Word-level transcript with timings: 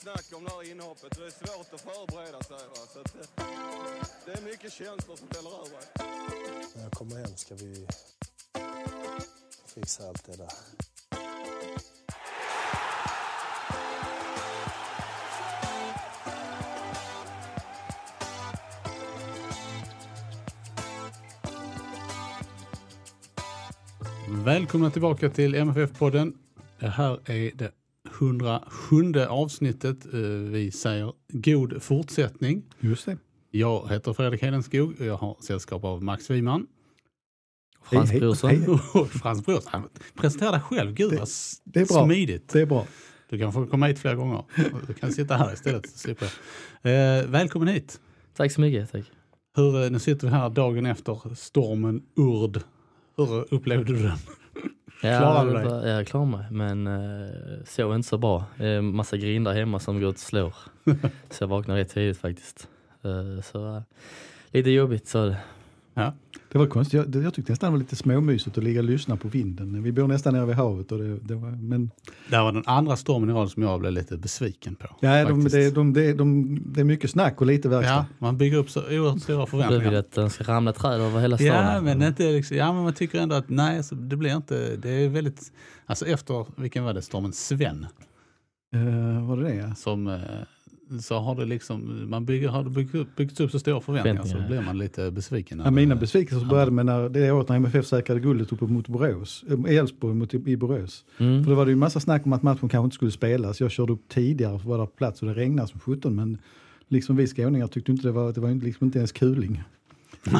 Snack 0.00 0.24
om 0.36 0.44
det 0.44 0.50
här 0.50 0.70
inhoppet. 0.70 1.18
Det 1.18 1.26
är 1.26 1.30
svårt 1.30 1.74
att 1.74 1.80
förbereda 1.80 2.42
sig. 2.42 2.56
Va? 2.56 2.82
Så 2.92 3.00
att, 3.00 3.14
eh, 3.14 3.46
det 4.26 4.32
är 4.32 4.42
mycket 4.42 4.72
känslor 4.72 5.16
som 5.16 5.28
väller 5.28 5.50
över. 5.50 5.80
När 6.74 6.82
jag 6.82 6.92
kommer 6.92 7.16
hem 7.16 7.36
ska 7.36 7.54
vi 7.54 7.86
fixa 9.74 10.08
allt 10.08 10.24
det 10.24 10.36
där. 10.36 10.50
Välkomna 24.44 24.90
tillbaka 24.90 25.30
till 25.30 25.54
MFF-podden. 25.54 26.38
Det 26.78 26.88
här 26.88 27.30
är 27.30 27.50
det 27.54 27.79
107 28.20 29.14
avsnittet. 29.28 30.06
Eh, 30.14 30.20
Vi 30.50 30.70
säger 30.70 31.12
god 31.28 31.82
fortsättning. 31.82 32.62
Just 32.80 33.06
det. 33.06 33.18
Jag 33.50 33.88
heter 33.90 34.12
Fredrik 34.12 34.42
Hedenskog 34.42 35.00
och 35.00 35.06
jag 35.06 35.16
har 35.16 35.36
sällskap 35.42 35.84
av 35.84 36.02
Max 36.02 36.30
Wiman 36.30 36.66
Frans 37.82 38.12
Brorsson. 38.12 38.78
Frans 39.08 39.46
Brorsson. 39.46 39.82
Presentera 40.14 40.50
dig 40.50 40.60
själv, 40.60 40.92
gud 40.94 41.12
vad 41.18 41.28
det 41.64 41.80
är 41.80 41.86
bra. 41.86 42.04
smidigt. 42.04 42.48
Det 42.48 42.60
är 42.60 42.66
bra. 42.66 42.86
Du 43.30 43.38
kan 43.38 43.52
få 43.52 43.66
komma 43.66 43.86
hit 43.86 43.98
flera 43.98 44.14
gånger. 44.14 44.44
Du 44.86 44.94
kan 44.94 45.12
sitta 45.12 45.36
här 45.36 45.52
istället. 45.52 45.90
så 45.90 45.98
slipper 45.98 46.32
jag. 46.82 47.18
Eh, 47.20 47.26
välkommen 47.26 47.68
hit. 47.68 48.00
Tack 48.36 48.52
så 48.52 48.60
mycket. 48.60 48.92
Tack. 48.92 49.04
Hur, 49.56 49.84
eh, 49.84 49.90
nu 49.90 49.98
sitter 49.98 50.26
vi 50.26 50.32
här 50.32 50.50
dagen 50.50 50.86
efter 50.86 51.34
stormen 51.34 52.02
Urd. 52.16 52.60
Hur 53.16 53.54
upplevde 53.54 53.92
du 53.92 54.02
den? 54.02 54.18
Ja, 55.02 55.44
du 55.44 55.52
dig? 55.52 55.64
var- 55.64 55.86
Jag 55.86 56.06
klarar 56.06 56.26
mig, 56.26 56.46
men 56.50 56.86
uh, 56.86 57.30
så 57.64 57.94
inte 57.94 58.08
så 58.08 58.18
bra. 58.18 58.44
Det 58.56 58.66
är 58.66 58.78
en 58.78 58.96
massa 58.96 59.16
grindar 59.16 59.54
hemma 59.54 59.78
som 59.78 60.00
går 60.00 60.08
ut 60.10 60.14
och 60.14 60.20
slår. 60.20 60.54
så 61.30 61.42
jag 61.42 61.48
vaknade 61.48 61.80
rätt 61.80 61.88
tidigt 61.90 62.18
faktiskt. 62.20 62.68
Eh, 63.04 63.42
så 63.42 63.76
uh, 63.76 63.82
lite 64.50 64.70
jobbigt 64.70 65.08
så 65.08 65.26
det. 65.26 65.36
Ja. 66.00 66.12
Det 66.52 66.58
var 66.58 66.66
konstigt. 66.66 66.94
Jag, 66.94 67.08
det- 67.10 67.20
jag 67.22 67.34
tyckte 67.34 67.52
nästan 67.52 67.68
det 67.68 67.72
var 67.72 67.78
lite 67.78 67.96
småmysigt 67.96 68.58
att 68.58 68.64
ligga 68.64 68.80
och 68.80 68.84
lyssna 68.84 69.16
på 69.16 69.28
vinden. 69.28 69.82
Vi 69.82 69.92
bor 69.92 70.08
nästan 70.08 70.34
nere 70.34 70.46
vid 70.46 70.54
havet. 70.56 70.92
Och 70.92 70.98
det, 70.98 71.16
det 71.18 71.34
var, 71.34 71.50
men 71.50 71.90
Det 72.30 72.36
var 72.36 72.52
den 72.52 72.62
andra 72.66 72.96
stormen 72.96 73.30
i 73.30 73.32
rad 73.32 73.50
som 73.50 73.62
jag 73.62 73.80
blev 73.80 73.92
lite 73.92 74.16
besviken 74.16 74.74
på. 74.74 74.86
ja, 75.00 75.24
de, 75.24 75.44
det, 75.44 75.70
de, 75.74 75.92
det, 75.92 76.12
de, 76.12 76.58
det 76.72 76.80
är 76.80 76.84
mycket 76.84 77.10
snack 77.10 77.40
och 77.40 77.46
lite 77.46 77.68
verkstad. 77.68 77.94
Ja, 77.94 78.04
man 78.18 78.36
bygger 78.38 78.56
upp 78.58 78.70
så 78.70 78.80
oerhört 78.80 79.22
stora 79.22 79.36
Du 79.38 79.56
vill 79.56 79.60
förväntningar. 79.62 79.98
att 79.98 80.12
den 80.12 80.30
ska 80.30 80.44
ramla 80.44 80.72
träd 80.72 81.00
över 81.00 81.20
hela 81.20 81.36
stan. 81.38 81.46
Ja 81.46 81.80
men, 81.80 82.02
inte 82.02 82.32
liksom, 82.32 82.56
ja, 82.56 82.72
men 82.72 82.82
man 82.82 82.92
tycker 82.92 83.20
ändå 83.20 83.34
att 83.36 83.48
nej, 83.48 83.82
så 83.84 83.94
det 83.94 84.16
blir 84.16 84.36
inte, 84.36 84.76
det 84.76 84.90
är 84.90 85.08
väldigt, 85.08 85.52
alltså 85.86 86.06
efter, 86.06 86.46
vilken 86.60 86.84
var 86.84 86.94
det, 86.94 87.02
stormen 87.02 87.32
Sven, 87.32 87.86
Uh, 88.76 89.28
var 89.28 89.36
det 89.36 89.42
det? 89.42 89.54
ja? 89.54 89.74
som, 89.74 90.06
eh, 90.06 90.20
så 91.00 91.18
har 91.18 91.34
det 91.34 91.44
liksom, 91.44 92.10
man 92.10 92.24
bygger, 92.24 92.48
har 92.48 92.64
det 92.64 92.70
byggt 92.70 92.94
upp, 92.94 93.16
byggt 93.16 93.40
upp 93.40 93.50
så 93.50 93.58
stora 93.58 93.80
förväntningar 93.80 94.22
så 94.22 94.48
blir 94.48 94.60
man 94.60 94.78
lite 94.78 95.10
besviken. 95.10 95.58
när 95.58 95.64
Ja, 95.64 95.70
mina 95.70 95.94
besvikelser 95.96 96.46
började 96.46 96.70
med 96.70 96.86
när, 96.86 97.08
det 97.08 97.30
året 97.32 97.48
när 97.48 97.56
MFF 97.56 97.86
säkrade 97.86 98.20
guldet 98.20 98.52
uppe 98.52 98.64
mot 98.64 98.88
Borås. 98.88 99.44
äh, 99.48 99.76
Elfsborg 99.76 100.14
mot, 100.14 100.34
i 100.34 100.56
Borås. 100.56 101.04
Mm. 101.18 101.44
För 101.44 101.50
då 101.50 101.56
var 101.56 101.64
det 101.66 101.70
ju 101.70 101.76
massa 101.76 102.00
snack 102.00 102.26
om 102.26 102.32
att 102.32 102.42
matchen 102.42 102.68
kanske 102.68 102.84
inte 102.84 102.94
skulle 102.94 103.10
spelas. 103.10 103.60
Jag 103.60 103.70
körde 103.70 103.92
upp 103.92 104.08
tidigare 104.08 104.50
för 104.52 104.56
att 104.58 104.64
vara 104.64 104.78
där 104.78 104.86
på 104.86 104.96
plats 104.96 105.22
och 105.22 105.28
det 105.28 105.34
regnade 105.34 105.68
som 105.68 105.80
17 105.80 106.14
men 106.16 106.38
liksom 106.88 107.16
vi 107.16 107.26
skåningar 107.26 107.66
tyckte 107.66 107.92
inte 107.92 108.08
det 108.08 108.12
var, 108.12 108.32
det 108.32 108.40
var 108.40 108.50
liksom 108.50 108.84
inte 108.84 108.98
ens 108.98 109.12
kuling. 109.12 109.62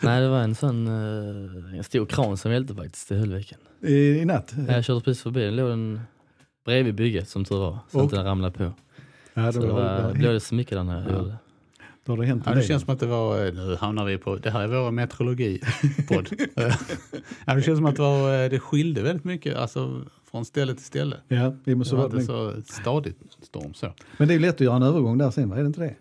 Nej, 0.00 0.20
det 0.20 0.28
var 0.28 0.40
en 0.40 0.54
sån 0.54 0.88
uh, 0.88 1.78
en 1.78 1.84
stor 1.84 2.06
kran 2.06 2.36
som 2.36 2.50
välte 2.50 2.74
faktiskt 2.74 3.10
i 3.12 3.14
Höllviken. 3.14 3.58
I, 3.80 3.94
i 3.94 4.24
natt. 4.24 4.54
Jag 4.68 4.84
körde 4.84 5.00
precis 5.00 5.22
förbi, 5.22 5.40
den 5.44 5.56
låg 5.56 5.68
den 5.68 6.00
bredvid 6.64 6.94
bygget 6.94 7.28
som 7.28 7.44
tur 7.44 7.56
var. 7.56 7.78
Så 7.92 7.98
Och- 7.98 8.04
inte 8.04 8.16
den 8.16 8.24
ramlade 8.24 8.58
på. 8.58 8.72
Ja, 9.44 9.52
Så 9.52 9.60
det 9.60 9.66
det 9.66 9.72
var, 9.72 10.02
var, 10.02 10.12
det 10.12 10.18
blev 10.18 10.38
så 10.38 10.54
mycket 10.54 10.72
den 10.78 10.88
här 10.88 11.06
Ja. 11.10 11.16
gjorde. 11.18 11.34
då 12.04 12.12
har 12.12 12.16
det 12.18 12.26
hänt 12.26 12.42
Ja, 12.46 12.54
det 12.54 12.62
känns 12.62 12.82
som 12.84 12.94
att 12.94 13.00
det 13.00 13.06
var, 13.06 13.46
eh, 13.46 13.52
nu 13.54 13.76
hamnar 13.80 14.04
vi 14.04 14.18
på, 14.18 14.36
det 14.36 14.50
här 14.50 14.60
är 14.60 14.66
vår 14.68 14.90
meteorologi-podd. 14.90 16.28
Ja, 17.46 17.54
det 17.54 17.62
känns 17.62 17.78
som 17.78 17.86
att 17.86 17.96
det, 17.96 18.02
var, 18.02 18.44
eh, 18.44 18.50
det 18.50 18.60
skilde 18.60 19.02
väldigt 19.02 19.24
mycket, 19.24 19.56
alltså 19.56 20.02
från 20.30 20.44
ställe 20.44 20.74
till 20.74 20.84
ställe. 20.84 21.16
Ja, 21.28 21.54
Det 21.64 21.74
måste 21.74 21.94
var 21.94 22.08
vara 22.08 22.12
inte 22.20 22.26
så 22.26 22.54
stadigt 22.74 23.16
storm 23.42 23.74
så. 23.74 23.92
Men 24.16 24.28
det 24.28 24.34
är 24.34 24.36
ju 24.36 24.40
lätt 24.42 24.54
att 24.54 24.60
göra 24.60 24.76
en 24.76 24.82
övergång 24.82 25.18
där 25.18 25.30
sen, 25.30 25.50
va? 25.50 25.56
är 25.56 25.60
det 25.60 25.66
inte 25.66 25.80
det? 25.80 25.94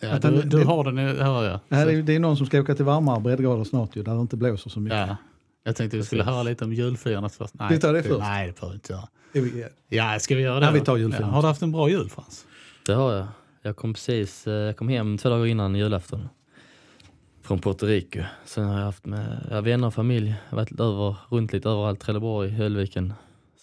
Ja, 0.00 0.18
du, 0.18 0.30
den- 0.30 0.48
du 0.48 0.58
det- 0.58 0.64
har 0.64 0.84
den, 0.84 0.98
hör 0.98 1.44
jag. 1.44 1.60
Det, 1.68 1.74
här 1.76 1.84
Så- 1.84 1.90
är, 1.90 2.02
det 2.02 2.14
är 2.14 2.18
någon 2.20 2.36
som 2.36 2.46
ska 2.46 2.60
åka 2.60 2.74
till 2.74 2.84
varmare 2.84 3.20
breddgrader 3.20 3.64
snart 3.64 3.96
ju, 3.96 4.02
där 4.02 4.14
det 4.14 4.20
inte 4.20 4.36
blåser 4.36 4.70
så 4.70 4.80
mycket. 4.80 4.98
Ja, 4.98 5.16
jag 5.64 5.76
tänkte 5.76 5.96
vi 5.96 6.02
skulle 6.02 6.24
höra 6.24 6.42
lite 6.42 6.64
om 6.64 6.72
julfirandet 6.72 7.32
först. 7.34 7.54
Nej, 7.54 7.68
Vi 7.70 7.78
tar 7.80 7.92
det 7.92 8.02
först. 8.02 8.18
Nej, 8.20 8.46
det 8.46 8.60
behöver 8.60 8.72
vi 8.72 8.74
inte 8.76 8.92
göra. 8.92 9.68
Ja, 9.88 10.18
ska 10.18 10.34
vi 10.34 10.42
göra 10.42 10.60
det? 10.60 10.66
Ja, 10.66 10.72
vi 10.72 10.80
tar 10.80 10.96
julfirandet. 10.96 11.28
Ja, 11.28 11.34
har 11.34 11.42
du 11.42 11.48
haft 11.48 11.62
en 11.62 11.72
bra 11.72 11.88
jul 11.90 12.08
Frans? 12.08 12.46
Det 12.86 12.94
har 12.94 13.12
jag. 13.12 13.26
Jag 13.62 13.76
kom 13.76 13.94
precis, 13.94 14.46
eh, 14.46 14.54
jag 14.54 14.76
kom 14.76 14.88
hem 14.88 15.18
två 15.18 15.28
dagar 15.28 15.46
innan 15.46 15.74
julafton. 15.74 16.28
Från 17.42 17.58
Puerto 17.58 17.86
Rico. 17.86 18.20
Sen 18.44 18.64
har 18.64 18.78
jag 18.78 18.84
haft 18.84 19.06
med 19.06 19.46
ja, 19.50 19.60
vänner 19.60 19.86
och 19.86 19.94
familj. 19.94 20.28
Jag 20.28 20.56
har 20.56 20.56
varit 20.56 20.80
över, 20.80 21.16
runt 21.28 21.52
lite 21.52 21.68
överallt, 21.68 22.00
Trelleborg, 22.00 22.50
Höllviken. 22.50 23.12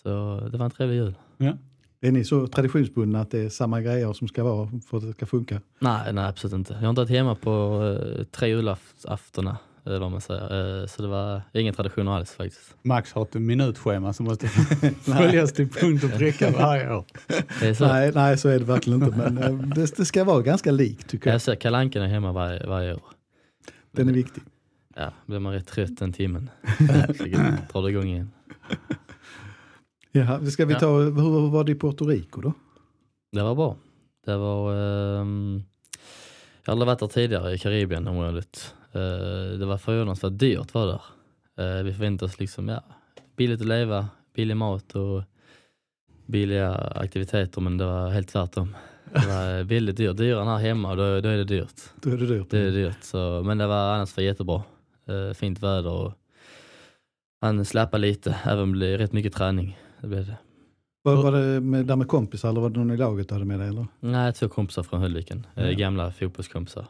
Så 0.03 0.39
det 0.51 0.57
var 0.57 0.65
en 0.65 0.71
trevlig 0.71 0.95
jul. 0.95 1.15
Ja. 1.37 1.53
Är 2.01 2.11
ni 2.11 2.23
så 2.23 2.47
traditionsbundna 2.47 3.21
att 3.21 3.31
det 3.31 3.39
är 3.39 3.49
samma 3.49 3.81
grejer 3.81 4.13
som 4.13 4.27
ska 4.27 4.43
vara 4.43 4.69
för 4.89 4.97
att 4.97 5.03
det 5.03 5.13
ska 5.13 5.25
funka? 5.25 5.61
Nej, 5.79 6.13
nej 6.13 6.25
absolut 6.25 6.53
inte. 6.53 6.73
Jag 6.73 6.81
har 6.81 6.89
inte 6.89 7.01
varit 7.01 7.11
hemma 7.11 7.35
på 7.35 7.83
eh, 8.19 8.23
tre 8.23 8.47
julaftonar. 8.47 9.55
Eller 9.85 9.99
vad 9.99 10.11
man 10.11 10.21
säger. 10.21 10.81
Eh, 10.81 10.87
så 10.87 11.01
det 11.01 11.07
var 11.07 11.41
ingen 11.53 11.73
tradition 11.73 12.07
alls 12.07 12.31
faktiskt. 12.31 12.75
Max 12.81 13.13
har 13.13 13.21
ett 13.21 13.33
minutschema 13.33 14.13
som 14.13 14.25
måste 14.25 14.47
följas 15.01 15.53
till 15.53 15.69
punkt 15.69 16.03
och 16.03 16.11
pricka 16.11 16.51
varje 16.51 16.95
år. 16.95 17.05
Så. 17.73 17.87
Nej, 17.87 18.11
nej, 18.15 18.37
så 18.37 18.49
är 18.49 18.59
det 18.59 18.65
verkligen 18.65 19.03
inte. 19.03 19.17
Men 19.17 19.37
eh, 19.37 19.67
det, 19.75 19.97
det 19.97 20.05
ska 20.05 20.23
vara 20.23 20.41
ganska 20.41 20.71
likt 20.71 21.09
tycker 21.09 21.27
jag. 21.29 21.33
Jag 21.33 21.41
ser 21.41 21.55
Kalle 21.55 21.77
är 21.77 22.07
hemma 22.07 22.31
varje, 22.31 22.67
varje 22.67 22.93
år. 22.93 23.03
Den 23.91 24.09
är 24.09 24.13
viktig. 24.13 24.43
Ja, 24.95 25.13
blir 25.25 25.39
man 25.39 25.53
rätt 25.53 25.67
trött 25.67 25.97
den 25.97 26.13
timmen. 26.13 26.49
Drar 27.71 27.81
det 27.83 27.89
igång 27.89 28.07
igen. 28.07 28.31
Jaha, 30.11 30.45
ska 30.45 30.65
vi 30.65 30.73
Ja. 30.73 30.79
ta, 30.79 30.97
hur 30.99 31.49
var 31.49 31.63
det 31.63 31.71
i 31.71 31.75
Puerto 31.75 32.05
Rico 32.07 32.41
då? 32.41 32.53
Det 33.31 33.43
var 33.43 33.55
bra. 33.55 33.77
Det 34.25 34.37
var... 34.37 34.73
ehm, 35.21 35.63
jag 36.65 36.67
har 36.67 36.71
aldrig 36.71 36.85
varit 36.87 36.99
där 36.99 37.07
tidigare 37.07 37.53
i 37.53 37.57
Karibienområdet. 37.57 38.75
Uh, 38.95 39.59
det 39.59 39.65
var 39.65 39.77
förvånansvärt 39.77 40.39
dyrt 40.39 40.73
var 40.73 40.87
där. 40.87 41.01
Eh, 41.57 41.83
vi 41.83 41.93
förväntade 41.93 42.31
oss 42.31 42.39
liksom, 42.39 42.69
ja, 42.69 42.83
billigt 43.37 43.61
att 43.61 43.67
leva, 43.67 44.07
billig 44.35 44.57
mat 44.57 44.95
och 44.95 45.23
billiga 46.25 46.75
aktiviteter 46.75 47.61
men 47.61 47.77
det 47.77 47.85
var 47.85 48.09
helt 48.09 48.27
tvärtom. 48.27 48.75
Det 49.13 49.27
var 49.27 49.63
väldigt 49.73 49.97
dyrt, 49.97 50.17
dyrare 50.17 50.41
än 50.41 50.47
här 50.47 50.57
hemma 50.57 50.91
och 50.91 50.97
då, 50.97 51.03
då 51.21 51.29
är 51.29 51.37
det 51.37 51.43
dyrt. 51.43 51.81
Då 52.01 52.09
är 52.09 52.17
det 52.17 52.25
dyrt. 52.25 52.49
Det 52.49 52.59
är 52.59 52.71
dyrt. 52.71 53.03
Så, 53.03 53.43
men 53.45 53.57
det 53.57 53.67
var 53.67 53.93
annars 53.93 54.17
var 54.17 54.23
jättebra. 54.23 54.63
Eh, 55.07 55.33
fint 55.33 55.59
väder 55.63 55.91
och 55.91 56.13
han 57.41 57.65
slappade 57.65 58.01
lite, 58.01 58.35
även 58.43 58.63
om 58.63 58.71
det 58.71 58.77
blev 58.77 58.97
rätt 58.97 59.13
mycket 59.13 59.33
träning. 59.33 59.77
Det 60.01 60.07
blev 60.07 60.25
det. 60.25 60.37
Var, 61.03 61.15
var 61.23 61.31
det 61.31 61.59
med, 61.61 61.85
där 61.85 61.95
med 61.95 62.07
kompisar 62.07 62.49
eller 62.49 62.61
var 62.61 62.69
det 62.69 62.79
någon 62.79 62.91
i 62.91 62.97
laget 62.97 63.29
du 63.29 63.35
hade 63.35 63.45
med 63.45 63.59
dig? 63.59 63.67
Eller? 63.67 63.87
Nej, 63.99 64.33
två 64.33 64.49
kompisar 64.49 64.83
från 64.83 65.01
Höllviken. 65.01 65.47
Eh, 65.55 65.65
Ja. 65.65 65.71
Gamla 65.71 66.11
fotbollskompisar. 66.11 66.85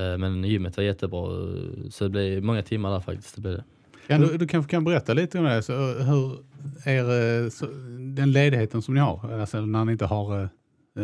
Eh, 0.00 0.18
men 0.18 0.44
gymmet 0.44 0.76
var 0.76 0.84
jättebra, 0.84 1.32
eh, 1.32 1.88
så 1.90 2.04
det 2.04 2.10
blev 2.10 2.42
många 2.42 2.62
timmar 2.62 2.90
där 2.92 3.00
faktiskt. 3.00 3.34
Det 3.34 3.40
blev 3.40 3.54
det. 3.54 3.64
Kan 4.06 4.20
du, 4.20 4.38
du 4.38 4.46
kanske 4.46 4.70
kan 4.70 4.84
berätta 4.84 5.14
lite 5.14 5.38
om 5.38 5.44
det, 5.44 5.62
så, 5.62 5.72
hur 5.92 6.38
är 6.84 7.42
eh, 7.44 7.48
så, 7.50 7.66
den 8.16 8.32
ledigheten 8.32 8.82
som 8.82 8.94
ni 8.94 9.00
har, 9.00 9.40
alltså 9.40 9.60
när 9.60 9.84
ni 9.84 9.92
inte 9.92 10.06
har 10.06 10.40
eh, 10.42 10.48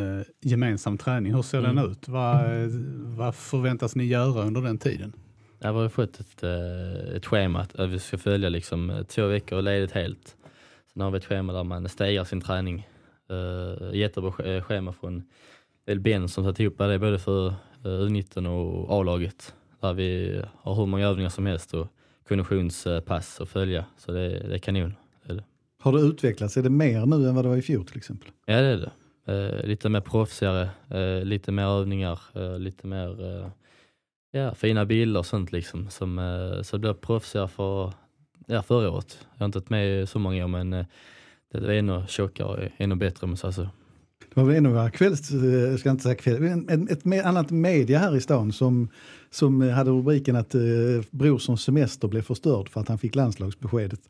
eh, 0.00 0.22
gemensam 0.40 0.98
träning, 0.98 1.34
hur 1.34 1.42
ser 1.42 1.58
Mm. 1.58 1.76
den 1.76 1.90
ut? 1.90 2.08
Vad, 2.08 2.36
eh, 2.36 2.68
vad 3.16 3.34
förväntas 3.34 3.96
ni 3.96 4.04
göra 4.04 4.42
under 4.42 4.60
den 4.62 4.78
tiden? 4.78 5.12
Jag 5.58 5.72
har 5.72 5.88
fått 5.88 6.20
ett, 6.20 6.42
eh, 6.42 7.16
ett 7.16 7.26
schema 7.26 7.60
att 7.60 7.88
vi 7.90 7.98
ska 7.98 8.18
följa 8.18 8.48
liksom 8.48 8.90
eh, 8.90 9.02
två 9.02 9.26
veckor 9.26 9.62
ledigt 9.62 9.92
helt. 9.92 10.36
Sen 10.92 11.02
har 11.02 11.10
vi 11.10 11.18
ett 11.18 11.24
schema 11.24 11.52
där 11.52 11.64
man 11.64 11.88
stegar 11.88 12.24
sin 12.24 12.40
träning. 12.40 12.88
Uh, 13.32 13.96
jättebra 13.96 14.30
sch- 14.30 14.56
eh, 14.56 14.62
schema 14.62 14.92
från 14.92 15.22
El 15.86 16.00
Ben 16.00 16.28
som 16.28 16.44
satt 16.44 16.60
ihop 16.60 16.78
det 16.78 16.98
både 16.98 17.18
för 17.18 17.46
eh, 17.46 17.52
U19 17.82 18.46
och 18.46 19.00
A-laget. 19.00 19.54
Där 19.80 19.92
vi 19.92 20.42
har 20.54 20.74
hur 20.74 20.86
många 20.86 21.06
övningar 21.06 21.30
som 21.30 21.46
helst 21.46 21.74
och 21.74 21.86
konditionspass 22.28 23.40
att 23.40 23.48
följa. 23.48 23.84
Så 23.96 24.12
det, 24.12 24.28
det 24.28 24.54
är 24.54 24.58
kanon. 24.58 24.94
Har 25.80 25.92
det 25.92 26.00
utvecklats? 26.00 26.56
Är 26.56 26.62
det 26.62 26.70
mer 26.70 27.06
nu 27.06 27.28
än 27.28 27.34
vad 27.34 27.44
det 27.44 27.48
var 27.48 27.56
i 27.56 27.62
fjol 27.62 27.86
till 27.86 27.96
exempel? 27.96 28.28
Ja 28.46 28.60
det 28.60 28.66
är 28.66 28.76
det. 28.76 28.90
Eh, 29.32 29.66
lite 29.66 29.88
mer 29.88 30.00
proffsigare, 30.00 30.68
eh, 30.90 31.24
lite 31.24 31.52
mer 31.52 31.64
övningar, 31.64 32.20
eh, 32.34 32.58
lite 32.58 32.86
mer 32.86 33.36
eh, 33.36 33.48
ja, 34.30 34.54
fina 34.54 34.84
bilder 34.86 35.20
och 35.20 35.26
sånt 35.26 35.52
liksom. 35.52 35.90
Som, 35.90 36.18
eh, 36.18 36.62
så 36.62 36.76
det 36.76 36.80
blev 36.80 36.94
proffsigare 36.94 37.48
för, 37.48 37.92
ja, 38.46 38.62
förra 38.62 38.90
året. 38.90 39.18
Jag 39.32 39.38
har 39.38 39.46
inte 39.46 39.58
varit 39.58 39.70
med 39.70 40.08
så 40.08 40.18
många 40.18 40.44
år 40.44 40.48
men 40.48 40.72
eh, 40.72 40.86
det 41.52 41.60
var 41.60 41.70
ännu 41.70 42.04
tjockare, 42.08 42.72
ännu 42.76 42.94
bättre 42.94 43.24
om 43.24 43.30
man 43.30 43.36
säger 43.36 43.52
så. 43.52 43.68
Det 44.34 44.40
var 44.40 44.44
väl 44.48 44.56
en 44.56 44.66
av 44.66 44.72
våra 44.72 44.90
kvälls, 44.90 45.30
eh, 45.30 45.44
jag 45.44 45.78
ska 45.80 45.90
inte 45.90 46.02
säga 46.02 46.14
kväll, 46.14 46.42
en- 46.44 46.88
ett 46.90 47.02
me- 47.04 47.22
annat 47.24 47.50
media 47.50 47.98
här 47.98 48.16
i 48.16 48.20
stan 48.20 48.52
som, 48.52 48.88
som 49.30 49.62
eh, 49.62 49.70
hade 49.70 49.90
rubriken 49.90 50.36
att 50.36 50.54
eh, 50.54 50.60
Brorssons 51.10 51.62
semester 51.62 52.08
blev 52.08 52.22
förstörd 52.22 52.68
för 52.68 52.80
att 52.80 52.88
han 52.88 52.98
fick 52.98 53.14
landslagsbeskedet. 53.14 54.00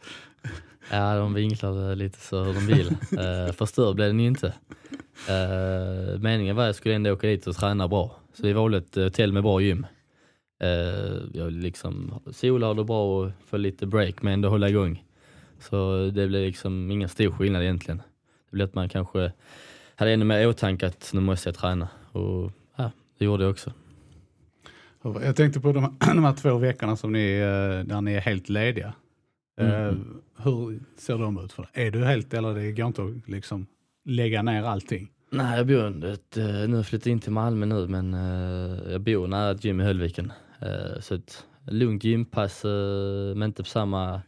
Ja, 0.90 1.14
de 1.16 1.34
vinklade 1.34 1.94
lite 1.94 2.20
så 2.20 2.42
hur 2.44 2.54
de 2.54 2.66
vill. 2.66 2.86
Uh, 2.88 3.52
förstörd 3.52 3.94
blev 3.94 4.08
den 4.08 4.20
ju 4.20 4.26
inte. 4.26 4.54
Eh, 5.28 6.18
meningen 6.20 6.56
var 6.56 6.62
att 6.62 6.68
jag 6.68 6.74
skulle 6.74 6.94
ändå 6.94 7.12
åka 7.12 7.26
dit 7.26 7.46
och 7.46 7.56
träna 7.56 7.88
bra. 7.88 8.16
Så 8.34 8.42
vi 8.42 8.52
valde 8.52 8.78
ett 8.78 8.94
hotell 8.94 9.32
med 9.32 9.42
bra 9.42 9.60
gym. 9.60 9.86
Uh, 10.64 11.22
jag 11.32 11.52
liksom 11.52 12.20
sola 12.32 12.68
och 12.68 12.76
det 12.76 12.84
bra 12.84 13.20
och 13.24 13.30
få 13.46 13.56
lite 13.56 13.86
break 13.86 14.22
men 14.22 14.32
ändå 14.32 14.48
hålla 14.48 14.68
igång. 14.68 15.04
Så 15.60 15.96
det 16.14 16.26
blev 16.26 16.30
liksom 16.30 16.90
ingen 16.90 17.08
stor 17.08 17.30
skillnad 17.32 17.62
egentligen. 17.62 17.98
Det 18.50 18.56
blev 18.56 18.66
att 18.68 18.74
man 18.74 18.88
kanske 18.88 19.32
hade 20.00 20.12
ännu 20.12 20.24
mer 20.24 20.40
i 20.40 20.46
åtanke 20.46 20.86
att 20.86 21.10
nu 21.14 21.20
måste 21.20 21.48
jag 21.48 21.56
träna. 21.56 21.88
Och 22.12 22.52
ja, 22.76 22.90
det 23.18 23.24
gjorde 23.24 23.44
jag 23.44 23.50
också. 23.50 23.72
Jag 25.02 25.36
tänkte 25.36 25.60
på 25.60 25.72
de, 25.72 25.82
här- 25.82 26.14
de 26.14 26.24
här 26.24 26.32
två 26.32 26.58
veckorna 26.58 26.96
som 26.96 27.12
ni, 27.12 27.38
eh, 27.38 27.86
där 27.88 28.00
ni 28.00 28.12
är 28.12 28.20
helt 28.20 28.48
lediga. 28.48 28.92
Mm. 29.60 30.20
Hur 30.36 30.80
ser 30.98 31.18
de 31.18 31.44
ut? 31.44 31.52
för 31.52 31.62
dig? 31.62 31.86
Är 31.86 31.90
du 31.90 32.04
helt 32.04 32.34
eller 32.34 32.54
det 32.54 32.72
går 32.72 32.86
inte 32.86 33.02
att 33.02 33.28
liksom 33.28 33.66
lägga 34.04 34.42
ner 34.42 34.62
allting? 34.62 35.10
Nej, 35.30 35.56
jag 35.56 35.66
bor 35.66 36.04
ett, 36.04 36.36
eh, 36.36 36.68
nu 36.68 36.84
flyttat 36.84 37.06
in 37.06 37.20
till 37.20 37.32
Malmö 37.32 37.66
nu 37.66 37.86
men 37.88 38.12
jag 38.92 39.00
bor 39.00 39.26
nära 39.26 39.50
ett 39.50 39.64
gym 39.64 39.80
i 39.80 39.84
Höllviken. 39.84 40.32
Så 41.00 41.14
ett 41.14 41.46
lugnt 41.66 42.04
gympass 42.04 42.64
men 43.34 43.42
inte 43.42 43.62
på 43.62 43.68
samma, 43.68 44.22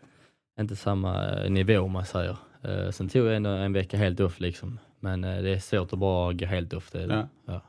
inte 0.60 0.76
samma 0.76 1.34
nivå 1.48 1.78
om 1.80 1.92
man 1.92 2.06
säger. 2.06 2.36
Sen 2.90 3.08
tog 3.08 3.26
jag 3.26 3.36
ändå 3.36 3.50
en 3.50 3.72
vecka 3.72 3.96
helt 3.96 4.20
off 4.20 4.40
liksom. 4.40 4.78
Men 5.02 5.24
eh, 5.24 5.42
det 5.42 5.50
är 5.50 5.58
svårt 5.58 5.92
att 5.92 5.98
bara 5.98 6.32
gå 6.32 6.46
helt 6.46 6.72
off. 6.72 6.90
Det. 6.90 7.02
Ja. 7.02 7.28
Ja. 7.46 7.62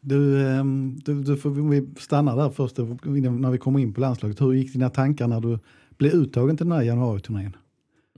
Du, 0.00 0.46
ehm, 0.46 0.98
du, 1.04 1.22
du 1.22 1.36
får, 1.36 1.50
vi 1.50 1.88
stannar 1.98 2.36
där 2.36 2.50
först 2.50 2.78
eh, 2.78 2.84
när 2.84 3.50
vi 3.50 3.58
kommer 3.58 3.80
in 3.80 3.94
på 3.94 4.00
landslaget. 4.00 4.40
Hur 4.40 4.52
gick 4.52 4.72
dina 4.72 4.90
tankar 4.90 5.28
när 5.28 5.40
du 5.40 5.58
blev 5.96 6.12
uttagen 6.12 6.56
till 6.56 6.66
den 6.66 6.72
här 6.78 6.82
januariturnén? 6.82 7.56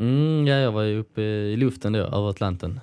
Mm, 0.00 0.46
ja, 0.46 0.54
jag 0.56 0.72
var 0.72 0.82
ju 0.82 0.98
uppe 0.98 1.22
i 1.22 1.56
luften 1.56 1.92
då, 1.92 1.98
över 1.98 2.30
Atlanten. 2.30 2.80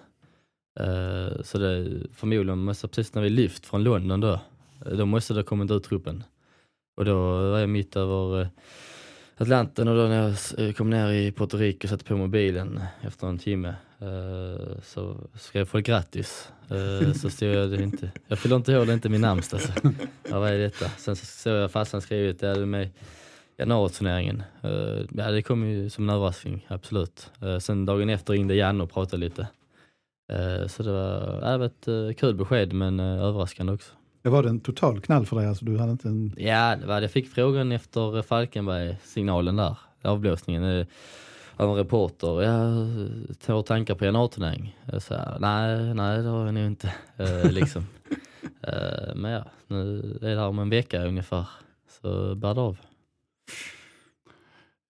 Eh, 0.80 1.42
så 1.44 1.58
det 1.58 2.02
förmodligen 2.14 2.60
måste, 2.60 2.88
precis 2.88 3.14
när 3.14 3.22
vi 3.22 3.30
lyft 3.30 3.66
från 3.66 3.84
London 3.84 4.20
då, 4.20 4.40
då 4.98 5.06
måste 5.06 5.34
det 5.34 5.40
ha 5.40 5.46
kommit 5.46 5.72
ut 5.72 5.84
truppen. 5.84 6.24
Och 6.98 7.06
då 7.06 7.16
var 7.52 7.60
jag 7.60 7.70
mitt 7.70 7.96
över 7.96 8.50
Atlanten 9.38 9.88
och 9.88 9.96
då 9.96 10.02
när 10.02 10.22
jag 10.22 10.68
eh, 10.68 10.74
kom 10.74 10.90
ner 10.90 11.12
i 11.12 11.32
Puerto 11.32 11.58
Rico 11.58 11.86
och 11.86 11.90
satte 11.90 12.06
på 12.06 12.18
mobilen 12.18 12.78
eh, 12.78 13.08
efter 13.08 13.28
en 13.28 13.38
timme 13.38 13.76
eh, 14.00 14.82
så 14.84 15.18
skrev 15.36 15.66
folk 15.66 15.86
grattis. 15.86 16.52
Eh, 16.70 17.14
så 17.14 17.30
stod 17.30 17.50
jag 17.50 17.72
det 17.72 17.84
inte, 17.84 18.12
jag 18.28 18.40
fyller 18.40 18.56
inte 18.56 18.72
ihåg 18.72 18.88
det, 18.88 18.92
är 18.92 18.94
inte 18.94 19.10
min 19.10 19.22
namnsdag. 19.22 19.62
Så. 19.62 19.72
Ja, 20.30 20.40
vad 20.40 20.50
är 20.50 20.58
detta? 20.58 20.90
Sen 20.90 21.16
så 21.16 21.26
såg 21.26 21.54
jag 21.54 21.72
farsan 21.72 22.02
skrivit, 22.02 22.40
det 22.40 22.48
hade 22.48 22.66
med 22.66 22.90
januariturneringen. 23.58 24.44
Uh, 24.64 25.06
ja, 25.12 25.32
det 25.32 25.42
kom 25.42 25.68
ju 25.68 25.90
som 25.90 26.10
en 26.10 26.16
överraskning, 26.16 26.66
absolut. 26.68 27.32
Uh, 27.44 27.60
sen 27.60 27.86
dagen 27.86 28.10
efter 28.10 28.34
ringde 28.34 28.56
Janne 28.56 28.84
och 28.84 28.92
pratade 28.92 29.18
lite. 29.18 29.48
Så 30.68 30.84
det 30.84 30.92
var, 30.92 31.40
ja, 31.42 31.52
det 31.52 31.58
var 31.58 31.66
ett 31.66 32.18
kul 32.18 32.36
besked 32.36 32.74
men 32.74 33.00
uh, 33.00 33.24
överraskande 33.24 33.74
också. 33.74 33.94
Det 34.24 34.30
var 34.30 34.44
det 34.44 34.50
en 34.50 34.60
total 34.60 35.02
knall 35.02 35.26
för 35.26 35.36
dig? 35.36 35.48
Alltså, 35.48 35.66
du 35.66 35.78
hade 35.78 35.92
inte 35.92 36.08
en... 36.08 36.34
Ja, 36.38 36.76
det 36.76 36.86
var, 36.86 37.02
jag 37.02 37.12
fick 37.12 37.30
frågan 37.30 37.72
efter 37.72 38.22
Falkenberg-signalen 38.22 39.56
där, 39.56 39.78
avblåsningen. 40.02 40.64
Uh, 40.64 40.86
av 41.56 41.70
en 41.70 41.76
reporter, 41.76 42.42
jag 42.42 42.88
tar 43.40 43.62
tankar 43.62 43.96
på 43.96 44.06
januariturnering. 44.06 44.80
Jag 44.92 45.02
sa, 45.02 45.38
nej, 45.40 45.94
nej 45.94 46.22
det 46.22 46.30
har 46.30 46.46
jag 46.46 46.54
nog 46.54 46.66
inte. 46.66 46.94
Eh, 47.18 47.52
liksom. 47.52 47.86
Eh, 48.62 49.16
men 49.16 49.32
ja, 49.32 49.46
nu 49.68 50.00
är 50.22 50.30
det 50.30 50.40
här 50.40 50.48
om 50.48 50.60
en 50.60 50.70
vecka 50.70 51.06
ungefär. 51.06 51.46
Så 52.02 52.36
bär 52.36 52.54
det 52.54 52.62
av. 52.62 52.78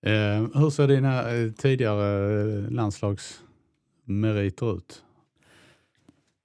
Eh, 0.01 0.47
hur 0.53 0.69
ser 0.69 0.87
dina 0.87 1.31
eh, 1.31 1.51
tidigare 1.51 2.41
eh, 2.41 2.71
landslagsmeriter 2.71 4.77
ut? 4.77 5.03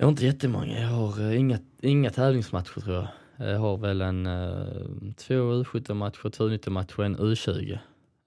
Jag 0.00 0.06
har 0.06 0.10
inte 0.10 0.24
jättemånga. 0.24 0.80
Jag 0.80 0.88
har 0.88 1.20
eh, 1.20 1.38
inga, 1.40 1.58
inga 1.80 2.10
tävlingsmatcher 2.10 2.80
tror 2.80 2.96
jag. 2.96 3.08
Jag 3.50 3.58
har 3.58 3.76
väl 3.76 4.00
en 4.00 4.26
uh, 4.26 5.12
två 5.16 5.34
U17-matcher, 5.34 6.30
två 6.30 6.48
U19-matcher 6.48 6.98
och 6.98 7.04
en 7.04 7.16
U20. 7.16 7.78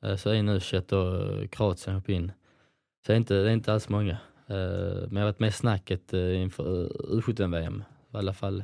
Uh, 0.05 0.15
så 0.15 0.29
en 0.29 0.49
U21 0.49 0.93
och 0.93 1.51
Kroatien 1.51 1.95
hoppade 1.95 2.13
in. 2.13 2.31
Så 3.05 3.11
det 3.11 3.13
är 3.13 3.17
inte, 3.17 3.33
det 3.33 3.49
är 3.49 3.53
inte 3.53 3.73
alls 3.73 3.89
många. 3.89 4.17
Men 4.47 5.09
jag 5.11 5.19
har 5.19 5.25
varit 5.25 5.39
med 5.39 5.49
i 5.49 5.51
snacket 5.51 6.13
inför 6.13 6.83
uh, 6.83 7.19
U17-VM. 7.19 7.83
I 8.13 8.17
alla 8.17 8.33
fall 8.33 8.63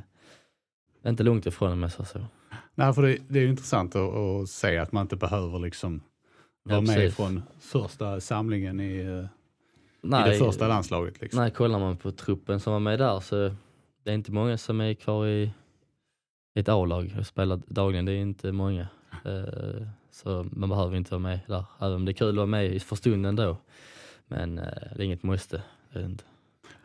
inte 1.06 1.22
långt 1.22 1.46
ifrån 1.46 1.72
om 1.72 1.82
jag 1.82 1.92
säger 1.92 2.04
så. 2.04 2.26
Nej, 2.74 2.92
för 2.92 3.02
det, 3.02 3.18
det 3.28 3.38
är 3.38 3.46
intressant 3.46 3.96
att, 3.96 4.14
att 4.14 4.48
se 4.48 4.78
att 4.78 4.92
man 4.92 5.02
inte 5.02 5.16
behöver 5.16 5.58
liksom 5.58 6.00
vara 6.62 6.76
Ja, 6.76 6.80
med 6.80 7.14
från 7.14 7.42
första 7.60 8.20
samlingen 8.20 8.80
i, 8.80 9.26
eh, 10.02 10.06
i 10.06 10.10
Nej, 10.10 10.30
det 10.30 10.38
första 10.38 10.68
landslaget. 10.68 11.20
Liksom. 11.20 11.40
Nej, 11.42 11.50
kollar 11.50 11.78
man 11.78 11.96
på 11.96 12.10
truppen 12.12 12.60
som 12.60 12.72
var 12.72 12.80
med 12.80 12.98
där 12.98 13.20
så 13.20 13.50
det 14.04 14.10
är 14.10 14.14
inte 14.14 14.32
många 14.32 14.58
som 14.58 14.80
är 14.80 14.94
kvar 14.94 15.26
i 15.26 15.50
ett 16.54 16.68
A-lag 16.68 17.16
och 17.20 17.26
spelar 17.26 17.60
dagligen. 17.66 18.04
Det 18.04 18.12
är 18.12 18.16
inte 18.16 18.52
många. 18.52 18.88
Eh, 19.24 19.82
Så 20.10 20.46
man 20.52 20.68
behöver 20.68 20.96
inte 20.96 21.10
vara 21.10 21.18
med 21.22 21.40
där. 21.46 21.64
Även 21.80 21.94
om 21.94 22.04
det 22.04 22.10
är 22.10 22.14
kul 22.14 22.28
att 22.28 22.34
vara 22.36 22.46
med 22.46 22.66
i- 22.74 22.80
för 22.80 22.96
stunden 22.96 23.36
då. 23.36 23.56
Men 24.26 24.58
eh, 24.58 24.64
det 24.96 25.02
är 25.02 25.04
inget 25.04 25.22
måste. 25.22 25.62
Det 25.92 26.02
inte. 26.04 26.24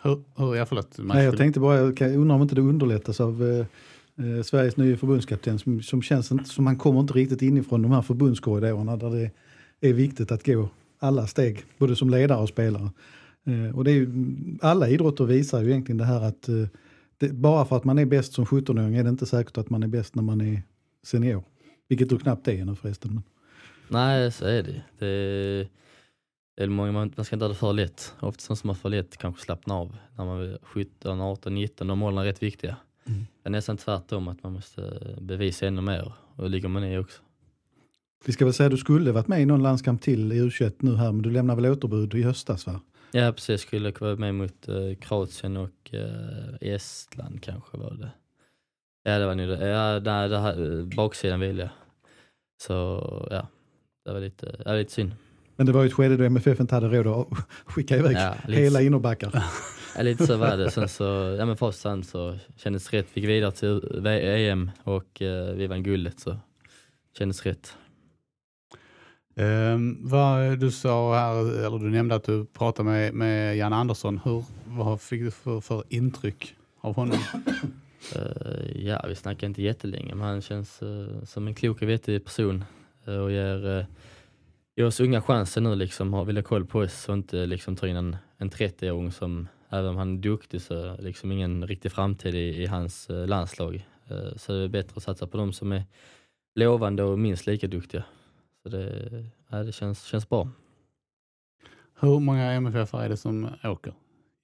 Hur, 0.02 0.24
hur, 0.36 0.56
ja, 0.56 0.66
förlåt, 0.66 0.96
Nej, 0.98 1.26
jag 1.26 1.38
tänkte 1.38 1.60
bara, 1.60 1.78
jag 1.80 2.02
undrar 2.02 2.36
om 2.36 2.42
inte 2.42 2.56
det 2.56 2.62
underlättas 2.62 3.20
av 3.22 3.44
eh, 3.44 3.66
eh, 4.38 4.44
Sveriges 4.44 4.78
nya 4.78 4.98
förbundskapten 4.98 5.60
som, 5.60 5.82
som 5.82 6.02
känns 6.02 6.32
inte, 6.32 6.50
som 6.50 6.66
han 6.68 6.78
kommer 6.78 7.00
inte 7.00 7.14
riktigt 7.14 7.42
inifrån 7.42 7.82
de 7.82 7.92
här 7.92 8.02
förbundskorridorerna 8.02 8.98
där 8.98 9.10
det 9.10 9.32
är 9.90 9.94
viktigt 9.94 10.32
att 10.32 10.46
gå 10.46 10.70
alla 11.04 11.28
steg, 11.28 11.66
både 11.78 11.96
som 11.96 12.10
ledare 12.10 12.42
och 12.42 12.50
spelare. 12.50 12.90
Eh, 13.46 13.76
och 13.76 13.84
det 13.84 13.92
är 13.92 13.96
ju, 13.96 14.08
alla 14.62 14.90
idrotter 14.90 15.24
visar 15.26 15.62
ju 15.62 15.70
egentligen 15.70 15.98
det 15.98 16.06
här 16.06 16.22
att 16.22 16.50
eh, 16.50 16.68
det, 17.18 17.34
bara 17.34 17.66
för 17.66 17.78
att 17.78 17.84
man 17.84 18.00
är 18.00 18.06
bäst 18.06 18.34
som 18.34 18.46
17-åring 18.46 18.96
är 18.96 19.04
det 19.04 19.10
inte 19.10 19.26
säkert 19.26 19.58
att 19.58 19.70
man 19.70 19.84
är 19.84 19.88
bäst 19.88 20.16
när 20.16 20.24
man 20.24 20.42
är 20.42 20.64
senior. 21.04 21.44
Vilket 21.88 22.10
du 22.10 22.20
knappt 22.20 22.48
är 22.48 22.66
nu 22.66 22.76
förresten. 22.76 23.24
Nej, 23.88 24.32
så 24.32 24.46
är 24.46 24.64
det. 24.64 24.82
det 25.00 25.08
är, 25.08 25.68
det 26.58 26.64
är 26.64 26.68
många, 26.68 26.92
man, 26.92 27.14
man 27.16 27.26
ska 27.26 27.36
inte 27.36 27.46
ha 27.46 27.50
det 27.50 27.56
för 27.56 27.74
lätt. 27.74 28.14
Ofta 28.20 28.56
som 28.56 28.68
man 28.68 28.76
för 28.76 28.90
lätt 28.90 29.18
kanske 29.18 29.42
slappnar 29.42 29.76
av 29.76 29.96
när 30.18 30.26
man 30.26 30.42
är 30.42 30.58
17, 30.64 31.22
18, 31.22 31.56
19. 31.56 31.88
De 31.88 32.00
målen 32.00 32.18
är 32.18 32.24
rätt 32.24 32.44
viktiga. 32.44 32.76
Mm. 33.06 33.26
Det 33.44 33.50
är 33.50 33.52
nästan 33.52 33.78
tvärtom 33.78 34.28
att 34.28 34.44
man 34.44 34.54
måste 34.54 35.00
bevisa 35.22 35.68
ännu 35.68 35.82
mer. 35.82 36.14
Och 36.36 36.44
det 36.44 36.50
ligger 36.50 36.68
man 36.68 36.84
i 36.84 36.98
också. 36.98 37.22
Vi 38.26 38.34
ska 38.34 38.46
väl 38.46 38.54
säga 38.54 38.68
att 38.68 38.72
du 38.72 38.78
skulle 38.78 39.12
varit 39.12 39.28
med 39.28 39.42
i 39.42 39.46
någon 39.46 39.64
landskamp 39.64 40.02
till 40.02 40.32
i 40.32 40.42
U21 40.42 40.74
nu 40.80 40.96
här, 40.96 41.12
men 41.12 41.22
du 41.22 41.32
lämnar 41.32 41.56
väl 41.56 41.66
återbud 41.66 42.14
i 42.16 42.24
höstas 42.24 42.68
va? 42.68 42.82
Ja 43.12 43.32
precis, 43.32 43.62
skulle 43.62 43.94
vara 44.00 44.16
med 44.16 44.36
mot 44.36 44.68
eh, 44.68 44.96
Kroatien 45.02 45.58
och 45.58 45.94
eh, 45.94 46.70
Estland 46.74 47.42
kanske 47.44 47.78
var 47.78 47.92
det. 47.94 48.12
Ja 49.04 49.20
det 49.20 49.26
var 49.26 49.36
nu 49.36 49.48
det. 49.48 49.68
Ja, 49.68 50.00
nej, 50.00 50.30
det 50.30 50.40
här, 50.40 50.80
eh, 50.80 50.86
baksidan 50.86 51.40
vill 51.40 51.58
jag. 51.58 51.70
Så 52.62 52.74
ja, 53.32 53.48
det 54.06 54.14
var 54.14 54.20
lite, 54.20 54.56
ja, 54.66 54.74
lite 54.74 54.92
synd. 54.92 55.12
Men 55.56 55.66
det 55.66 55.72
var 55.72 55.82
ju 55.84 55.88
ett 55.88 55.94
skede 55.94 56.18
då 56.18 56.24
MFF 56.24 56.60
inte 56.60 56.76
hade 56.76 57.04
råd 57.04 57.08
att 57.32 57.38
skicka 57.66 57.98
iväg 57.98 58.16
Ja, 58.16 58.36
lite, 58.48 58.62
hela 58.62 58.82
innerbackar. 58.82 59.44
ja, 59.96 60.02
lite 60.04 60.28
så 60.28 60.38
var 60.38 60.58
det. 60.58 60.72
Sen 60.72 60.90
så, 60.90 61.04
ja 61.40 61.46
men 61.46 61.58
först 61.58 61.80
sen 61.80 62.04
så 62.04 62.38
kändes 62.56 62.88
det 62.90 62.98
rätt. 62.98 63.10
Fick 63.10 63.24
vidare 63.26 63.52
till 63.52 64.06
EM 64.06 64.72
och 64.84 65.22
eh, 65.22 65.54
vi 65.56 65.68
vann 65.68 65.84
guldet 65.84 66.20
så 66.20 66.38
kändes 67.18 67.44
rätt. 67.46 67.78
Um, 69.36 69.98
vad 70.02 70.60
du 70.60 70.72
sa 70.72 71.16
här, 71.16 71.66
eller 71.66 71.80
du 71.80 71.90
nämnde 71.90 72.16
att 72.16 72.24
du 72.24 72.46
pratade 72.46 72.90
med, 72.90 73.14
med 73.14 73.58
Jan 73.58 73.74
Andersson. 73.74 74.20
Hur, 74.24 74.44
vad 74.66 75.02
fick 75.02 75.22
du 75.22 75.32
för, 75.32 75.62
för 75.62 75.84
intryck 75.90 76.56
av 76.82 76.96
honom? 76.96 77.20
Uh, 78.16 78.86
ja, 78.88 79.06
vi 79.08 79.16
snackade 79.16 79.46
inte 79.46 79.62
jättelänge, 79.62 80.16
men 80.16 80.28
han 80.28 80.42
känns 80.42 80.84
uh, 80.84 81.24
som 81.24 81.48
en 81.48 81.56
klok 81.56 81.82
och 81.82 81.90
vettig 81.90 82.26
person 82.26 82.64
uh, 83.08 83.18
och 83.18 83.32
ger, 83.32 83.66
uh, 83.66 83.86
ger 84.76 84.86
oss 84.86 85.00
unga 85.00 85.22
chansen 85.22 85.64
nu 85.64 85.76
liksom, 85.76 86.14
har 86.14 86.26
vill 86.26 86.38
ha 86.38 86.44
koll 86.44 86.66
på 86.66 86.80
oss 86.80 87.10
och 87.10 87.14
inte 87.14 87.46
liksom 87.46 87.76
ta 87.76 87.88
in 87.88 87.96
en, 87.96 88.18
en 88.38 88.50
30-åring 88.50 89.12
som, 89.12 89.48
även 89.70 89.90
om 89.90 89.98
han 89.98 90.18
är 90.18 90.22
duktig, 90.22 90.62
så 90.62 90.98
liksom 91.00 91.32
ingen 91.32 91.68
riktig 91.68 91.92
framtid 91.92 92.36
i, 92.36 92.64
i 92.64 92.66
hans 92.66 93.08
landslag. 93.10 93.88
Så 94.36 94.52
det 94.52 94.64
är 94.64 94.68
bättre 94.68 94.94
att 94.96 95.04
satsa 95.04 95.28
på 95.28 95.38
de 95.38 95.54
som 95.54 95.72
är 95.72 95.84
lovande 96.56 97.04
och 97.04 97.20
minst 97.20 97.48
lika 97.48 97.68
duktiga. 97.68 98.04
Så 98.64 98.70
det, 98.70 99.26
ja, 99.50 99.58
det 99.64 99.72
känns, 99.72 100.04
känns 100.04 100.30
bra. 100.30 100.50
Hur 102.00 102.20
många 102.20 102.52
MFF 102.54 102.94
är 102.94 103.10
det 103.10 103.18
som 103.18 103.48
åker? 103.64 103.94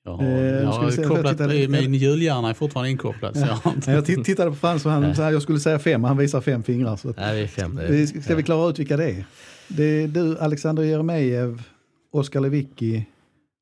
Jag 0.03 0.15
har, 0.15 0.23
Eh, 0.23 0.29
jag 0.39 0.73
ska 0.73 0.83
har 0.83 0.91
jag 0.91 1.07
kopplat, 1.07 1.31
titta 1.37 1.47
lite? 1.47 1.71
min 1.71 1.93
julhjärna 1.93 2.49
är 2.49 2.53
fortfarande 2.53 2.89
inkopplad. 2.91 3.37
Så 3.37 3.45
jag 3.45 3.73
Jag 3.95 4.05
titt- 4.05 4.25
tittade 4.25 4.49
på 4.51 4.55
Frans 4.57 4.85
och 4.85 4.91
han 4.91 5.15
sa 5.15 5.27
att 5.27 5.33
jag 5.33 5.41
skulle 5.41 5.59
säga 5.59 5.79
fem, 5.79 6.03
han 6.03 6.17
visar 6.17 6.41
fem 6.41 6.63
fingrar. 6.63 6.95
Så 6.95 7.13
Nej, 7.17 7.35
vi 7.35 7.43
är 7.43 7.47
fem. 7.47 7.75
det 7.75 7.83
är- 7.83 7.91
vi, 7.91 8.07
ska 8.07 8.35
vi 8.35 8.43
klara 8.43 8.69
ut 8.69 8.79
vilka 8.79 8.97
det 8.97 9.11
är? 9.11 9.25
Det 9.67 9.83
är 9.83 10.07
du, 10.07 10.37
Alexander 10.39 10.83
Jeremejeff, 10.83 11.69
Oskar 12.11 12.39
Lewicki, 12.41 13.05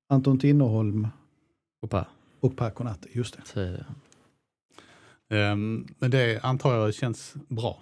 Anton 0.09 0.39
Tinnerholm 0.39 1.07
och 2.41 2.55
Per 2.57 2.69
Konate. 2.69 3.07
Just 3.11 3.35
det. 3.37 3.41
så 3.45 3.59
det. 3.59 3.85
Ehm, 5.29 5.87
men 5.99 6.11
det 6.11 6.39
antar 6.43 6.75
jag 6.75 6.93
känns 6.93 7.33
bra. 7.47 7.79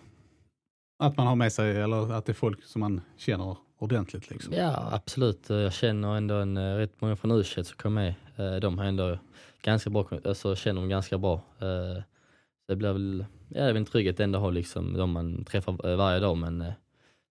Att 0.97 1.17
man 1.17 1.27
har 1.27 1.35
med 1.35 1.53
sig, 1.53 1.77
eller 1.81 2.13
att 2.13 2.25
det 2.25 2.31
är 2.31 2.33
folk 2.33 2.63
som 2.63 2.79
man 2.79 3.01
känner 3.17 3.57
ordentligt. 3.77 4.29
Liksom. 4.29 4.53
Ja, 4.53 4.89
absolut. 4.91 5.49
Jag 5.49 5.73
känner 5.73 6.15
ändå 6.17 6.35
en, 6.35 6.57
eh, 6.57 6.75
rätt 6.75 7.01
många 7.01 7.15
från 7.15 7.31
u 7.31 7.43
som 7.43 7.63
kom 7.63 7.93
med. 7.93 8.13
Eh, 8.35 8.55
De 8.55 8.77
har 8.77 8.85
ändå 8.85 9.19
ganska 9.61 9.89
bra, 9.89 10.07
alltså 10.25 10.55
känner 10.55 10.81
dem 10.81 10.89
ganska 10.89 11.17
bra. 11.17 11.33
Eh, 11.59 12.03
Det 12.67 12.75
blir 12.75 12.93
väl, 12.93 13.25
ja, 13.49 13.55
det 13.61 13.63
är 13.63 13.67
väl 13.67 13.77
en 13.77 13.85
trygghet 13.85 14.19
ändå 14.19 14.37
att 14.37 14.43
ha 14.43 14.49
liksom 14.49 14.93
de 14.93 15.11
man 15.11 15.45
träffar 15.45 15.95
varje 15.95 16.19
dag, 16.19 16.37
men 16.37 16.63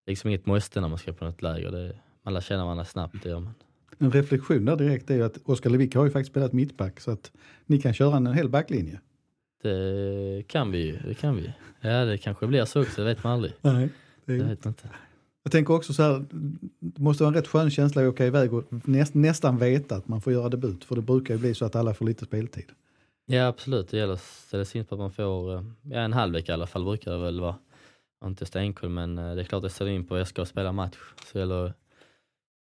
liksom 0.07 0.29
inget 0.29 0.45
måste 0.45 0.81
när 0.81 0.87
man 0.87 0.97
ska 0.97 1.13
på 1.13 1.25
något 1.25 1.41
läger. 1.41 1.71
Det, 1.71 1.95
man 2.23 2.33
lär 2.33 2.41
känna 2.41 2.63
varandra 2.63 2.85
snabbt, 2.85 3.15
det 3.23 3.29
gör 3.29 3.39
man. 3.39 3.53
En 3.97 4.11
reflektion 4.11 4.65
där 4.65 4.75
direkt 4.75 5.09
är 5.09 5.15
ju 5.15 5.23
att 5.23 5.37
Oskar 5.45 5.69
Lewicki 5.69 5.97
har 5.97 6.05
ju 6.05 6.11
faktiskt 6.11 6.31
spelat 6.31 6.53
mittback 6.53 6.99
så 6.99 7.11
att 7.11 7.31
ni 7.65 7.81
kan 7.81 7.93
köra 7.93 8.17
en 8.17 8.27
hel 8.27 8.49
backlinje. 8.49 8.99
Det 9.61 10.43
kan 10.47 10.71
vi 10.71 10.85
ju, 10.85 10.97
det 10.97 11.13
kan 11.13 11.35
vi. 11.35 11.53
Ja, 11.81 12.05
det 12.05 12.17
kanske 12.17 12.47
blir 12.47 12.65
så 12.65 12.81
också, 12.81 13.01
det 13.01 13.07
vet 13.07 13.23
man 13.23 13.33
aldrig. 13.33 13.53
Nej. 13.61 13.89
Det 14.25 14.33
vet 14.33 14.63
man 14.63 14.71
inte. 14.71 14.89
Jag 15.43 15.51
tänker 15.51 15.73
också 15.73 15.93
så 15.93 16.03
här, 16.03 16.25
det 16.79 17.01
måste 17.01 17.23
vara 17.23 17.27
en 17.27 17.33
rätt 17.33 17.47
skön 17.47 17.71
känsla 17.71 18.01
att 18.01 18.07
åka 18.07 18.25
iväg 18.25 18.53
och 18.53 18.63
näst, 18.69 19.13
nästan 19.13 19.57
veta 19.57 19.95
att 19.95 20.07
man 20.07 20.21
får 20.21 20.33
göra 20.33 20.49
debut. 20.49 20.83
För 20.83 20.95
det 20.95 21.01
brukar 21.01 21.33
ju 21.33 21.39
bli 21.39 21.53
så 21.53 21.65
att 21.65 21.75
alla 21.75 21.93
får 21.93 22.05
lite 22.05 22.25
speltid. 22.25 22.65
Ja 23.25 23.47
absolut, 23.47 23.89
det 23.89 23.97
gäller 23.97 24.13
att 24.13 24.21
ställa 24.21 24.65
sig 24.65 24.79
in 24.79 24.85
på 24.85 24.95
att 24.95 24.99
man 24.99 25.11
får 25.11 25.55
eh, 25.55 25.63
ja, 25.83 25.99
en 25.99 26.13
halvlek 26.13 26.49
i 26.49 26.51
alla 26.51 26.67
fall 26.67 26.83
brukar 26.83 27.11
det 27.11 27.17
väl 27.17 27.39
vara. 27.39 27.55
Jag 28.19 28.25
har 28.25 28.29
Inte 28.29 28.45
stenkoll 28.45 28.89
men 28.89 29.17
eh, 29.17 29.35
det 29.35 29.41
är 29.41 29.43
klart 29.43 29.63
jag 29.63 29.71
ställer 29.71 29.91
in 29.91 30.07
på 30.07 30.13
att 30.13 30.19
jag 30.19 30.27
ska 30.27 30.45
spela 30.45 30.71
match. 30.71 30.97
Så 31.25 31.29
det 31.33 31.39
gäller 31.39 31.65
att 31.65 31.75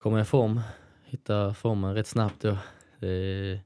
komma 0.04 0.22
i 0.22 0.26
form, 0.26 0.62
hitta 1.06 1.54
formen 1.54 1.94
rätt 1.94 2.08
snabbt 2.08 2.42
då. 2.42 2.58
Det 3.00 3.08
är 3.08 3.60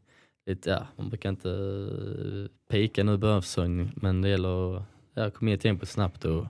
lite, 0.45 0.69
ja, 0.69 0.87
man 0.95 1.09
brukar 1.09 1.29
inte 1.29 1.49
eh, 1.49 2.69
pika 2.69 3.03
nu 3.03 3.13
i 3.13 3.17
början 3.17 3.37
av 3.37 3.41
säsongen 3.41 3.91
men 3.95 4.21
det 4.21 4.29
gäller 4.29 4.77
att 4.77 4.83
ja, 5.13 5.29
komma 5.29 5.51
in 5.51 5.55
i 5.55 5.59
tempot 5.59 5.89
snabbt 5.89 6.25
och 6.25 6.45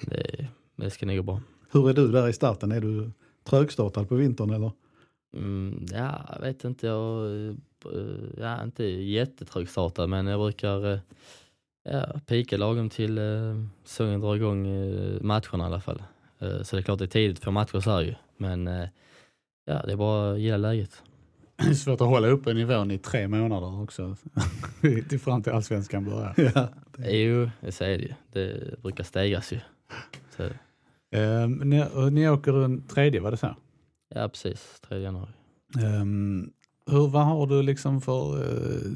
det, 0.00 0.48
det 0.76 0.90
ska 0.90 1.06
nog 1.06 1.16
gå 1.16 1.22
bra. 1.22 1.40
Hur 1.70 1.90
är 1.90 1.94
du 1.94 2.12
där 2.12 2.28
i 2.28 2.32
starten? 2.32 2.72
Är 2.72 2.80
du 2.80 3.10
trögstartad 3.44 4.08
på 4.08 4.14
vintern 4.14 4.50
eller? 4.50 4.72
Mm, 5.36 5.86
ja, 5.92 6.24
jag 6.32 6.40
vet 6.40 6.64
inte. 6.64 6.86
Jag 6.86 7.26
eh, 7.36 7.54
ja, 8.38 8.62
inte 8.62 8.84
jättetrögstartad 8.84 10.08
men 10.08 10.26
jag 10.26 10.40
brukar 10.40 10.92
eh, 10.92 10.98
ja, 11.84 12.20
pika 12.26 12.56
lagom 12.56 12.90
till 12.90 13.18
eh, 13.18 13.62
säsongen 13.84 14.20
drar 14.20 14.36
igång 14.36 14.66
eh, 14.66 15.20
matcherna 15.20 15.64
i 15.64 15.66
alla 15.66 15.80
fall. 15.80 16.02
Eh, 16.38 16.62
så 16.62 16.76
det 16.76 16.80
är 16.80 16.84
klart 16.84 16.98
det 16.98 17.04
är 17.04 17.06
tidigt 17.06 17.38
för 17.38 17.50
matcher 17.50 17.80
så 17.80 17.90
här 17.90 18.02
ju. 18.02 18.14
Men 18.36 18.68
eh, 18.68 18.88
ja, 19.64 19.82
det 19.86 19.92
är 19.92 19.96
bara 19.96 20.32
att 20.32 20.40
gilla 20.40 20.56
läget. 20.56 21.02
Är 21.56 21.74
svårt 21.74 22.00
att 22.00 22.06
hålla 22.06 22.28
uppe 22.28 22.54
nivån 22.54 22.90
i 22.90 22.98
tre 22.98 23.28
månader 23.28 23.82
också. 23.82 24.16
till 25.08 25.20
fram 25.20 25.42
till 25.42 25.52
allsvenskan 25.52 26.04
börjar. 26.04 26.34
Ja. 26.54 26.68
Jo, 26.98 27.50
det 27.60 27.72
säger 27.72 27.98
det 27.98 28.04
ju. 28.04 28.14
Det 28.32 28.82
brukar 28.82 29.04
stegas 29.04 29.52
ju. 29.52 29.60
Så, 30.36 30.48
Ehm, 31.10 31.52
ni, 31.52 31.84
ni 32.10 32.28
åker 32.28 32.52
den 32.52 32.82
tredje, 32.86 33.20
var 33.20 33.30
det 33.30 33.36
så? 33.36 33.56
ja, 34.14 34.28
precis. 34.28 34.80
3 34.88 34.98
januari. 34.98 35.30
Ehm, 35.84 36.50
hur, 36.86 37.08
vad 37.08 37.24
har 37.24 37.46
du 37.46 37.62
liksom 37.62 38.00
för, 38.00 38.36
eh, 38.42 38.92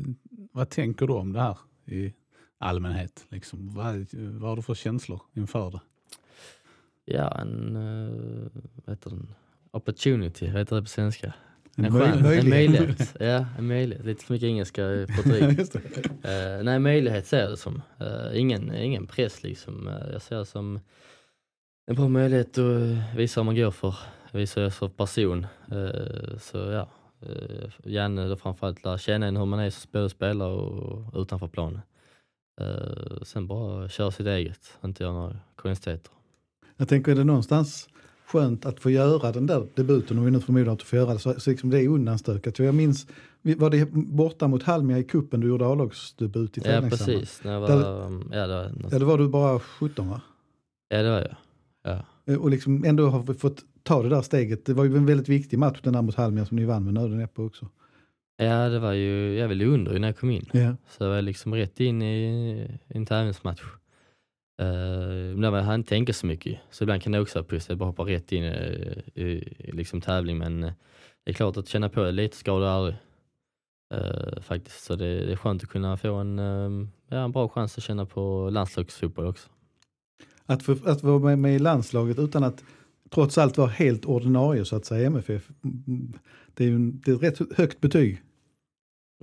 vad 0.52 0.69
tänker 0.71 1.07
du 1.07 1.12
om 1.12 1.33
det 1.33 1.40
här 1.40 1.59
i 1.87 2.14
allmänhet? 2.59 3.26
Liksom? 3.29 3.75
Vad, 3.75 4.07
vad 4.12 4.49
har 4.49 4.57
du 4.57 4.62
för 4.62 4.75
känslor 4.75 5.21
inför 5.35 5.71
det? 5.71 5.81
Ja, 7.05 7.40
en, 7.40 7.76
uh, 7.76 8.49
vad 8.85 8.97
heter 8.97 9.11
den? 9.11 9.35
Opportunity, 9.71 10.47
vad 10.50 10.59
heter 10.59 10.76
det 10.76 10.83
på 10.83 10.88
svenska? 10.88 11.35
En 11.77 11.85
En, 11.85 11.93
chans, 11.93 12.17
en 12.17 12.23
möjlighet. 12.23 12.49
möjlighet. 12.49 13.17
Ja, 13.21 13.47
en 13.59 13.67
möjlighet. 13.67 14.07
Lite 14.07 14.25
för 14.25 14.35
mycket 14.35 14.47
engelska 14.47 14.83
på 15.17 15.29
det. 15.29 16.59
Uh, 16.59 16.65
nej, 16.65 16.79
möjlighet 16.79 17.27
ser 17.27 17.41
jag 17.41 17.50
det 17.50 17.57
som. 17.57 17.83
Eh, 18.00 18.41
ingen, 18.41 18.75
ingen 18.75 19.07
press 19.07 19.43
liksom. 19.43 19.89
Eh, 19.89 20.12
jag 20.12 20.23
ser 20.23 20.37
det 20.37 20.47
som 20.47 20.81
en 21.87 21.97
bra 21.97 22.09
möjlighet 22.09 22.50
att 22.50 22.59
uh, 22.59 23.17
visa 23.17 23.41
vad 23.41 23.47
man 23.47 23.57
går 23.57 23.71
för. 23.71 23.95
Visa 24.33 24.62
är 24.62 24.71
för 24.71 24.89
person. 24.89 25.47
Eh, 25.73 26.39
så 26.39 26.59
ja, 26.59 26.89
uh, 27.29 27.71
gärna 27.85 28.29
då 28.29 28.37
framförallt 28.37 28.85
lära 28.85 28.99
känna 28.99 29.27
en 29.27 29.37
hur 29.37 29.47
man 29.47 29.61
är 29.61 29.71
som 29.71 29.81
spelare, 29.81 30.11
spelare 30.11 30.53
och 30.53 31.23
utanför 31.23 31.49
planen. 31.49 31.81
Eh, 32.61 33.23
sen 33.23 33.47
bara 33.47 33.89
köra 33.89 34.11
sitt 34.11 34.27
eget, 34.27 34.79
inte 34.85 35.03
göra 35.03 35.12
några 35.12 35.37
konstigheter. 35.57 36.12
Jag 36.77 36.89
tänker, 36.89 37.12
är 37.12 37.17
det 37.17 37.25
någonstans 37.25 37.89
skönt 38.33 38.67
att 38.67 38.81
få 38.81 38.91
göra 38.91 39.33
den 39.33 39.47
där 39.47 39.67
debuten, 39.75 40.19
om 40.19 40.25
vi 40.25 40.31
nu 40.31 40.41
förmodar 40.41 40.73
att 40.73 40.79
du 40.79 40.85
får 40.85 40.99
göra 40.99 41.13
det, 41.13 41.19
så, 41.19 41.41
så 41.41 41.51
liksom 41.51 41.71
det 41.71 41.83
är 41.85 41.89
undanstökat. 41.89 42.59
Jag 42.59 42.75
minns, 42.75 43.07
var 43.43 43.71
det 43.71 43.89
borta 43.93 44.49
mot 44.49 44.63
Halmia 44.63 44.99
i 44.99 45.05
kuppen 45.05 45.41
du 45.41 45.49
gjorde 45.49 45.67
A-lagsdebut 45.67 46.59
i 46.59 46.61
Ja 46.65 46.81
precis, 46.91 47.41
när 47.45 47.53
jag 47.53 47.61
var, 47.61 47.69
Där- 47.69 48.39
ja, 48.39 48.47
det 48.47 48.55
var, 48.55 48.73
Ja, 48.93 48.99
då 48.99 49.07
var 49.07 49.19
du 49.19 49.29
bara 49.29 49.59
17 49.59 50.09
va? 50.09 50.21
ja, 50.89 51.03
det 51.03 51.11
var 51.11 51.19
jag. 51.19 51.37
Ja. 51.83 52.05
Eh, 52.33 52.39
Och 52.41 52.51
liksom 52.51 52.85
ändå 52.85 53.09
har 53.09 53.35
fått 53.35 53.65
ta 53.83 54.03
det 54.03 54.09
där 54.09 54.23
steget. 54.23 54.65
Det 54.65 54.75
var 54.75 54.85
ju 54.85 54.97
en 54.97 55.07
väldigt 55.07 55.29
viktig 55.29 55.59
match 55.59 55.79
den 55.83 55.93
där 55.93 56.03
mot 56.03 56.15
Halmia 56.15 56.47
som 56.47 56.57
ni 56.57 56.65
vann 56.65 56.85
med 56.85 56.95
nöden 56.95 57.29
på 57.35 57.43
också. 57.45 57.69
ja, 58.37 58.69
det 58.69 58.79
var 58.79 58.93
ju, 58.93 59.35
jag 59.39 59.49
var 59.49 59.63
under 59.63 59.99
när 59.99 60.09
jag 60.09 60.19
kom 60.19 60.31
in. 60.31 60.47
Ja. 60.53 60.77
Så 60.89 61.05
jag 61.05 61.11
var 61.11 61.23
liksom 61.23 61.55
rätt 61.55 61.81
in 61.81 62.03
i, 62.03 62.25
i 62.89 62.97
en 62.97 63.07
tävlingsmatch. 63.07 63.63
Uh, 64.61 65.43
jag 65.43 65.62
hann 65.62 65.75
inte 65.75 65.88
tänka 65.88 66.12
så 66.12 66.26
mycket. 66.26 66.59
Så 66.71 66.85
ibland 66.85 67.02
kan 67.02 67.12
det 67.12 67.21
också 67.21 67.43
vara 67.43 67.61
jag 67.69 67.79
bara 67.79 67.88
hoppar 67.88 68.05
rätt 68.05 68.33
in 68.33 68.45
i, 68.45 69.02
i, 69.14 69.25
i 69.59 69.73
liksom 69.73 70.00
tävling. 70.00 70.38
Men 70.38 70.64
eh, 70.64 70.73
det 71.25 71.31
är 71.31 71.35
klart 71.35 71.57
att 71.57 71.69
känna 71.69 71.88
på 71.88 72.02
det 72.02 72.12
lite 72.12 72.37
skadar 72.37 72.67
aldrig. 72.67 72.97
Eh, 73.95 74.40
faktiskt. 74.43 74.85
Så 74.85 74.97
det, 74.97 75.26
det 75.26 75.33
är 75.33 75.37
skönt 75.37 75.62
att 75.62 75.69
kunna 75.69 75.97
få 75.97 76.14
en, 76.14 76.38
eh, 76.38 76.88
ja, 77.09 77.17
en 77.17 77.33
bra 77.33 77.49
chans 77.49 77.79
att 77.79 77.85
känna 77.85 78.07
på 78.07 78.50
landslagsfotboll 78.50 79.26
också. 79.26 79.49
Att, 80.47 80.62
få, 80.62 80.76
att 80.85 81.02
vara 81.02 81.19
med, 81.19 81.38
med 81.38 81.55
i 81.55 81.59
landslaget 81.59 82.19
utan 82.19 82.45
att 82.45 82.64
trots 83.11 83.38
allt 83.38 83.59
vara 83.59 83.69
helt 83.69 84.05
ordinarie 84.05 84.64
så 84.64 84.76
att 84.76 84.85
säga 84.85 85.07
MFF. 85.07 85.50
mm, 85.64 86.12
Det 86.55 86.64
är 86.64 86.69
ju 86.69 86.75
en, 86.75 87.00
det 87.05 87.11
är 87.11 87.14
ett 87.14 87.40
rätt 87.40 87.57
högt 87.57 87.81
betyg. 87.81 88.23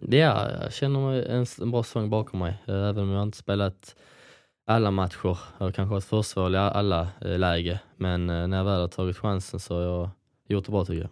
Är, 0.01 0.61
jag 0.63 0.73
känner 0.73 0.99
mig 0.99 1.27
en, 1.27 1.45
en 1.61 1.71
bra 1.71 1.83
säsong 1.83 2.09
bakom 2.09 2.39
mig. 2.39 2.63
Eh, 2.67 2.75
Även 2.75 3.03
om 3.03 3.09
jag 3.09 3.23
inte 3.23 3.37
spelat 3.37 3.95
alla 4.67 4.91
matcher. 4.91 5.37
Jag 5.57 5.65
har 5.65 5.71
kanske 5.71 5.91
varit 5.91 6.03
försvarsval 6.03 6.55
i 6.55 6.57
alla 6.57 7.07
eh, 7.21 7.39
läge. 7.39 7.79
Men 7.97 8.29
eh, 8.29 8.47
när 8.47 8.57
jag 8.57 8.65
väl 8.65 8.81
har 8.81 8.87
tagit 8.87 9.17
chansen 9.17 9.59
så 9.59 9.75
har 9.75 9.81
jag 9.81 10.09
gjort 10.47 10.65
det 10.65 10.71
bra 10.71 10.85
tycker 10.85 11.01
jag. 11.01 11.09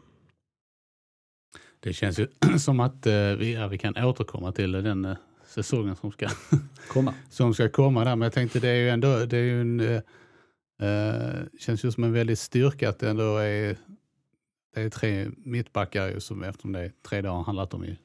Det 1.79 1.93
känns 1.93 2.19
ju 2.19 2.27
som 2.59 2.79
att 2.79 3.05
eh, 3.05 3.13
vi, 3.13 3.53
ja, 3.53 3.67
vi 3.67 3.77
kan 3.77 3.97
återkomma 3.97 4.51
till 4.51 4.71
den 4.71 5.15
säsongen 5.45 5.95
som 5.95 6.11
ska, 6.11 6.27
Komma. 6.87 7.13
som 7.29 7.53
ska 7.53 7.69
komma 7.69 8.03
där. 8.03 8.15
Men 8.15 8.25
jag 8.25 8.33
tänkte 8.33 8.59
det 8.59 8.69
är 8.69 8.75
ju 8.75 8.89
ändå, 8.89 9.25
det 9.25 9.37
är 9.37 9.43
ju 9.43 9.61
en, 9.61 9.79
eh, 9.79 11.43
känns 11.59 11.85
ju 11.85 11.91
som 11.91 12.03
en 12.03 12.13
väldig 12.13 12.37
styrka 12.37 12.89
att 12.89 12.99
det 12.99 13.09
ändå 13.09 13.37
är, 13.37 13.77
det 14.75 14.81
är 14.81 14.89
tre 14.89 15.31
mittbackar 15.37 16.07
ju 16.07 16.19
som 16.19 16.43
eftersom 16.43 16.71
det 16.71 16.79
är 16.79 16.91
tre 17.09 17.21
dagar 17.21 17.43
handlat 17.43 17.73
om 17.73 17.85
ju 17.85 17.95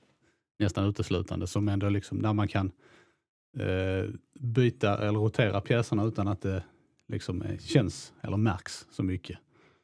nästan 0.59 0.89
uteslutande 0.89 1.47
som 1.47 1.69
ändå 1.69 1.89
liksom 1.89 2.23
där 2.23 2.33
man 2.33 2.49
kan 2.49 2.73
Eh, 3.59 4.11
byta 4.41 5.09
eller 5.09 5.19
rotera 5.19 5.61
pjäserna 5.61 6.05
utan 6.05 6.29
att 6.29 6.43
det 6.43 6.63
liksom 7.09 7.43
eh, 7.43 7.59
känns 7.59 8.13
eller 8.21 8.37
märks 8.37 8.87
så 8.91 9.03
mycket. 9.03 9.39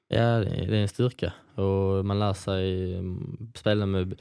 Ja, 0.09 0.39
det 0.39 0.49
är 0.49 0.73
en 0.73 0.89
styrka 0.89 1.33
och 1.55 2.05
man 2.05 2.19
lär 2.19 2.33
sig 2.33 2.95
mm, 2.99 3.53
spela 3.55 3.87
med 3.87 4.21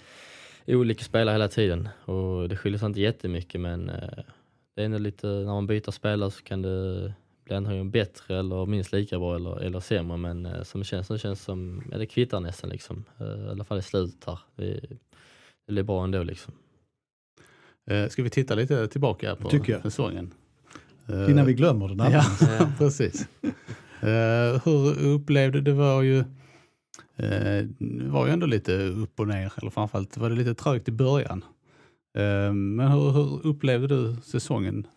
olika 0.68 1.04
spelare 1.04 1.34
hela 1.34 1.48
tiden 1.48 1.90
och 2.06 2.50
det 2.50 2.58
skiljer 2.58 2.80
sig 2.80 2.86
inte 2.86 3.02
jättemycket 3.02 3.62
men 3.62 3.90
eh, 3.90 4.24
det 4.76 4.82
är 4.82 4.86
ändå 4.86 4.98
lite, 4.98 5.28
när 5.28 5.46
man 5.46 5.68
byter 5.68 5.92
spelare 5.92 6.32
så 6.32 6.44
kan 6.44 6.62
det 6.62 7.14
bli 7.44 7.56
antingen 7.56 7.92
bättre 7.92 8.40
eller 8.40 8.66
minst 8.66 8.92
lika 8.92 9.20
bra 9.20 9.36
eller, 9.36 9.60
eller 9.60 9.80
sämre 9.80 10.18
men 10.18 10.66
som 10.66 10.82
det 10.82 10.86
känns 10.86 11.10
nu 11.10 11.18
känns 11.18 11.40
det 11.40 11.46
som, 11.46 11.84
ja 11.92 11.98
det 11.98 12.06
kvittar 12.06 12.40
nästan 12.40 12.70
liksom, 12.70 13.06
i 13.20 13.50
alla 13.50 13.64
fall 13.64 13.80
i 13.80 13.82
slutet 13.82 14.26
här. 14.26 14.40
Det, 14.56 14.80
det 15.66 15.72
blir 15.74 15.84
bra 15.84 16.04
ändå 16.04 16.24
liksom. 16.24 16.54
Eh, 17.92 18.08
ska 18.10 18.24
vi 18.24 18.30
titta 18.30 18.56
lite 18.56 18.88
tillbaka 18.88 19.36
på 19.36 19.50
säsongen? 19.84 20.34
Eh, 21.08 21.32
Innan 21.32 21.46
vi 21.46 21.54
glömmer 21.54 21.88
den. 21.88 22.12
Ja, 22.12 22.24
precis. 22.78 23.28
Eh, 24.02 24.62
hur 24.66 25.04
upplevde 25.08 25.62
det 25.62 25.74
var 25.74 26.02
ju 26.02 26.24
det 27.18 27.68
var 28.10 28.28
ju 28.28 28.34
ändå 28.34 28.46
lite 28.48 28.74
upp 28.84 29.20
och 29.20 29.28
ner, 29.28 29.54
eller 29.58 29.70
framförallt 29.72 30.18
var 30.18 30.30
det 30.30 30.36
lite 30.36 30.56
trögt 30.56 30.88
i 30.88 30.92
början. 30.92 31.44
Men 32.54 32.80
hur, 32.92 33.12
hur 33.12 33.46
upplevde 33.48 33.88
du 33.88 34.16
säsongen? 34.24 34.88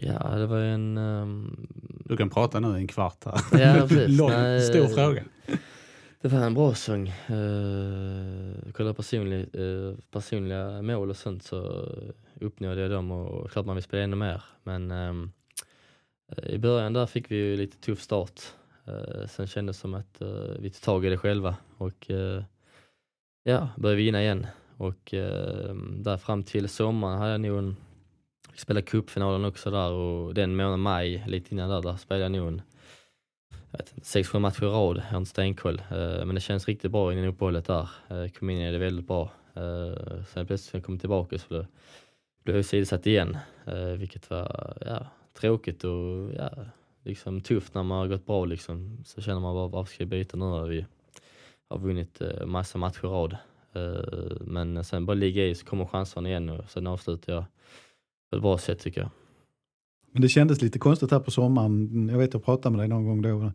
Ja, 0.00 0.28
det 0.36 0.46
var 0.46 0.58
ju 0.58 0.66
en... 0.74 0.96
ehm, 0.96 1.66
Du 2.04 2.16
kan 2.16 2.30
prata 2.30 2.60
nu 2.60 2.68
i 2.68 2.80
en 2.80 2.86
kvart 2.88 3.24
här. 3.24 3.60
Ja, 3.60 3.86
precis. 3.88 4.08
Lång, 4.18 4.30
Nej, 4.30 4.60
stor 4.60 4.86
fråga. 4.86 5.22
Det 6.20 6.28
var 6.28 6.38
en 6.38 6.54
bra 6.54 6.74
sång. 6.74 7.08
Eh, 7.08 7.36
uh, 7.36 8.72
kolla 8.72 8.94
personlig, 8.94 9.56
uh, 9.56 9.94
personliga 10.10 10.82
mål 10.82 11.10
och 11.10 11.16
sånt 11.16 11.42
så 11.42 11.88
uppnådde 12.40 12.80
jag 12.80 12.90
dem 12.90 13.10
och 13.10 13.50
klart 13.50 13.66
man 13.66 13.76
vill 13.76 13.84
spela 13.84 14.02
ännu 14.02 14.16
mer. 14.16 14.42
Men 14.62 14.90
um, 14.90 15.32
i 16.42 16.58
början 16.58 16.92
där 16.92 17.06
fick 17.06 17.30
vi 17.30 17.36
ju 17.36 17.56
lite 17.56 17.78
tuff 17.78 18.00
start. 18.00 18.40
Uh, 18.88 19.26
sen 19.26 19.46
kändes 19.46 19.76
det 19.76 19.80
som 19.80 19.94
att 19.94 20.22
uh, 20.22 20.58
vi 20.58 20.70
tog 20.70 20.82
tag 20.82 21.06
i 21.06 21.08
det 21.08 21.18
själva 21.18 21.56
och 21.76 22.10
uh, 22.10 22.42
ja, 23.42 23.68
började 23.76 24.02
vinna 24.02 24.22
igen. 24.22 24.46
Och 24.76 25.14
ehm, 25.14 26.02
där 26.02 26.16
fram 26.16 26.42
till 26.42 26.68
sommaren 26.68 27.18
hade 27.18 27.30
jag 27.30 27.40
nog 27.40 27.58
en, 27.58 27.76
spelade 28.54 28.86
cupfinalen 28.86 29.44
också 29.44 29.70
där 29.70 29.90
och 29.90 30.34
den 30.34 30.56
månaden 30.56 30.80
maj, 30.80 31.24
lite 31.26 31.54
innan 31.54 31.70
där, 31.70 31.82
där 31.82 31.96
spelade 31.96 32.24
jag 32.24 32.32
nog 32.32 32.48
en 32.48 32.62
sex, 34.02 34.28
sju 34.28 34.38
matcher 34.38 34.64
i 34.64 34.66
rad. 34.66 34.96
Jag 34.96 35.02
har 35.02 35.18
inte 35.18 35.30
stenkoll. 35.30 35.82
Eh, 35.90 36.24
men 36.24 36.34
det 36.34 36.40
känns 36.40 36.68
riktigt 36.68 36.92
bra 36.92 37.12
innan 37.12 37.24
uppehållet 37.24 37.64
där. 37.64 37.88
Eh, 38.08 38.28
kom 38.28 38.50
in 38.50 38.60
i 38.60 38.72
det 38.72 38.78
väldigt 38.78 39.06
bra. 39.06 39.30
Eh, 39.54 40.24
sen 40.24 40.46
plötsligt 40.46 40.72
när 40.72 40.80
jag 40.80 40.86
kom 40.86 40.98
tillbaka 40.98 41.38
så 41.38 41.66
blev 42.44 42.56
jag 42.56 42.64
sidosatt 42.64 43.06
igen, 43.06 43.36
vilket 43.98 44.30
var 44.30 44.76
ja, 44.86 45.06
tråkigt 45.40 45.84
och 45.84 46.32
ja, 46.36 46.50
liksom 47.04 47.40
tufft 47.40 47.74
när 47.74 47.82
man 47.82 47.98
har 47.98 48.06
gått 48.06 48.26
bra 48.26 48.44
liksom. 48.44 49.04
Så 49.06 49.20
känner 49.20 49.40
man 49.40 49.54
bara, 49.54 49.68
varför 49.68 49.94
ska 49.94 50.02
jag 50.02 50.08
byta 50.08 50.36
nu 50.36 50.44
när 50.44 50.66
vi 50.66 50.86
har 51.68 51.78
vunnit 51.78 52.20
eh, 52.20 52.46
massa 52.46 52.78
matcher 52.78 53.04
i 53.04 53.08
rad. 53.08 53.36
Men 54.40 54.84
sen 54.84 55.06
bara 55.06 55.14
ligga 55.14 55.46
i 55.46 55.54
så 55.54 55.66
kommer 55.66 55.84
chanserna 55.84 56.28
igen 56.28 56.48
och 56.48 56.70
sen 56.70 56.86
avslutar 56.86 57.32
jag 57.32 57.44
på 58.30 58.36
ett 58.36 58.42
bra 58.42 58.58
sätt 58.58 58.80
tycker 58.80 59.00
jag. 59.00 59.10
Men 60.12 60.22
det 60.22 60.28
kändes 60.28 60.62
lite 60.62 60.78
konstigt 60.78 61.10
här 61.10 61.20
på 61.20 61.30
sommaren. 61.30 62.08
Jag 62.08 62.18
vet 62.18 62.34
jag 62.34 62.44
pratade 62.44 62.76
med 62.76 62.80
dig 62.80 62.88
någon 62.88 63.06
gång 63.06 63.22
då. 63.22 63.52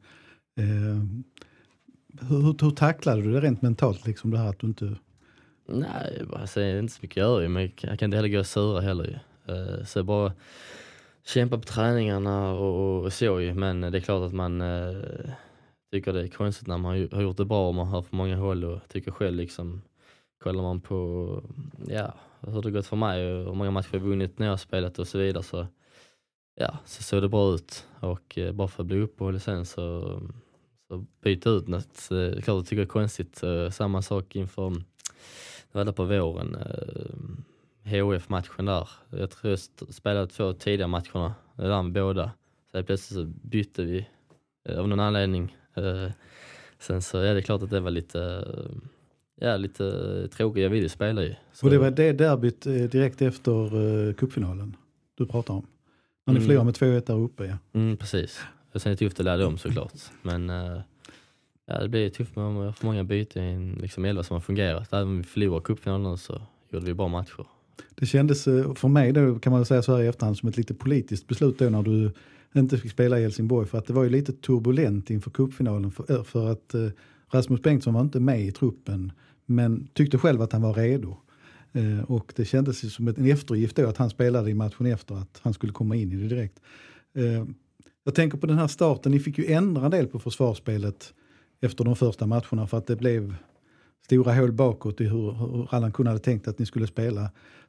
Eh, 0.60 1.04
hur, 2.22 2.42
hur, 2.42 2.56
hur 2.62 2.72
tacklade 2.72 3.22
du 3.22 3.32
det 3.32 3.42
rent 3.42 3.62
mentalt, 3.62 4.08
liksom 4.08 4.32
det 4.32 4.38
här 4.38 4.50
att 4.50 4.60
du 4.60 4.68
inte... 4.68 4.96
Nej, 5.68 6.22
alltså, 6.34 6.60
det 6.60 6.66
är 6.66 6.80
inte 6.80 6.94
så 6.94 7.00
mycket 7.02 7.24
att 7.24 7.30
göra 7.30 7.50
men 7.50 7.62
jag 7.82 8.00
kan 8.00 8.06
inte 8.08 8.18
heller 8.18 8.30
gå 8.30 8.40
och 8.40 8.46
sura 8.46 8.82
heller. 8.82 9.24
Eh, 9.48 9.86
så 9.86 10.04
bara 10.04 10.34
kämpa 11.26 11.58
på 11.58 11.64
träningarna 11.64 12.54
och, 12.54 13.04
och 13.04 13.14
så 13.14 13.40
ju. 13.42 13.54
Men 13.54 13.82
det 13.82 13.98
är 13.98 14.00
klart 14.00 14.28
att 14.28 14.34
man 14.34 14.62
eh, 14.62 15.02
tycker 15.92 16.14
det 16.14 16.22
är 16.22 16.28
konstigt 16.28 16.68
när 16.68 16.78
man 16.78 17.10
har 17.12 17.22
gjort 17.22 17.38
det 17.38 17.46
bra 17.46 17.68
och 17.68 17.76
man 17.76 17.88
hör 17.88 18.02
från 18.02 18.18
många 18.18 18.36
håll 18.36 18.64
och 18.64 18.80
tycker 18.88 19.12
själv 19.12 19.36
liksom 19.38 19.82
kollar 20.44 20.64
man 20.64 20.82
på 20.82 21.42
ja, 21.88 22.14
hur 22.42 22.62
det 22.62 22.72
gått 22.72 22.88
för 22.88 22.96
mig 22.96 23.34
och 23.34 23.46
hur 23.46 23.54
många 23.54 23.72
matcher 23.72 23.90
jag 23.92 24.00
vunnit 24.00 24.40
när 24.40 24.48
jag 24.48 24.60
spelat 24.60 25.00
och 25.00 25.08
så 25.08 25.18
vidare 25.18 25.44
så 25.44 25.68
ja, 26.56 26.78
så 26.86 27.04
såg 27.04 27.22
det 27.22 27.30
bra 27.30 27.54
ut 27.54 27.88
och 28.00 28.38
eh, 28.38 28.52
bara 28.52 28.68
för 28.68 28.84
att 28.84 28.88
bli 28.88 29.00
uppehållig 29.00 29.42
sen 29.42 29.66
så, 29.66 30.20
så 30.88 31.06
byta 31.24 31.50
ut 31.50 31.68
något. 31.68 32.10
Det 32.10 32.16
är 32.16 32.42
klart 32.42 32.56
jag 32.56 32.66
tycker 32.66 32.76
det 32.76 32.84
är 32.84 32.86
konstigt. 32.86 33.44
Eh, 33.44 33.70
samma 33.70 34.02
sak 34.02 34.36
inför, 34.36 34.70
det 34.70 35.78
var 35.78 35.86
där 35.86 35.92
på 35.92 36.06
våren. 36.06 36.56
Eh, 36.56 37.44
HF-matchen 37.86 38.66
där. 38.66 38.90
Jag 39.10 39.32
tror 39.32 39.52
jag 39.52 39.60
spelade 39.94 40.28
två 40.28 40.54
tidiga 40.54 40.88
matcherna, 40.88 41.34
jag 41.56 41.70
vann 41.70 41.94
båda. 41.94 42.32
Så 42.72 42.84
plötsligt 42.84 43.20
så 43.20 43.48
bytte 43.48 43.84
vi 43.84 44.08
eh, 44.70 44.80
av 44.80 44.88
någon 44.88 45.00
anledning. 45.00 45.58
Eh, 45.74 46.12
sen 46.80 47.02
så 47.02 47.18
är 47.18 47.36
det 47.36 47.42
klart 47.42 47.62
att 47.62 47.70
det 47.70 47.80
var 47.80 47.92
lite, 47.92 48.48
ja, 49.36 49.58
lite 49.58 50.28
tråkigt, 50.28 50.64
jag 50.64 50.70
ville 50.70 50.90
spela 50.90 51.24
ju. 51.24 51.36
Så. 51.54 51.66
Och 51.66 51.72
det 51.72 51.78
var 51.78 51.92
det 51.92 52.12
derbyt 52.12 52.66
eh, 52.66 52.74
direkt 52.74 53.22
efter 53.22 53.76
uh, 53.76 54.14
cupfinalen 54.14 54.76
du 55.16 55.26
pratar 55.26 55.54
om? 55.54 55.68
När 56.26 56.34
ni 56.34 56.38
mm. 56.38 56.48
förlorade 56.48 56.66
med 56.66 57.02
2-1 57.02 57.06
där 57.08 57.20
uppe 57.20 57.46
ja. 57.46 57.58
Mm, 57.74 57.98
precis. 57.98 58.42
Och 58.72 58.82
sen 58.82 58.90
är 58.90 58.96
det 58.96 59.00
tufft 59.00 59.20
att 59.20 59.26
ladda 59.26 59.48
om 59.48 59.58
såklart. 59.58 59.94
Men 60.22 60.50
uh, 60.50 60.82
ja, 61.66 61.80
det 61.80 61.90
blir 61.90 62.10
tufft 62.10 62.36
med 62.36 62.76
för 62.76 62.86
många 62.86 63.04
byten 63.04 63.44
i 63.44 63.54
en 63.54 63.72
liksom, 63.82 64.06
elva 64.06 64.24
som 64.24 64.34
har 64.34 64.42
fungerat. 64.42 64.94
Även 64.94 65.08
om 65.08 65.18
vi 65.18 65.24
förlorade 65.24 65.64
cupfinalen 65.64 66.18
så 66.18 66.42
gjorde 66.70 66.86
vi 66.86 66.94
bra 66.94 67.08
matcher. 67.08 67.46
Det 67.96 68.06
kändes 68.06 68.48
eh, 68.48 68.74
för 68.74 68.88
mig 68.88 69.12
då 69.12 69.40
kan 69.40 69.54
man 69.54 69.66
säga 69.66 69.82
så 69.82 69.96
här 69.96 70.04
i 70.04 70.08
efterhand 70.08 70.38
som 70.38 70.50
ett 70.50 70.58
lite 70.58 70.74
politiskt 70.74 71.28
beslut 71.28 71.60
då 71.60 71.70
när 71.70 71.84
du 71.84 72.12
inte 72.56 72.78
fick 72.78 72.92
spela 72.92 73.20
i 73.20 73.22
Helsingborg 73.22 73.68
för 73.68 73.78
att 73.78 73.86
det 73.86 73.94
var 73.94 74.04
ju 74.04 74.10
lite 74.10 74.34
turbulent 74.34 75.10
inför 75.10 75.32
cupfinalen 75.32 75.92
för, 75.92 76.16
eh, 76.16 76.24
för 76.24 76.52
att 76.52 76.76
Rasmus 77.32 77.62
Bengtsson 77.62 77.94
var 77.94 78.02
inte 78.02 78.20
med 78.20 78.42
i 78.42 78.52
truppen 78.52 79.12
men 79.46 79.88
tyckte 79.94 80.18
själv 80.18 80.42
att 80.42 80.54
han 80.54 80.62
var 80.62 80.74
redo. 80.74 81.18
Eh, 81.74 82.04
och 82.04 82.34
det 82.36 82.46
kändes 82.46 82.94
som 82.94 83.08
en 83.08 83.26
eftergift 83.26 83.76
då 83.76 83.88
att 83.88 83.98
han 83.98 84.10
spelade 84.10 84.52
i 84.52 84.54
matchen 84.54 84.86
efter 84.86 85.16
att 85.16 85.40
han 85.42 85.54
skulle 85.54 85.74
komma 85.74 85.96
in 85.96 86.12
i 86.12 86.16
det 86.16 86.28
direkt. 86.28 86.60
Eh, 87.16 87.46
jag 88.04 88.16
tänker 88.16 88.38
på 88.38 88.48
den 88.48 88.58
här 88.58 88.68
starten, 88.68 89.12
ni 89.12 89.20
fick 89.20 89.38
ju 89.38 89.46
ändra 89.46 89.86
en 89.86 89.92
del 89.92 90.08
på 90.08 90.20
försvarsspelet 90.20 91.14
efter 91.62 91.84
de 91.84 91.96
första 91.96 92.28
matcherna 92.28 92.68
för 92.68 92.78
att 92.78 92.88
det 92.88 92.96
blev 92.96 93.36
stora 94.06 94.34
hål 94.34 94.52
bakåt 94.52 95.02
i 95.02 95.04
hur, 95.04 95.32
hur 95.32 95.68
Allan 95.76 95.92
Kuhn 95.92 96.08
hade 96.08 96.20
tänkt 96.20 96.48
att 96.48 96.60
ni 96.60 96.66
skulle 96.66 96.88
spela. 96.88 97.22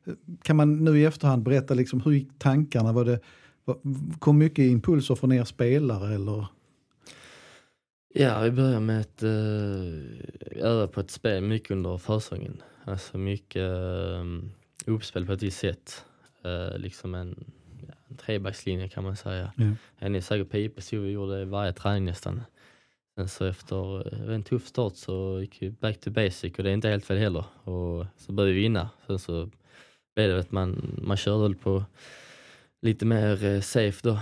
Eh, 0.04 0.14
kan 0.42 0.56
man 0.56 0.84
nu 0.84 0.98
i 0.98 1.04
efterhand 1.04 1.42
berätta 1.42 1.74
liksom, 1.74 2.00
hur 2.00 2.12
gick 2.12 2.28
tankarna? 2.38 2.92
Var 2.92 3.04
det, 3.04 3.20
kom 4.18 4.38
mycket 4.38 4.62
impulser 4.62 5.14
från 5.14 5.32
er 5.32 5.44
spelare 5.44 6.14
eller? 6.14 6.46
Ja, 8.16 8.40
vi 8.40 8.50
började 8.50 8.80
med 8.80 9.00
att 9.00 9.22
uh, 9.22 10.02
öva 10.50 10.88
på 10.88 11.00
ett 11.00 11.10
spel 11.10 11.42
mycket 11.42 11.70
under 11.70 11.98
försäsongen. 11.98 12.62
Alltså 12.84 13.18
mycket 13.18 13.62
uh, 13.62 14.42
uppspel 14.86 15.26
på 15.26 15.32
ett 15.32 15.42
visst 15.42 15.58
sätt. 15.58 16.04
Uh, 16.46 16.78
liksom 16.78 17.14
en, 17.14 17.52
ja, 17.88 17.94
en 18.08 18.16
trebackslinje 18.16 18.88
kan 18.88 19.04
man 19.04 19.16
säga. 19.16 19.52
Ja. 19.56 19.64
En 19.98 20.14
är 20.14 20.20
säkert 20.20 20.50
pipa 20.50 20.80
så 20.80 20.96
vi 20.96 21.10
gjorde 21.10 21.44
varje 21.44 21.72
träning 21.72 22.04
nästan. 22.04 22.42
Sen 23.16 23.28
så 23.28 23.44
efter 23.44 24.30
en 24.30 24.42
tuff 24.42 24.66
start 24.66 24.96
så 24.96 25.40
gick 25.40 25.62
vi 25.62 25.70
back 25.70 26.00
to 26.00 26.10
basic 26.10 26.58
och 26.58 26.64
det 26.64 26.70
är 26.70 26.74
inte 26.74 26.88
helt 26.88 27.04
fel 27.04 27.18
heller. 27.18 27.44
Och 27.62 28.06
så 28.16 28.32
började 28.32 28.54
vi 28.54 28.60
vinna. 28.60 28.90
Sen 29.06 29.18
så 29.18 29.50
blev 30.14 30.30
det 30.30 30.38
att 30.38 30.52
man, 30.52 30.98
man 31.02 31.16
körde 31.16 31.42
väl 31.42 31.54
på 31.54 31.84
lite 32.82 33.06
mer 33.06 33.60
safe 33.60 34.08
då. 34.08 34.20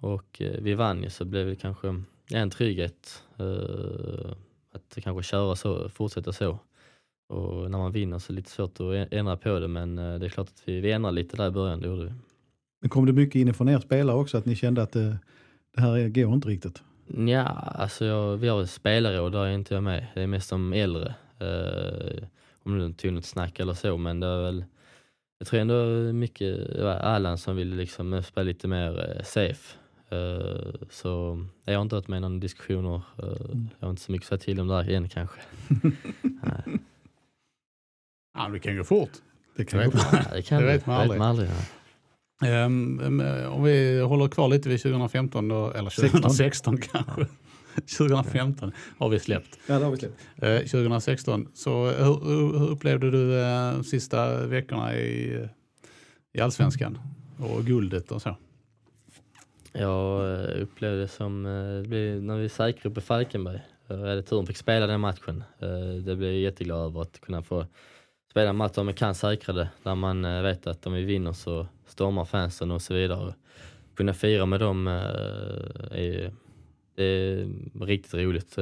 Och 0.00 0.42
vi 0.58 0.74
vann 0.74 1.02
ju 1.02 1.10
så 1.10 1.24
blev 1.24 1.46
det 1.46 1.56
kanske 1.56 2.02
en 2.32 2.50
trygghet 2.50 3.22
uh, 3.40 4.32
att 4.72 4.98
kanske 5.02 5.30
köra 5.30 5.56
så, 5.56 5.88
fortsätta 5.88 6.32
så. 6.32 6.58
Och 7.28 7.70
när 7.70 7.78
man 7.78 7.92
vinner 7.92 8.18
så 8.18 8.32
är 8.32 8.34
det 8.34 8.40
lite 8.40 8.50
svårt 8.50 8.80
att 8.80 9.12
ändra 9.12 9.36
på 9.36 9.58
det 9.58 9.68
men 9.68 9.96
det 9.96 10.02
är 10.02 10.28
klart 10.28 10.48
att 10.48 10.62
vi, 10.64 10.80
vi 10.80 10.92
ändrade 10.92 11.14
lite 11.14 11.36
där 11.36 11.48
i 11.48 11.50
början, 11.50 11.80
det 11.80 11.88
gjorde 11.88 12.04
vi. 12.04 12.12
Men 12.80 12.90
kom 12.90 13.06
det 13.06 13.12
mycket 13.12 13.34
inifrån 13.34 13.68
er 13.68 13.78
spelare 13.78 14.16
också 14.16 14.38
att 14.38 14.46
ni 14.46 14.56
kände 14.56 14.82
att 14.82 14.92
det, 14.92 15.18
det 15.74 15.80
här 15.80 16.08
går 16.08 16.34
inte 16.34 16.48
riktigt? 16.48 16.82
Ja, 17.06 17.44
alltså 17.44 18.04
jag, 18.04 18.36
vi 18.36 18.48
har 18.48 18.66
spelarråd, 18.66 19.32
där 19.32 19.46
är 19.46 19.50
inte 19.50 19.74
jag 19.74 19.82
med. 19.82 20.06
Det 20.14 20.22
är 20.22 20.26
mest 20.26 20.50
de 20.50 20.72
äldre. 20.72 21.14
Uh, 21.42 22.24
om 22.62 22.78
du 22.78 22.92
tog 22.92 23.12
något 23.12 23.24
snack 23.24 23.60
eller 23.60 23.74
så, 23.74 23.96
men 23.96 24.20
det 24.20 24.26
är 24.26 24.42
väl 24.42 24.64
jag 25.40 25.48
tror 25.48 25.60
ändå 25.60 25.84
mycket 26.12 26.76
det 26.76 26.84
var 26.84 26.94
Allan 26.94 27.38
som 27.38 27.56
ville 27.56 27.76
liksom 27.76 28.22
spela 28.22 28.44
lite 28.44 28.68
mer 28.68 29.20
safe. 29.24 29.76
Uh, 30.12 30.72
så 30.90 31.44
jag 31.64 31.74
har 31.74 31.82
inte 31.82 31.94
varit 31.94 32.08
med 32.08 32.16
i 32.16 32.20
några 32.20 32.38
diskussioner. 32.38 33.02
Uh, 33.22 33.66
jag 33.78 33.86
har 33.86 33.90
inte 33.90 34.02
så 34.02 34.12
mycket 34.12 34.24
att 34.24 34.28
säga 34.28 34.54
till 34.54 34.60
om 34.60 34.68
där 34.68 34.90
än 34.90 35.08
kanske. 35.08 35.40
ja, 38.34 38.48
det 38.48 38.58
kan 38.58 38.76
gå 38.76 38.84
fort. 38.84 39.10
Det 39.56 39.64
kan 39.64 39.84
gå 39.84 39.90
fort. 39.90 40.20
Ja, 40.30 40.34
det, 40.34 40.42
kan 40.42 40.60
det 40.62 40.66
vet 40.66 40.86
man 40.86 40.96
aldrig. 40.96 41.10
Vet 41.10 41.18
man 41.18 41.28
aldrig 41.28 41.48
ja. 41.48 41.54
Um, 42.64 43.20
om 43.52 43.62
vi 43.64 44.00
håller 44.00 44.28
kvar 44.28 44.48
lite 44.48 44.68
vid 44.68 44.82
2015, 44.82 45.48
då, 45.48 45.70
eller 45.70 45.90
2016 45.90 46.78
kanske. 46.92 47.26
2015 47.98 48.72
har 48.98 49.08
vi 49.08 49.18
släppt. 49.18 49.58
Ja, 49.66 49.78
det 49.78 49.84
har 49.84 49.92
vi 49.92 49.98
släppt. 49.98 50.20
Uh, 50.42 50.58
2016, 50.58 51.48
så 51.54 51.86
hur, 51.90 52.24
hur 52.58 52.70
upplevde 52.70 53.10
du 53.10 53.30
de 53.30 53.76
uh, 53.76 53.82
sista 53.82 54.46
veckorna 54.46 54.96
i, 54.96 55.46
i 56.32 56.40
allsvenskan 56.40 56.98
och 57.38 57.64
guldet 57.64 58.12
och 58.12 58.22
så? 58.22 58.36
Jag 59.72 60.32
eh, 60.32 60.62
upplevde 60.62 61.00
det 61.00 61.08
som, 61.08 61.46
eh, 61.46 61.90
det 61.90 62.20
när 62.20 62.36
vi 62.36 62.48
säkrade 62.48 62.88
uppe 62.88 63.00
i 63.00 63.02
Falkenberg, 63.02 63.60
jag 63.86 63.96
hade 63.96 64.22
turen 64.22 64.46
fick 64.46 64.56
spela 64.56 64.86
den 64.86 65.00
matchen. 65.00 65.44
Det 66.04 66.16
blev 66.16 66.32
jag 66.32 66.40
jätteglad 66.40 66.86
över 66.86 67.02
att 67.02 67.20
kunna 67.20 67.42
få 67.42 67.66
spela 68.30 68.50
en 68.50 68.56
match 68.56 68.72
där 68.74 68.82
man 68.82 68.94
kan 68.94 69.14
säkra 69.14 69.52
det, 69.52 69.68
där 69.82 69.94
man 69.94 70.42
vet 70.42 70.66
att 70.66 70.86
om 70.86 70.92
vi 70.92 71.04
vinner 71.04 71.32
så 71.32 71.66
stormar 71.86 72.24
fansen 72.24 72.70
och 72.70 72.82
så 72.82 72.94
vidare. 72.94 73.34
Kunna 73.94 74.14
fira 74.14 74.46
med 74.46 74.60
dem 74.60 74.86
eh, 74.88 74.94
är, 75.90 76.32
det 76.94 77.04
är 77.04 77.48
riktigt 77.84 78.14
roligt. 78.14 78.56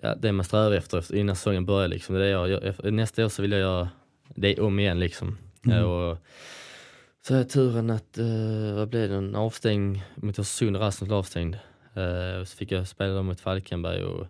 Ja, 0.00 0.14
det 0.14 0.32
man 0.32 0.44
strävar 0.44 0.72
efter 0.72 1.14
innan 1.14 1.36
säsongen 1.36 1.66
börjar. 1.66 1.88
Liksom. 1.88 2.14
Det 2.14 2.26
är 2.26 2.46
jag, 2.46 2.92
nästa 2.92 3.24
år 3.24 3.28
så 3.28 3.42
vill 3.42 3.52
jag 3.52 3.60
göra 3.60 3.88
det 4.28 4.60
om 4.60 4.78
igen. 4.78 5.00
Liksom. 5.00 5.38
Mm. 5.66 5.84
Och, 5.84 6.18
så 7.26 7.34
jag 7.34 7.48
turen 7.48 7.90
att, 7.90 8.18
uh, 8.18 8.74
vad 8.74 8.88
blev 8.88 9.08
det, 9.08 9.16
en 9.16 9.34
avstängning 9.34 10.04
mot 10.14 10.38
Östersund, 10.38 10.76
Rasmus 10.76 11.08
blev 11.08 11.18
avstängd. 11.18 11.54
Uh, 11.96 12.44
så 12.44 12.56
fick 12.56 12.72
jag 12.72 12.88
spela 12.88 13.22
mot 13.22 13.40
Falkenberg 13.40 14.04
och 14.04 14.26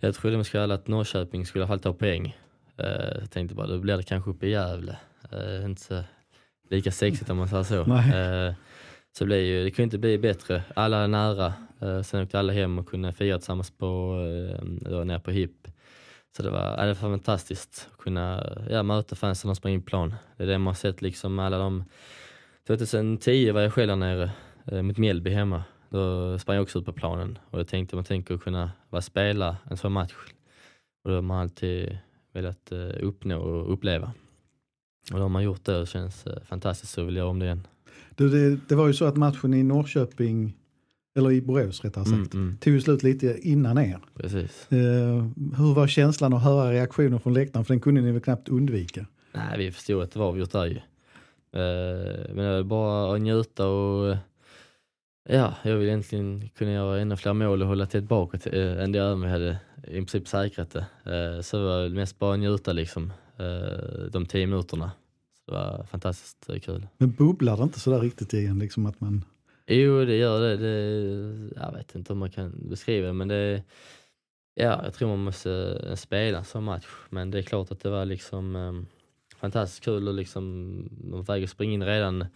jag 0.00 0.14
trodde 0.14 0.36
med 0.36 0.46
skall 0.46 0.70
att 0.70 0.88
Norrköping 0.88 1.46
skulle 1.46 1.62
i 1.62 1.64
alla 1.64 1.68
fall 1.68 1.80
ta 1.80 1.92
poäng. 1.92 2.36
Uh, 2.80 3.20
jag 3.20 3.30
tänkte 3.30 3.54
bara, 3.54 3.66
då 3.66 3.78
blir 3.78 3.96
det 3.96 4.02
kanske 4.02 4.30
uppe 4.30 4.46
i 4.46 4.50
Gävle. 4.50 4.96
Uh, 5.32 5.64
inte 5.64 5.82
så 5.82 6.02
lika 6.70 6.92
sexigt 6.92 7.30
om 7.30 7.36
man 7.36 7.48
säger 7.48 7.64
så. 7.64 7.84
Uh, 8.18 8.54
så 9.18 9.24
det, 9.24 9.40
ju, 9.40 9.64
det 9.64 9.70
kunde 9.70 9.84
inte 9.84 9.98
bli 9.98 10.18
bättre. 10.18 10.62
Alla 10.74 10.98
är 10.98 11.08
nära. 11.08 11.54
Eh, 11.80 12.02
sen 12.02 12.22
åkte 12.22 12.38
alla 12.38 12.52
hem 12.52 12.78
och 12.78 12.88
kunde 12.88 13.12
fira 13.12 13.38
tillsammans 13.38 13.70
på, 13.70 14.18
eh, 14.50 14.64
då, 14.90 15.04
nere 15.04 15.20
på 15.20 15.30
HIP. 15.30 15.68
Så 16.36 16.42
det 16.42 16.50
var, 16.50 16.60
ja, 16.78 16.82
det 16.82 17.02
var 17.02 17.10
fantastiskt 17.10 17.88
att 17.92 17.98
kunna 17.98 18.56
ja, 18.70 18.82
möta 18.82 19.16
fansen 19.16 19.50
och 19.50 19.56
springa 19.56 19.74
in 19.74 19.82
plan. 19.82 20.14
Det 20.36 20.42
är 20.42 20.46
det 20.46 20.58
man 20.58 20.66
har 20.66 20.74
sett 20.74 21.02
liksom 21.02 21.38
alla 21.38 21.58
de 21.58 21.84
2010 22.66 23.50
var 23.50 23.60
jag 23.60 23.72
själv 23.72 23.88
där 23.88 23.96
nere 23.96 24.30
eh, 24.66 24.82
mot 24.82 24.98
Mjällby 24.98 25.30
hemma. 25.30 25.64
Då 25.88 26.38
sprang 26.38 26.54
jag 26.54 26.62
också 26.62 26.78
ut 26.78 26.84
på 26.84 26.92
planen 26.92 27.38
och 27.50 27.58
jag 27.58 27.68
tänkte 27.68 27.96
man 27.96 28.04
tänker 28.04 28.38
kunna 28.38 28.70
vara 28.90 29.02
spela 29.02 29.56
en 29.70 29.76
sån 29.76 29.92
match. 29.92 30.14
Och 31.04 31.10
det 31.10 31.14
har 31.14 31.22
man 31.22 31.38
alltid 31.38 31.98
velat 32.32 32.72
eh, 32.72 32.90
uppnå 33.00 33.40
och 33.40 33.72
uppleva. 33.72 34.12
Och 35.12 35.18
då 35.18 35.22
har 35.22 35.28
man 35.28 35.42
gjort 35.42 35.64
det 35.64 35.74
och 35.74 35.80
det 35.80 35.86
känns 35.86 36.26
eh, 36.26 36.42
fantastiskt 36.44 36.92
så 36.92 37.04
vill 37.04 37.16
göra 37.16 37.28
om 37.28 37.38
det 37.38 37.44
igen. 37.44 37.66
Du, 38.14 38.28
det, 38.28 38.60
det 38.68 38.74
var 38.74 38.86
ju 38.86 38.94
så 38.94 39.04
att 39.04 39.16
matchen 39.16 39.54
i 39.54 39.62
Norrköping, 39.62 40.54
eller 41.16 41.32
i 41.32 41.40
Borås 41.42 41.84
rättare 41.84 42.04
sagt, 42.04 42.34
Mm, 42.34 42.46
mm, 42.46 42.56
tog 42.56 42.72
ju 42.74 42.80
slut 42.80 43.02
lite 43.02 43.38
innan 43.42 43.78
er. 43.78 43.98
precis. 44.14 44.72
Eh, 44.72 44.78
hur 45.56 45.74
var 45.74 45.86
känslan 45.86 46.32
att 46.32 46.42
höra 46.42 46.72
reaktioner 46.72 47.18
från 47.18 47.34
läktaren? 47.34 47.64
För 47.64 47.74
den 47.74 47.80
kunde 47.80 48.00
ni 48.00 48.12
väl 48.12 48.20
knappt 48.20 48.48
undvika? 48.48 49.06
Nej, 49.34 49.58
vi 49.58 49.72
förstod 49.72 50.02
att 50.02 50.10
det 50.12 50.18
var 50.18 50.26
avgjort 50.26 50.50
där 50.52 50.64
ju. 50.66 50.76
Eh, 50.76 52.34
Men 52.34 52.36
det 52.44 52.56
var 52.56 52.62
bara 52.62 53.14
att 53.14 53.20
njuta 53.20 53.66
och 53.68 54.16
ja, 55.28 55.54
jag 55.64 55.76
vill 55.76 55.88
egentligen 55.88 56.48
kunna 56.48 56.72
göra 56.72 57.00
ännu 57.00 57.16
fler 57.16 57.32
mål 57.32 57.62
och 57.62 57.68
hålla 57.68 57.86
till 57.86 58.02
bakåt 58.02 58.46
eh, 58.46 58.82
än 58.82 58.92
det 58.92 58.98
jag 58.98 59.16
hade 59.16 59.58
i 59.88 59.90
princip 59.94 60.28
säkrat 60.28 60.70
det. 60.70 60.86
Eh, 61.36 61.40
Så 61.42 61.56
det 61.56 61.64
var 61.64 61.88
mest 61.88 62.18
bara 62.18 62.32
att 62.34 62.40
njuta 62.40 62.72
liksom, 62.72 63.12
eh, 63.38 64.04
de 64.12 64.26
tio 64.26 64.46
minuterna. 64.46 64.90
Så 65.44 65.50
det 65.50 65.56
var 65.56 65.84
fantastiskt 65.90 66.48
eh, 66.50 66.58
kul. 66.60 66.86
Men 66.98 67.10
bubblar 67.12 67.56
det 67.56 67.62
inte 67.62 67.80
sådär 67.80 68.00
riktigt 68.00 68.32
igen? 68.32 68.58
Liksom 68.58 68.86
att 68.86 69.00
man... 69.00 69.24
Jo, 69.66 70.04
det 70.04 70.16
gör 70.16 70.40
det. 70.40 70.56
det. 70.56 71.50
Jag 71.56 71.72
vet 71.72 71.94
inte 71.94 72.12
om 72.12 72.18
man 72.18 72.30
kan 72.30 72.68
beskriva 72.68 73.06
det, 73.06 73.12
men 73.12 73.28
det... 73.28 73.62
Ja, 74.54 74.80
jag 74.84 74.94
tror 74.94 75.08
man 75.08 75.24
måste 75.24 75.80
eh, 75.88 75.94
spela 75.94 76.38
en 76.38 76.44
sån 76.44 76.64
match, 76.64 76.86
men 77.10 77.30
det 77.30 77.38
är 77.38 77.42
klart 77.42 77.70
att 77.70 77.80
det 77.80 77.90
var 77.90 78.04
liksom 78.04 78.56
um, 78.56 78.86
fantastiskt 79.36 79.84
kul 79.84 80.08
och 80.08 80.14
liksom, 80.14 80.74
man 81.04 81.18
var 81.18 81.22
väg 81.22 81.44
att 81.44 81.50
springa 81.50 81.72
in 81.72 81.84
redan 81.84 82.26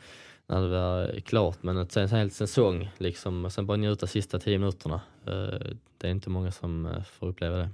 när 0.46 0.62
det 0.62 0.68
var 0.68 1.20
klart, 1.20 1.62
men 1.62 1.78
att 1.78 1.92
sen 1.92 2.02
en 2.02 2.08
hel 2.08 2.30
säsong 2.30 2.90
liksom, 2.98 3.44
och 3.44 3.52
sen 3.52 3.66
bara 3.66 3.76
njuta 3.76 4.06
sista 4.06 4.38
tio 4.38 4.58
minuterna. 4.58 5.00
eh, 5.26 5.70
det 5.98 6.06
är 6.06 6.10
inte 6.10 6.30
många 6.30 6.52
som 6.52 6.86
eh, 6.86 7.02
får 7.02 7.26
uppleva 7.26 7.56
det. 7.56 7.70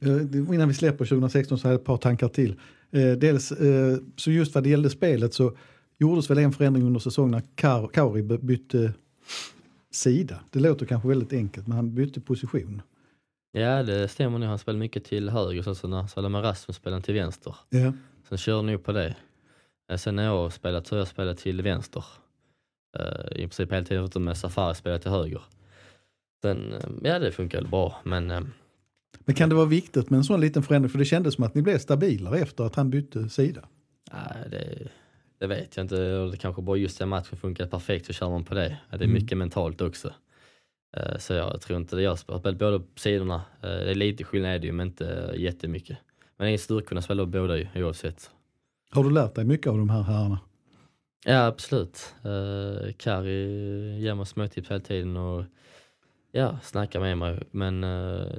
Eh, 0.00 0.54
innan 0.54 0.68
vi 0.68 0.74
släpper 0.74 1.04
2016 1.04 1.58
så 1.58 1.68
har 1.68 1.72
jag 1.72 1.80
ett 1.80 1.86
par 1.86 1.96
tankar 1.96 2.28
till. 2.28 2.60
Eh, 2.90 3.12
dels, 3.12 3.52
eh, 3.52 3.96
så 4.16 4.30
just 4.30 4.54
vad 4.54 4.64
det 4.64 4.70
gällde 4.70 4.90
spelet 4.90 5.34
så 5.34 5.56
gjordes 6.02 6.30
väl 6.30 6.38
en 6.38 6.52
förändring 6.52 6.84
under 6.86 7.00
säsongen 7.00 7.30
när 7.30 7.40
Kar- 7.56 7.88
Kauri 7.88 8.22
by- 8.22 8.38
bytte 8.38 8.92
sida. 9.90 10.40
Det 10.50 10.60
låter 10.60 10.86
kanske 10.86 11.08
väldigt 11.08 11.32
enkelt 11.32 11.66
men 11.66 11.76
han 11.76 11.94
bytte 11.94 12.20
position. 12.20 12.82
Ja, 13.52 13.82
det 13.82 14.08
stämmer 14.08 14.38
nog. 14.38 14.48
Han 14.48 14.58
spelade 14.58 14.78
mycket 14.78 15.04
till 15.04 15.28
höger, 15.30 15.62
så 15.62 15.74
så 15.74 15.88
när 15.88 16.06
spelade 16.06 16.32
med 16.32 16.42
Rasmus 16.44 16.76
spelade 16.76 17.02
till 17.02 17.14
vänster. 17.14 17.54
Ja. 17.70 17.92
Sen 18.28 18.38
körde 18.38 18.62
ni 18.66 18.78
på 18.78 18.92
det. 18.92 19.16
Eh, 19.92 19.96
Sen 19.96 20.16
när 20.16 20.24
jag 20.24 20.52
spelat 20.52 20.86
så 20.86 20.94
har 20.94 20.98
jag 20.98 21.08
spelat 21.08 21.38
till 21.38 21.62
vänster. 21.62 22.04
Eh, 22.98 23.32
I 23.32 23.38
princip 23.42 23.72
hela 23.72 23.84
tiden 23.84 24.04
utom 24.04 24.24
med 24.24 24.36
Safari 24.36 24.74
spelat 24.74 25.02
till 25.02 25.10
höger. 25.10 25.42
Sen, 26.42 26.72
eh, 26.72 26.80
ja 27.02 27.18
det 27.18 27.32
funkar 27.32 27.62
bra 27.62 27.96
men 28.04 28.26
Men 29.24 29.34
kan 29.34 29.48
det 29.48 29.54
vara 29.54 29.66
viktigt 29.66 30.10
med 30.10 30.18
en 30.18 30.24
sån 30.24 30.40
liten 30.40 30.62
förändring? 30.62 30.90
För 30.90 30.98
det 30.98 31.04
kändes 31.04 31.34
som 31.34 31.44
att 31.44 31.54
ni 31.54 31.62
blev 31.62 31.78
stabilare 31.78 32.38
efter 32.38 32.64
att 32.64 32.74
han 32.74 32.90
bytte 32.90 33.28
sida. 33.28 33.68
nej, 34.12 34.50
det, 34.50 34.88
det 35.42 35.48
vet 35.48 35.76
jag 35.76 35.84
inte. 35.84 35.96
Det 36.30 36.36
kanske 36.36 36.62
bara 36.62 36.76
just 36.76 36.98
den 36.98 37.08
matchen 37.08 37.36
funkar 37.38 37.66
perfekt 37.66 38.06
så 38.06 38.12
kör 38.12 38.30
man 38.30 38.44
på 38.44 38.54
det. 38.54 38.76
Det 38.90 38.96
är 38.96 39.02
Mm. 39.02 39.12
mycket 39.12 39.38
mentalt 39.38 39.80
också. 39.80 40.12
Eh, 40.96 41.18
Så 41.18 41.32
jag 41.34 41.60
tror 41.60 41.78
inte 41.78 41.96
det. 41.96 42.02
Jag 42.02 42.10
har 42.10 42.16
spelat 42.16 42.58
båda 42.58 42.82
sidorna. 42.96 43.34
Eh, 43.62 43.68
Det 43.68 43.90
är 43.90 43.94
lite 43.94 44.24
skillnad 44.24 44.50
är 44.50 44.58
det 44.58 44.66
ju 44.66 44.72
men 44.72 44.86
inte 44.86 45.34
jättemycket. 45.36 45.98
Men 46.36 46.44
det 46.46 46.50
är 46.50 46.52
en 46.52 46.58
styrka 46.58 46.96
att 46.98 47.04
spela 47.04 47.26
båda 47.26 47.56
ju 47.56 47.68
oavsett. 47.84 48.30
Har 48.90 49.04
du 49.04 49.10
lärt 49.10 49.34
dig 49.34 49.44
mycket 49.44 49.66
av 49.66 49.78
de 49.78 49.90
här 49.90 50.02
herrarna? 50.02 50.38
Ja 51.24 51.46
absolut. 51.46 52.14
Uh, 52.26 52.92
Kari 52.92 54.00
ger 54.00 54.14
mig 54.14 54.26
småtips 54.26 54.70
hela 54.70 54.80
tiden 54.80 55.16
och 55.16 55.44
ja, 56.32 56.58
snackar 56.62 57.00
med 57.00 57.18
mig. 57.18 57.42
Men 57.50 57.82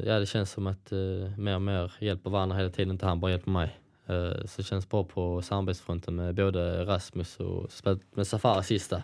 ja, 0.05 0.19
det 0.19 0.25
känns 0.25 0.51
som 0.51 0.67
att 0.67 0.91
uh, 0.93 1.37
mer 1.37 1.55
och 1.55 1.61
mer 1.61 1.93
hjälper 1.99 2.29
varandra 2.29 2.57
hela 2.57 2.69
tiden, 2.69 2.91
inte 2.91 3.05
han 3.05 3.19
bara 3.19 3.31
hjälper 3.31 3.51
mig. 3.51 3.79
Eh, 4.07 4.45
så 4.45 4.53
det 4.57 4.63
känns 4.63 4.89
bra 4.89 5.03
på 5.03 5.41
samarbetsfronten 5.41 6.15
med 6.15 6.35
både 6.35 6.85
Rasmus 6.85 7.37
och 7.37 7.71
spelat 7.71 7.99
med 8.15 8.27
Safari 8.27 8.63
sista. 8.63 9.03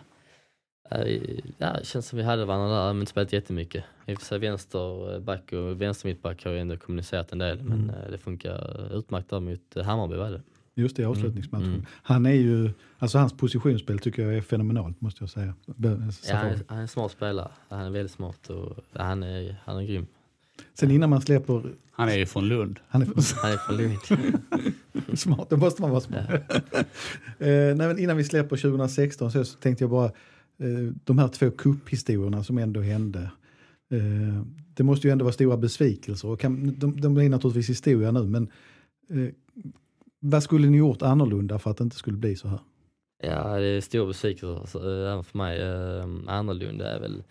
Eh, 0.90 1.20
ja, 1.58 1.72
det 1.72 1.86
känns 1.86 2.08
som 2.08 2.16
vi 2.16 2.22
hade 2.22 2.44
varandra 2.44 2.68
där, 2.68 2.92
men 2.92 3.00
inte 3.00 3.10
spelat 3.10 3.32
jättemycket. 3.32 3.84
I 4.06 4.14
och 4.14 4.18
för 4.18 4.26
sig 4.26 4.38
vänsterback 4.38 5.52
och 5.52 5.80
vänstermittback 5.80 6.44
har 6.44 6.52
jag 6.52 6.60
ändå 6.60 6.76
kommunicerat 6.76 7.32
en 7.32 7.38
del, 7.38 7.62
men 7.62 7.90
eh, 7.90 8.10
det 8.10 8.18
funkar 8.18 8.88
utmärkt 8.98 9.30
där 9.30 9.40
mot 9.40 9.76
eh, 9.76 9.84
Hammarby 9.84 10.16
var 10.16 10.30
det. 10.30 10.42
Just 10.74 10.96
det, 10.96 11.02
i 11.02 11.04
avslutningsmatchen. 11.04 11.66
Mm. 11.66 11.86
Han 12.02 12.26
är 12.26 12.30
ju, 12.30 12.70
alltså 12.98 13.18
hans 13.18 13.36
positionsspel 13.36 13.98
tycker 13.98 14.22
jag 14.22 14.34
är 14.34 14.40
fenomenalt 14.40 15.00
måste 15.00 15.22
jag 15.22 15.30
säga. 15.30 15.54
Ja, 15.66 15.74
han, 15.82 16.46
är, 16.46 16.60
han 16.68 16.78
är 16.78 16.82
en 16.82 16.88
smart 16.88 17.12
spelare. 17.12 17.50
Han 17.68 17.80
är 17.80 17.90
väldigt 17.90 18.12
smart 18.12 18.50
och 18.50 18.76
han, 18.92 19.22
är, 19.22 19.56
han 19.64 19.76
är 19.76 19.82
grym. 19.82 20.06
Sen 20.74 20.90
innan 20.90 21.10
man 21.10 21.20
släpper, 21.20 21.62
Han 21.90 22.08
är 22.08 22.16
ju 22.16 22.26
från 22.26 22.48
Lund. 22.48 22.80
han 22.88 23.02
är 23.02 23.06
Han 23.42 23.52
är 23.52 23.56
från 23.56 23.76
Lund. 23.76 24.34
smart, 25.14 25.50
då 25.50 25.56
måste 25.56 25.82
man 25.82 25.90
vara 25.90 26.00
smart. 26.00 26.30
eh, 27.38 27.76
nej, 27.76 28.02
innan 28.02 28.16
vi 28.16 28.24
släpper 28.24 28.56
2016 28.56 29.30
så, 29.30 29.44
så 29.44 29.58
tänkte 29.58 29.84
jag 29.84 29.90
bara, 29.90 30.06
eh, 30.06 30.92
de 31.04 31.18
här 31.18 31.28
två 31.28 31.50
kupphistorierna 31.50 32.44
som 32.44 32.58
ändå 32.58 32.80
hände. 32.80 33.30
Eh, 33.92 34.42
det 34.74 34.82
måste 34.82 35.06
ju 35.06 35.12
ändå 35.12 35.24
vara 35.24 35.32
stora 35.32 35.56
besvikelser 35.56 36.28
och 36.28 36.40
kan, 36.40 36.74
de, 36.78 37.00
de 37.00 37.16
är 37.16 37.28
naturligtvis 37.28 37.70
historia 37.70 38.10
nu 38.10 38.22
men 38.22 38.50
eh, 39.10 39.34
vad 40.20 40.42
skulle 40.42 40.70
ni 40.70 40.76
gjort 40.76 41.02
annorlunda 41.02 41.58
för 41.58 41.70
att 41.70 41.76
det 41.76 41.84
inte 41.84 41.96
skulle 41.96 42.16
bli 42.16 42.36
så 42.36 42.48
här? 42.48 42.60
Ja, 43.22 43.58
det 43.58 43.66
är 43.66 43.80
stor 43.80 44.06
besvikelse 44.06 44.60
alltså, 44.60 44.78
även 44.78 45.24
för 45.24 45.38
mig. 45.38 45.60
Eh, 45.60 46.34
Annorlunda 46.34 46.96
är 46.96 47.00
väl... 47.00 47.22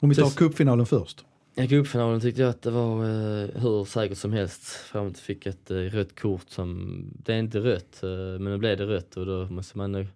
Om 0.00 0.08
vi 0.08 0.14
tar 0.14 0.30
cupfinalen 0.30 0.86
först. 0.86 1.24
I 1.56 1.68
cupfinalen 1.68 2.20
tyckte 2.20 2.42
jag 2.42 2.50
att 2.50 2.62
det 2.62 2.70
var 2.70 3.04
eh, 3.04 3.48
hur 3.62 3.84
säkert 3.84 4.18
som 4.18 4.32
helst 4.32 4.64
fram 4.64 5.12
till 5.12 5.22
fick 5.22 5.46
ett 5.46 5.70
eh, 5.70 5.76
rött 5.76 6.20
kort 6.20 6.50
som, 6.50 7.04
det 7.24 7.34
är 7.34 7.38
inte 7.38 7.58
rött, 7.58 8.02
eh, 8.02 8.08
men 8.10 8.44
nu 8.44 8.58
blev 8.58 8.78
det 8.78 8.86
rött 8.86 9.16
och 9.16 9.26
då 9.26 9.46
måste 9.46 9.78
man 9.78 9.92
nu 9.92 10.06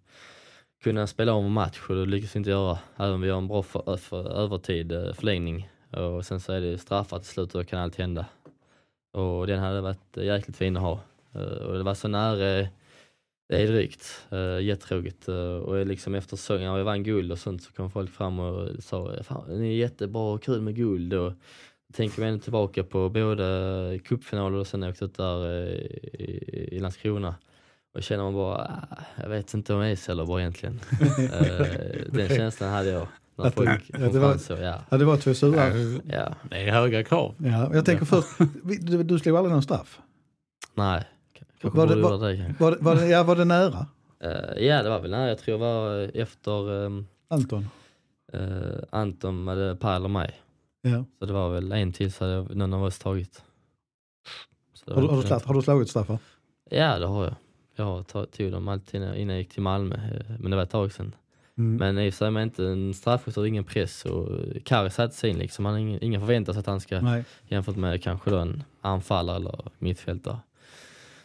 kunna 0.83 1.07
spela 1.07 1.33
om 1.33 1.45
en 1.45 1.53
match 1.53 1.81
och 1.89 1.95
det 1.95 2.07
lyckas 2.07 2.35
vi 2.35 2.39
inte 2.39 2.51
göra. 2.51 2.79
Även 2.97 3.13
om 3.15 3.21
vi 3.21 3.31
har 3.31 3.39
en 3.39 3.49
bra 3.49 3.63
för, 3.63 3.93
eh, 3.93 3.97
för, 3.97 4.31
övertid, 4.31 4.93
eh, 4.93 5.13
förlängning. 5.13 5.69
Och 5.91 6.27
sen 6.27 6.41
så 6.41 6.53
är 6.53 6.61
det 6.61 6.79
straffar 6.79 7.19
till 7.19 7.29
slut 7.29 7.55
och 7.55 7.61
då 7.61 7.69
kan 7.69 7.79
allt 7.79 7.97
hända. 7.97 8.27
Och 9.13 9.47
den 9.47 9.59
hade 9.59 9.81
varit 9.81 10.17
eh, 10.17 10.25
jäkligt 10.25 10.57
fin 10.57 10.77
att 10.77 10.83
ha. 10.83 11.01
Eh, 11.35 11.41
och 11.41 11.79
det 11.79 11.83
var 11.83 11.95
så 11.95 12.09
nära, 12.09 12.59
eh, 12.59 12.69
det 13.49 13.63
är 13.63 13.67
drygt, 13.67 14.27
uh, 14.33 14.61
jättetråkigt. 14.63 15.29
Uh, 15.29 15.37
och 15.57 15.87
liksom 15.87 16.15
efter 16.15 16.37
säsongen, 16.37 16.71
när 16.71 16.77
vi 16.79 16.83
vann 16.85 17.03
guld 17.03 17.33
och 17.33 17.39
sånt 17.39 17.63
så 17.63 17.73
kom 17.73 17.91
folk 17.91 18.11
fram 18.11 18.39
och 18.39 18.69
sa 18.85 19.23
Fan, 19.23 19.45
ni 19.61 19.69
är 19.73 19.77
jättebra 19.77 20.23
och 20.33 20.43
kul 20.43 20.61
med 20.61 20.77
guld. 20.77 21.15
Och 21.15 21.33
tänker 21.93 22.21
man 22.21 22.29
ändå 22.29 22.43
tillbaka 22.43 22.85
på 22.85 23.09
både 23.09 23.99
cupfinaler 24.05 24.59
och 24.59 24.67
sen 24.67 24.83
åkte 24.85 25.05
ut 25.05 25.17
där 25.17 25.45
eh, 25.63 25.69
i, 25.73 26.69
i 26.73 26.79
Landskrona. 26.79 27.35
Och 27.95 28.03
känner 28.03 28.25
man 28.25 28.35
bara, 28.35 28.57
ah, 28.57 28.97
jag 29.23 29.29
vet 29.29 29.55
inte 29.55 29.75
om 29.75 29.81
jag 29.81 29.91
är 29.91 30.25
bra 30.27 30.41
egentligen. 30.41 30.81
Eh, 31.33 31.67
den 32.13 32.29
känslan 32.29 32.71
hade 32.71 32.91
jag. 32.91 33.07
När 33.37 33.47
Att 33.47 33.57
det- 33.57 33.65
folk 33.65 33.91
att 33.95 34.13
det 34.13 34.19
var- 34.19 34.31
fram 34.31 34.39
så, 34.39 34.53
ja. 34.53 34.81
Ja, 34.91 34.97
det 34.99 35.05
var 35.05 35.17
två 35.17 35.35
sura. 35.35 35.69
ja. 36.09 36.35
Det 36.51 36.57
är 36.57 36.73
höga 36.73 37.05
krav. 37.05 37.35
Ja, 37.39 37.71
jag 37.75 37.85
tänker 37.85 38.05
först, 38.05 38.29
du, 38.83 39.03
du 39.03 39.19
slog 39.19 39.37
aldrig 39.37 39.53
någon 39.53 39.63
straff? 39.63 39.99
Nej, 40.75 41.05
kanske 41.61 41.79
Var 41.79 41.87
det- 41.87 42.03
var- 42.03 42.29
det 42.29 42.37
kanske. 42.37 42.65
Var, 42.65 42.71
det- 42.71 42.79
var, 42.81 42.95
det, 42.97 43.07
ja, 43.09 43.23
var 43.23 43.37
det 43.37 43.45
nära? 43.45 43.87
Eh, 44.21 44.65
ja, 44.67 44.83
det 44.83 44.89
var 44.91 45.01
väl 45.01 45.11
nära. 45.11 45.29
Jag 45.29 45.39
tror 45.39 45.53
det 45.55 45.59
var 45.65 46.11
efter 46.15 46.71
um, 46.71 47.07
Anton? 47.29 47.69
uh, 48.35 48.41
Anton 48.91 49.49
hade 49.49 49.77
Per 49.77 49.97
eller 49.97 50.09
mig. 50.09 50.41
Ja. 50.83 51.05
Så 51.19 51.27
det 51.27 51.33
var 51.33 51.49
väl 51.51 51.73
en 51.73 51.93
till 51.93 52.13
så 52.13 52.25
hade 52.25 52.55
någon 52.55 52.75
av 52.75 52.83
oss 52.83 52.99
tagit. 52.99 53.43
Har, 54.87 55.03
du, 55.03 55.09
har, 55.09 55.17
du 55.17 55.23
slagit, 55.23 55.45
har 55.45 55.55
du 55.55 55.63
slagit 55.63 55.91
straffar? 55.91 56.19
Ja, 56.71 56.99
det 56.99 57.07
har 57.07 57.25
jag. 57.25 57.35
Jag 57.77 57.85
har 57.85 58.27
tog 58.27 58.53
dem 58.53 58.69
alltid 58.69 59.03
innan 59.03 59.29
jag 59.29 59.39
gick 59.39 59.53
till 59.53 59.63
Malmö, 59.63 59.95
eh, 59.95 60.37
men 60.39 60.51
det 60.51 60.57
var 60.57 60.63
ett 60.63 60.71
tag 60.71 60.93
sedan. 60.93 61.15
Mm. 61.59 61.77
Men 61.77 62.05
i 62.05 62.11
och 62.11 62.15
för 62.15 62.33
sig 62.33 62.43
inte 62.43 62.65
en 62.67 62.95
straffskytt 62.95 63.37
och 63.37 63.49
ingen 63.49 63.65
press 63.65 64.05
och 64.05 64.29
Kari 64.65 64.91
satte 64.91 65.15
sig 65.15 65.31
in 65.31 65.39
liksom. 65.39 65.65
Han 65.65 65.75
har 65.75 65.81
ingen, 65.81 66.05
ingen 66.05 66.21
förväntar 66.21 66.53
sig 66.53 66.61
att 66.61 66.67
han 66.67 66.81
ska 66.81 67.01
Nej. 67.01 67.25
jämfört 67.49 67.77
med 67.77 68.03
kanske 68.03 68.31
då 68.31 68.39
en 68.39 68.63
anfallare 68.81 69.37
eller 69.37 69.61
mittfältare. 69.79 70.39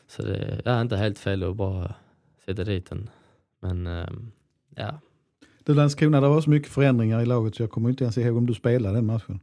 Så 0.08 0.22
det 0.22 0.62
är 0.66 0.82
inte 0.82 0.98
helt 0.98 1.20
fel 1.20 1.44
att 1.44 1.56
bara 1.56 1.94
sätta 2.46 2.64
dit 2.64 2.90
den. 2.90 3.10
Men 3.62 3.88
ehm, 3.88 4.32
ja, 4.76 5.00
Du 5.64 5.74
Landskrona, 5.74 6.22
det 6.22 6.28
var 6.28 6.42
så 6.42 6.50
mycket 6.50 6.72
förändringar 6.72 7.22
i 7.22 7.26
laget 7.26 7.56
så 7.56 7.64
jag 7.64 7.72
kommer 7.72 7.90
inte 7.90 8.04
ens 8.04 8.18
ihåg 8.18 8.38
om 8.38 8.46
du 8.46 8.54
spelade 8.54 8.96
den 8.96 9.06
matchen. 9.06 9.40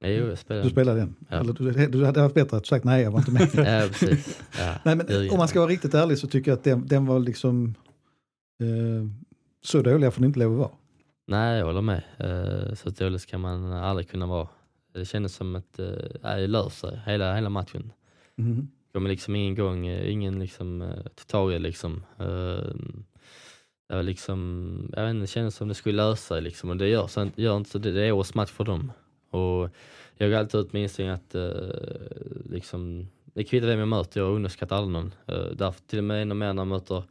jo, 0.00 0.08
jag 0.08 0.38
spelar. 0.38 0.62
Du 0.62 0.70
spelade 0.70 1.00
den? 1.00 1.14
Ja. 1.28 1.36
Eller, 1.40 1.52
du, 1.52 1.86
du 1.86 2.04
hade 2.04 2.20
haft 2.20 2.34
bättre 2.34 2.56
att 2.56 2.66
sagt 2.66 2.84
nej, 2.84 3.02
jag 3.02 3.10
var 3.10 3.18
inte 3.18 3.30
med. 3.30 3.42
Ja, 3.54 3.88
precis. 3.88 4.42
Ja, 4.58 4.74
nej, 4.84 4.96
men 4.96 5.30
om 5.30 5.38
man 5.38 5.48
ska 5.48 5.60
vara 5.60 5.70
riktigt 5.70 5.94
ärlig 5.94 6.18
så 6.18 6.26
tycker 6.26 6.50
jag 6.50 6.58
att 6.58 6.64
den, 6.64 6.86
den 6.86 7.06
var 7.06 7.18
liksom 7.18 7.74
eh, 8.60 9.06
så 9.62 9.82
dåliga 9.82 10.10
får 10.10 10.20
den 10.20 10.28
inte 10.28 10.38
lov 10.40 10.52
att 10.52 10.58
vara. 10.58 10.70
Nej, 11.26 11.58
jag 11.58 11.66
håller 11.66 11.80
med. 11.82 12.02
Eh, 12.18 12.74
så 12.74 12.90
dåligt 12.90 13.22
ska 13.22 13.38
man 13.38 13.72
aldrig 13.72 14.08
kunna 14.10 14.26
vara. 14.26 14.48
Det 14.94 15.04
kändes 15.04 15.34
som 15.34 15.56
att 15.56 15.78
eh, 15.78 15.86
det 16.22 16.46
löser 16.46 16.88
sig 16.88 17.00
hela, 17.06 17.34
hela 17.34 17.48
matchen. 17.50 17.92
Mhm 18.36 18.68
kommer 18.92 19.10
liksom 19.10 19.36
ingen 19.36 19.54
gång, 19.54 19.86
eh, 19.86 20.12
ingen 20.12 20.38
liksom 20.38 20.82
eh, 20.82 21.02
tutorial 21.14 21.62
liksom. 21.62 22.04
Eh, 22.18 22.74
det 23.88 23.96
var 23.96 24.02
liksom, 24.02 24.92
jag 24.96 25.02
vet 25.02 25.10
inte, 25.10 25.20
det 25.22 25.26
kändes 25.26 25.54
som 25.54 25.68
det 25.68 25.74
skulle 25.74 25.96
lösa 25.96 26.34
sig 26.34 26.42
liksom 26.42 26.70
och 26.70 26.76
det 26.76 26.88
gör, 26.88 27.06
så, 27.06 27.30
gör 27.36 27.56
inte 27.56 27.70
så. 27.70 27.78
Det, 27.78 27.90
det 27.90 28.04
är 28.04 28.12
årets 28.12 28.34
match 28.34 28.50
för 28.50 28.64
dem. 28.64 28.92
Och 29.30 29.70
jag 30.16 30.30
går 30.30 30.38
alltid 30.38 30.60
ut 30.60 30.72
med 30.72 30.82
inställningen 30.82 31.14
att 31.14 31.34
eh, 31.34 32.50
liksom, 32.50 33.08
det 33.24 33.44
kvittar 33.44 33.66
vem 33.66 33.78
jag 33.78 33.88
möter, 33.88 34.20
jag 34.20 34.34
underskattar 34.34 34.76
aldrig 34.76 34.92
någon. 34.92 35.14
Eh, 35.26 35.52
därför 35.52 35.80
till 35.82 35.98
och 35.98 36.04
med 36.04 36.22
ännu 36.22 36.34
mer 36.34 36.52
när 36.52 36.60
jag 36.60 36.66
möter 36.68 37.04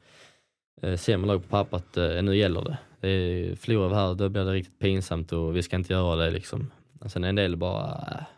eh, 0.82 0.96
sämre 0.96 1.28
lag 1.28 1.44
på 1.44 1.50
pappret. 1.50 1.98
eh, 1.98 2.24
nu 2.24 2.38
gäller 2.38 2.62
det. 2.62 2.78
det 3.00 3.10
är, 3.10 3.56
förlorar 3.56 3.90
vi 3.90 3.96
här 3.96 4.14
då 4.14 4.30
blir 4.30 4.46
det 4.46 4.52
riktigt 4.52 4.80
pinsamt 4.80 5.32
och 5.32 5.56
vi 5.56 5.64
ska 5.64 5.76
inte 5.76 5.94
göra 5.94 6.16
det 6.16 6.32
liksom. 6.32 6.60
Sen 6.60 7.00
alltså, 7.02 7.20
en 7.20 7.36
del 7.36 7.56
bara 7.56 7.88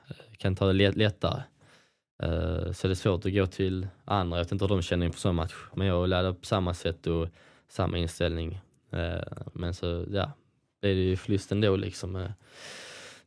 eh, 0.07 0.15
kan 0.37 0.55
ta 0.55 0.73
det 0.73 0.91
lättare. 0.91 1.41
Eh, 2.21 2.71
så 2.71 2.87
det 2.87 2.93
är 2.93 2.95
svårt 2.95 3.25
att 3.25 3.33
gå 3.33 3.45
till 3.45 3.87
andra, 4.05 4.37
jag 4.37 4.43
vet 4.43 4.51
inte 4.51 4.65
hur 4.65 4.69
de 4.69 4.81
känner 4.81 5.05
inför 5.05 5.19
sån 5.19 5.35
match. 5.35 5.53
Men 5.75 5.87
jag 5.87 6.09
laddar 6.09 6.33
på 6.33 6.45
samma 6.45 6.73
sätt 6.73 7.07
och 7.07 7.27
samma 7.69 7.97
inställning. 7.97 8.61
Eh, 8.91 9.21
men 9.53 9.73
så 9.73 10.05
ja, 10.11 10.31
det 10.81 10.87
är 10.87 10.93
ju 10.93 11.17
förlust 11.17 11.51
ändå 11.51 11.75
liksom. 11.75 12.15
Eh, 12.15 12.31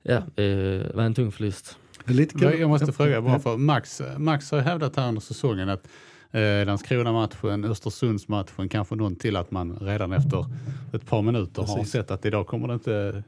Ja, 0.07 0.23
det 0.35 0.91
var 0.95 1.03
en 1.03 1.15
tung 1.15 1.33
förlust. 1.33 1.79
Lite 2.05 2.45
Jag 2.45 2.69
måste 2.69 2.93
fråga 2.93 3.21
bara 3.23 3.39
för 3.39 3.57
Max, 3.57 4.03
Max 4.19 4.51
har 4.51 4.61
hävdat 4.61 4.97
här 4.97 5.09
under 5.09 5.21
säsongen 5.21 5.69
att 5.69 5.89
eh, 6.31 6.67
Landskrona-matchen, 6.67 7.65
Östersundsmatchen, 7.65 8.69
kanske 8.69 8.95
någon 8.95 9.17
till 9.17 9.37
att 9.37 9.51
man 9.51 9.79
redan 9.81 10.13
efter 10.13 10.47
ett 10.93 11.07
par 11.07 11.23
minuter 11.23 11.63
har 11.63 11.77
Precis. 11.77 11.93
sett 11.93 12.11
att 12.11 12.25
idag 12.25 12.47
kommer 12.47 12.69
det 12.69 12.75
inte, 12.75 13.23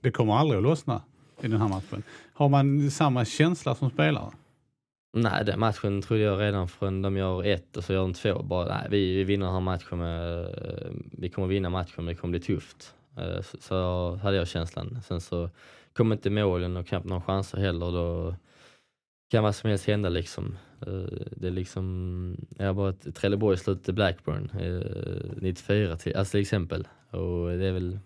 det 0.00 0.10
kommer 0.10 0.36
aldrig 0.36 0.58
att 0.58 0.62
lossna 0.62 1.02
i 1.40 1.48
den 1.48 1.60
här 1.60 1.68
matchen. 1.68 2.02
Har 2.34 2.48
man 2.48 2.90
samma 2.90 3.24
känsla 3.24 3.74
som 3.74 3.90
spelare? 3.90 4.30
Nej, 5.18 5.44
den 5.44 5.60
matchen 5.60 6.02
trodde 6.02 6.22
jag 6.22 6.40
redan 6.40 6.68
från 6.68 7.02
de 7.02 7.16
gör 7.16 7.44
ett 7.44 7.76
och 7.76 7.84
så 7.84 7.92
gör 7.92 8.00
de 8.00 8.14
två. 8.14 8.42
Bara, 8.42 8.68
nej, 8.68 8.86
vi, 8.90 9.16
vi 9.16 9.24
vinner 9.24 9.46
den 9.46 9.54
här 9.54 9.60
matchen. 9.60 9.98
Med, 9.98 10.44
eh, 10.44 10.90
vi 11.12 11.28
kommer 11.28 11.48
vinna 11.48 11.70
matchen, 11.70 11.92
men 11.96 12.06
det 12.06 12.14
kommer 12.14 12.38
bli 12.38 12.40
tufft. 12.40 12.94
Eh, 13.18 13.42
så, 13.42 13.56
så 13.60 14.14
hade 14.22 14.36
jag 14.36 14.48
känslan. 14.48 14.98
Sen 15.02 15.20
så 15.20 15.50
kom 15.92 16.12
inte 16.12 16.30
målen 16.30 16.76
och 16.76 16.86
knappt 16.86 17.06
några 17.06 17.22
chanser 17.22 17.58
heller. 17.58 17.92
Då 17.92 18.34
kan 19.30 19.44
vad 19.44 19.54
som 19.54 19.70
helst 19.70 19.86
hända 19.86 20.08
liksom. 20.08 20.58
Eh, 20.86 21.26
det 21.30 21.46
är 21.46 21.50
liksom, 21.50 22.36
jag 22.58 22.66
har 22.66 22.74
bara 22.74 22.90
ett 22.90 23.14
Trelleborg 23.14 23.58
slut 23.58 23.84
till 23.84 23.94
Blackburn 23.94 24.50
94 25.36 25.96
till, 25.96 26.16
alltså 26.16 26.30
till 26.30 26.40
exempel. 26.40 26.88
Och 27.10 27.48
det 27.48 27.66
är 27.66 27.72
väl, 27.72 27.98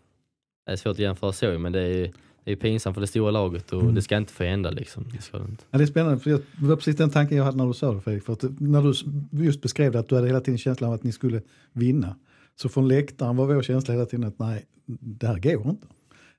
det 0.67 0.73
är 0.73 0.77
svårt 0.77 0.93
att 0.93 0.99
jämföra 0.99 1.33
så 1.33 1.59
men 1.59 1.73
det 1.73 1.83
är, 1.83 2.13
det 2.45 2.53
är 2.53 2.57
pinsamt 2.57 2.95
för 2.95 3.01
det 3.01 3.07
stora 3.07 3.31
laget 3.31 3.73
och 3.73 3.83
Mm. 3.83 3.95
det 3.95 4.03
ska 4.03 4.17
inte 4.17 4.33
få 4.33 4.45
hända 4.45 4.71
liksom. 4.71 5.05
Det 5.13 5.23
ska 5.23 5.39
inte. 5.39 5.65
Ja, 5.71 5.79
det 5.79 5.85
är 5.85 5.87
spännande, 5.87 6.19
för 6.19 6.31
jag, 6.31 6.41
det 6.57 6.67
var 6.67 6.77
precis 6.77 6.97
den 6.97 7.11
tanken 7.11 7.37
jag 7.39 7.45
hade 7.45 7.57
när 7.57 7.67
du 7.67 7.73
sa 7.75 7.95
det 7.95 8.01
Fredrik. 8.01 8.25
För 8.25 8.33
att 8.33 8.45
när 8.61 8.83
du 8.83 9.45
just 9.45 9.63
beskrev 9.63 9.93
det, 9.93 9.99
att 9.99 10.09
du 10.09 10.15
hade 10.15 10.27
hela 10.27 10.41
tiden 10.41 10.59
känslan 10.59 10.89
av 10.89 10.95
att 10.95 11.05
ni 11.05 11.13
skulle 11.13 11.43
vinna. 11.73 12.17
Så 12.57 12.69
från 12.69 12.89
läktaren 12.89 13.37
var 13.37 13.47
vår 13.47 13.63
känsla 13.63 13.95
hela 13.95 14.07
tiden 14.07 14.25
att 14.27 14.39
nej, 14.39 14.65
det 14.87 15.27
här 15.27 15.39
går 15.39 15.69
inte. 15.71 15.87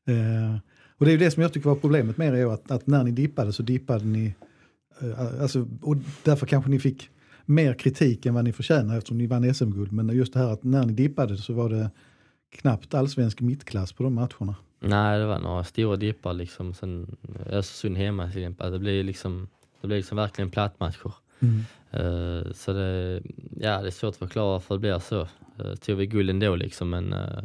Eh, 0.08 0.58
och 0.98 1.06
det 1.06 1.12
är 1.12 1.14
ju 1.14 1.18
det 1.18 1.32
som 1.32 1.44
jag 1.44 1.54
tycker 1.54 1.70
var 1.70 1.76
problemet 1.76 2.18
med 2.18 2.36
er 2.36 2.46
att, 2.46 2.72
att 2.72 2.88
när 2.88 3.04
ni 3.04 3.12
dippade 3.12 3.54
så 3.54 3.64
dippade 3.64 4.06
ni, 4.06 4.34
eh, 5.02 5.42
alltså, 5.42 5.68
och 5.82 5.96
därför 6.24 6.46
kanske 6.46 6.70
ni 6.70 6.80
fick 6.80 7.10
mer 7.46 7.74
kritik 7.74 8.26
än 8.26 8.34
vad 8.34 8.44
ni 8.44 8.54
förtjänar 8.54 8.98
eftersom 8.98 9.18
ni 9.18 9.28
vann 9.28 9.54
SM-guld. 9.54 9.92
Men 9.92 10.10
just 10.10 10.34
det 10.34 10.40
här 10.40 10.54
att 10.54 10.64
när 10.64 10.86
ni 10.86 10.94
dippade 10.94 11.38
så 11.38 11.54
var 11.54 11.70
det 11.70 11.92
knappt 12.52 12.94
allsvensk 12.94 13.42
mittklass 13.42 13.94
på 13.94 14.04
de 14.04 14.14
matcherna. 14.14 14.56
Nej, 14.84 15.20
det 15.20 15.26
var 15.26 15.40
några 15.40 15.64
stora 15.64 15.96
dippar 15.96 16.34
liksom. 16.34 16.74
Sen 16.74 17.16
Östersund 17.46 17.98
hemma 17.98 18.32
till 18.32 18.42
exempel. 18.42 18.72
Det 18.72 18.80
blir 18.80 19.04
liksom, 19.04 19.48
det 19.82 19.88
blir 19.88 19.98
liksom 19.98 20.18
verkligen 20.18 20.52
plattmatcher. 20.52 21.14
Eh, 21.92 22.52
så 22.54 22.74
det, 22.74 23.22
ja, 23.60 23.82
det 23.82 23.88
är 23.88 23.92
svårt 23.92 24.10
att 24.10 24.18
förklara 24.18 24.52
varför 24.52 24.76
det 24.76 24.80
blir 24.80 25.00
så. 25.00 25.28
Uh, 25.66 25.76
tog 25.76 25.98
vi 25.98 26.08
guld 26.08 26.30
ändå 26.30 26.56
liksom, 26.56 26.90
men 26.90 27.14
uh, 27.14 27.44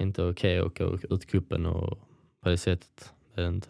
inte 0.00 0.22
okej 0.22 0.58
att 0.58 0.66
åka 0.66 0.84
ut 0.84 1.26
kuppen 1.26 1.66
och 1.66 1.98
på 2.42 2.48
det 2.48 2.58
sättet. 2.58 3.12
Det 3.34 3.42
är 3.42 3.48
inte. 3.48 3.68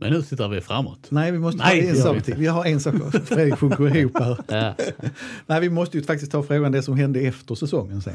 Men 0.00 0.12
nu 0.12 0.22
tittar 0.22 0.48
vi 0.48 0.60
framåt. 0.60 1.06
Nej, 1.10 1.32
vi 1.32 1.38
måste 1.38 1.62
Nej, 1.62 1.82
ta 1.82 1.88
en 1.88 1.96
sak 1.96 2.16
vi 2.16 2.20
till. 2.20 2.34
Vi 2.34 2.46
har 2.46 2.64
en 2.64 2.80
sak, 2.80 2.94
Fredrik 3.24 3.54
sjunker 3.54 3.96
ihop 3.96 4.18
här. 4.18 4.38
Ja, 4.48 4.74
Nej, 5.46 5.60
vi 5.60 5.70
måste 5.70 5.98
ju 5.98 6.04
faktiskt 6.04 6.32
ta 6.32 6.42
frågan 6.42 6.72
det 6.72 6.82
som 6.82 6.96
hände 6.96 7.20
efter 7.20 7.54
säsongen 7.54 8.02
sen. 8.02 8.14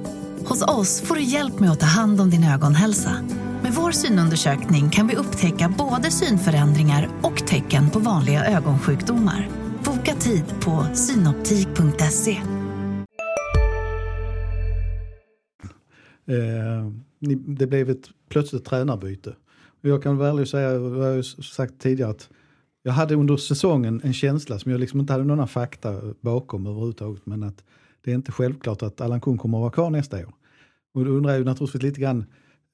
Hos 0.51 0.61
oss 0.61 1.01
får 1.01 1.15
du 1.15 1.21
hjälp 1.21 1.59
med 1.59 1.71
att 1.71 1.79
ta 1.79 1.85
hand 1.85 2.21
om 2.21 2.29
din 2.29 2.43
ögonhälsa. 2.43 3.11
Med 3.63 3.73
vår 3.73 3.91
synundersökning 3.91 4.89
kan 4.89 5.07
vi 5.07 5.15
upptäcka 5.15 5.73
både 5.77 6.11
synförändringar 6.11 7.09
och 7.21 7.47
tecken 7.47 7.89
på 7.89 7.99
vanliga 7.99 8.45
ögonsjukdomar. 8.45 9.49
Boka 9.85 10.15
tid 10.15 10.43
på 10.63 10.85
synoptik.se. 10.93 12.31
Eh, 16.25 16.91
det 17.47 17.67
blev 17.67 17.89
ett 17.89 18.09
plötsligt 18.29 18.65
tränarbyte. 18.65 19.35
Jag 19.81 20.03
kan 20.03 20.17
vara 20.17 20.29
ärlig 20.29 20.41
och 20.41 20.47
säga, 20.47 20.71
jag 20.71 20.89
har 20.89 21.13
ju 21.13 21.23
sagt 21.23 21.73
tidigare, 21.79 22.11
att 22.11 22.29
jag 22.83 22.93
hade 22.93 23.15
under 23.15 23.37
säsongen 23.37 24.01
en 24.03 24.13
känsla 24.13 24.59
som 24.59 24.71
jag 24.71 24.79
liksom 24.79 24.99
inte 24.99 25.13
hade 25.13 25.25
några 25.25 25.47
fakta 25.47 26.01
bakom 26.21 26.67
överhuvudtaget, 26.67 27.25
men 27.25 27.43
att 27.43 27.63
det 28.03 28.11
är 28.11 28.15
inte 28.15 28.31
självklart 28.31 28.83
att 28.83 29.01
Allan 29.01 29.21
Kuhn 29.21 29.37
kommer 29.37 29.57
att 29.57 29.61
vara 29.61 29.71
kvar 29.71 29.89
nästa 29.89 30.17
år. 30.17 30.40
Och 30.93 31.05
då 31.05 31.11
undrar 31.11 31.31
jag 31.31 31.39
ju 31.39 31.45
naturligtvis 31.45 31.83
lite 31.83 32.01
grann 32.01 32.25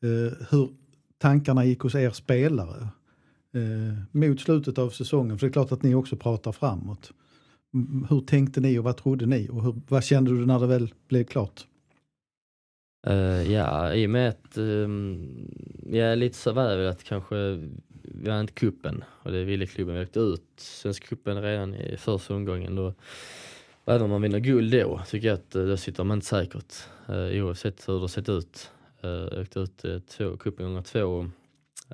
eh, 0.03 0.47
hur 0.49 0.69
tankarna 1.17 1.65
gick 1.65 1.79
hos 1.79 1.95
er 1.95 2.09
spelare 2.09 2.87
eh, 3.53 3.97
mot 4.11 4.39
slutet 4.39 4.77
av 4.77 4.89
säsongen, 4.89 5.37
för 5.37 5.47
det 5.47 5.51
är 5.51 5.53
klart 5.53 5.71
att 5.71 5.83
ni 5.83 5.95
också 5.95 6.15
pratar 6.15 6.51
framåt. 6.51 7.11
Hur 8.09 8.21
tänkte 8.21 8.61
ni 8.61 8.79
och 8.79 8.83
vad 8.83 8.97
trodde 8.97 9.25
ni 9.25 9.49
och 9.49 9.63
hur, 9.63 9.81
vad 9.87 10.03
kände 10.03 10.31
du 10.31 10.45
när 10.45 10.59
det 10.59 10.67
väl 10.67 10.93
blev 11.07 11.23
klart? 11.23 11.65
Uh, 13.07 13.51
ja, 13.51 13.93
i 13.93 14.05
och 14.05 14.09
med 14.09 14.29
att 14.29 14.57
um, 14.57 15.27
jag 15.85 16.11
är 16.11 16.15
lite 16.15 16.37
så 16.37 16.51
var 16.51 16.69
det 16.69 16.77
väl 16.77 16.87
att 16.87 17.03
kanske 17.03 17.35
vi 18.03 18.29
vann 18.29 18.41
inte 18.41 18.53
kuppen 18.53 19.03
och 19.07 19.31
det 19.31 19.43
ville 19.43 19.65
klubben. 19.65 19.95
Vi 19.95 20.03
åkte 20.03 20.19
ut 20.19 20.43
Svenska 20.57 21.07
cupen 21.07 21.41
redan 21.41 21.75
i 21.75 21.97
första 21.97 22.35
omgången. 22.35 22.75
Då, 22.75 22.93
och 23.87 23.93
även 23.93 24.01
om 24.01 24.09
man 24.09 24.21
vinner 24.21 24.39
guld 24.39 24.71
då 24.71 25.01
tycker 25.07 25.27
jag 25.27 25.35
att 25.35 25.55
eh, 25.55 25.63
då 25.63 25.77
sitter 25.77 26.03
man 26.03 26.17
inte 26.17 26.27
säkert 26.27 26.73
uh, 27.09 27.43
oavsett 27.43 27.89
hur 27.89 27.93
det 27.93 27.99
har 27.99 28.07
sett 28.07 28.29
ut. 28.29 28.71
Uh, 29.03 29.41
åkte 29.41 29.59
ut 29.59 29.85
uh, 29.85 29.99
två, 29.99 30.37
cupen 30.37 30.65
gånger 30.65 30.81
två 30.81 31.03
och 31.03 31.23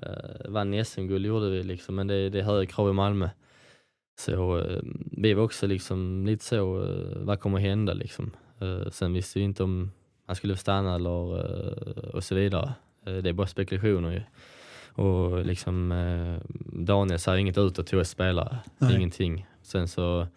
uh, 0.08 0.52
vann 0.52 0.86
SM-guld 0.86 1.26
gjorde 1.26 1.50
vi 1.50 1.64
liksom 1.64 1.96
men 1.96 2.08
det, 2.08 2.30
det 2.30 2.40
är 2.40 2.44
högre 2.44 2.66
krav 2.66 2.90
i 2.90 2.94
Malmö. 2.94 3.30
Så 4.20 4.60
eh, 4.60 4.82
vi 5.12 5.34
var 5.34 5.44
också 5.44 5.68
liksom 5.68 6.26
lite 6.26 6.46
så, 6.46 6.78
uh, 6.78 7.18
vad 7.18 7.40
kommer 7.40 7.60
hända 7.60 7.94
liksom. 7.94 8.32
Uh, 8.62 8.90
sen 8.90 9.14
visste 9.14 9.40
vi 9.40 9.46
inte 9.46 9.64
om 9.64 9.92
han 10.26 10.36
skulle 10.36 10.58
stanna 10.58 10.96
eller 10.96 11.40
eh, 11.40 12.10
och 12.14 12.24
så 12.24 12.36
vidare. 12.36 12.74
Eh, 13.06 13.16
Det 13.16 13.30
är 13.30 13.34
bara 13.34 13.48
spekulationer 13.48 14.12
ju. 14.12 14.22
Och 15.04 15.46
liksom 15.46 15.92
eh, 15.92 16.38
Daniel 16.84 17.20
sa 17.20 17.38
inget 17.38 17.58
ut 17.58 17.80
och 17.80 17.88
tog 17.88 18.02
ett 18.02 18.08
spelare, 18.08 18.58
Nej. 18.78 18.96
ingenting. 18.96 19.48
Sen 19.62 19.88
så 19.88 20.28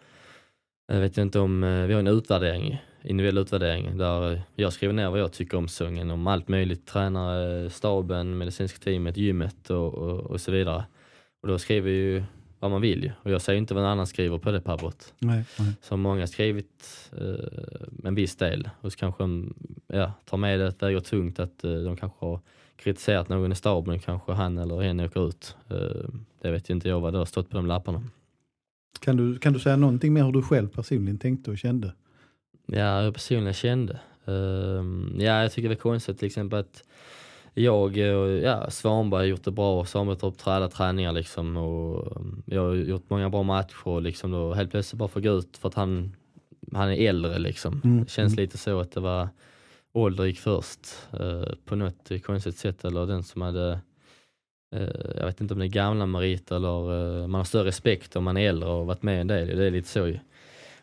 jag 0.87 0.99
vet 0.99 1.17
inte 1.17 1.39
om, 1.39 1.63
eh, 1.63 1.85
vi 1.85 1.93
har 1.93 1.99
en 1.99 2.07
utvärdering, 2.07 2.81
individuell 3.03 3.37
utvärdering 3.37 3.97
där 3.97 4.41
jag 4.55 4.73
skriver 4.73 4.93
ner 4.93 5.09
vad 5.09 5.19
jag 5.19 5.31
tycker 5.31 5.57
om 5.57 5.67
säsongen, 5.67 6.11
om 6.11 6.27
allt 6.27 6.47
möjligt, 6.47 6.85
tränare, 6.85 7.69
staben, 7.69 8.37
medicinska 8.37 8.79
teamet, 8.83 9.17
gymmet 9.17 9.69
och, 9.69 9.93
och, 9.93 10.19
och 10.19 10.41
så 10.41 10.51
vidare. 10.51 10.85
Och 11.41 11.47
då 11.47 11.59
skriver 11.59 11.91
ju 11.91 12.23
vad 12.59 12.71
man 12.71 12.81
vill 12.81 13.03
ju. 13.03 13.11
och 13.23 13.31
jag 13.31 13.41
säger 13.41 13.57
inte 13.57 13.73
vad 13.73 13.83
någon 13.83 13.91
annan 13.91 14.07
skriver 14.07 14.37
på 14.37 14.51
det 14.51 14.61
pappret. 14.61 15.13
Nej, 15.19 15.43
nej. 15.59 15.73
Så 15.81 15.97
många 15.97 16.21
har 16.21 16.27
skrivit 16.27 17.11
eh, 17.17 18.07
en 18.07 18.15
viss 18.15 18.35
del 18.35 18.69
och 18.81 18.91
så 18.91 18.97
kanske 18.97 19.23
de 19.23 19.53
ja, 19.87 20.11
tar 20.25 20.37
med 20.37 20.59
det, 20.59 20.81
väger 20.81 20.99
tungt 20.99 21.39
att 21.39 21.63
eh, 21.63 21.71
de 21.71 21.97
kanske 21.97 22.25
har 22.25 22.39
kritiserat 22.75 23.29
någon 23.29 23.51
i 23.51 23.55
staben, 23.55 23.99
kanske 23.99 24.31
han 24.31 24.57
eller 24.57 24.81
hen 24.81 24.99
åker 24.99 25.27
ut. 25.27 25.55
Eh, 25.69 26.09
det 26.41 26.51
vet 26.51 26.69
ju 26.69 26.73
inte 26.73 26.89
jag 26.89 26.99
vad 26.99 27.13
det 27.13 27.17
har 27.17 27.25
stått 27.25 27.49
på 27.49 27.57
de 27.57 27.65
lapparna. 27.65 28.03
Kan 29.07 29.17
du, 29.17 29.39
kan 29.39 29.53
du 29.53 29.59
säga 29.59 29.75
någonting 29.75 30.13
mer 30.13 30.23
hur 30.23 30.31
du 30.31 30.41
själv 30.41 30.67
personligen 30.67 31.17
tänkte 31.17 31.51
och 31.51 31.57
kände? 31.57 31.93
Ja, 32.65 32.97
hur 32.97 33.03
jag 33.03 33.13
personligen 33.13 33.53
kände. 33.53 33.99
Ehm, 34.25 35.15
ja, 35.19 35.41
jag 35.41 35.51
tycker 35.51 35.69
det 35.69 35.75
var 35.75 35.81
konstigt 35.81 36.19
till 36.19 36.25
exempel 36.25 36.59
att 36.59 36.83
jag 37.53 37.97
och 37.97 37.97
ja, 38.43 38.69
Svanberg 38.69 39.19
har 39.19 39.25
gjort 39.25 39.43
det 39.43 39.51
bra. 39.51 39.85
Svanberg 39.85 40.17
tar 40.17 40.27
upp 40.27 40.47
alla 40.47 40.69
träningar 40.69 41.11
liksom 41.11 41.57
och 41.57 42.17
um, 42.17 42.43
jag 42.45 42.61
har 42.61 42.73
gjort 42.73 43.09
många 43.09 43.29
bra 43.29 43.43
matcher 43.43 44.01
liksom. 44.01 44.31
Då 44.31 44.53
helt 44.53 44.71
plötsligt 44.71 44.99
bara 44.99 45.09
få 45.09 45.19
gå 45.19 45.31
ut 45.31 45.57
för 45.57 45.67
att 45.67 45.75
han, 45.75 46.15
han 46.73 46.89
är 46.89 47.09
äldre 47.09 47.39
liksom. 47.39 47.81
Mm, 47.83 48.03
Det 48.03 48.09
känns 48.09 48.33
mm. 48.33 48.43
lite 48.43 48.57
så 48.57 48.79
att 48.79 48.91
det 48.91 48.99
var 48.99 49.29
ålder 49.93 50.25
gick 50.25 50.39
först 50.39 50.79
eh, 51.19 51.53
på 51.65 51.75
något 51.75 52.11
konstigt 52.25 52.57
sätt 52.57 52.85
eller 52.85 53.05
den 53.05 53.23
som 53.23 53.41
hade 53.41 53.79
jag 55.15 55.25
vet 55.25 55.41
inte 55.41 55.53
om 55.53 55.59
det 55.59 55.65
är 55.65 55.69
gamla 55.69 56.05
meriter 56.05 56.55
eller 56.55 57.21
eh, 57.21 57.27
man 57.27 57.39
har 57.39 57.45
större 57.45 57.67
respekt 57.67 58.15
om 58.15 58.23
man 58.23 58.37
är 58.37 58.49
äldre 58.49 58.69
och 58.69 58.85
varit 58.85 59.03
med 59.03 59.21
en 59.21 59.27
del. 59.27 59.57
Det 59.57 59.65
är 59.65 59.71
lite 59.71 59.87
så 59.87 60.07
ju. 60.07 60.19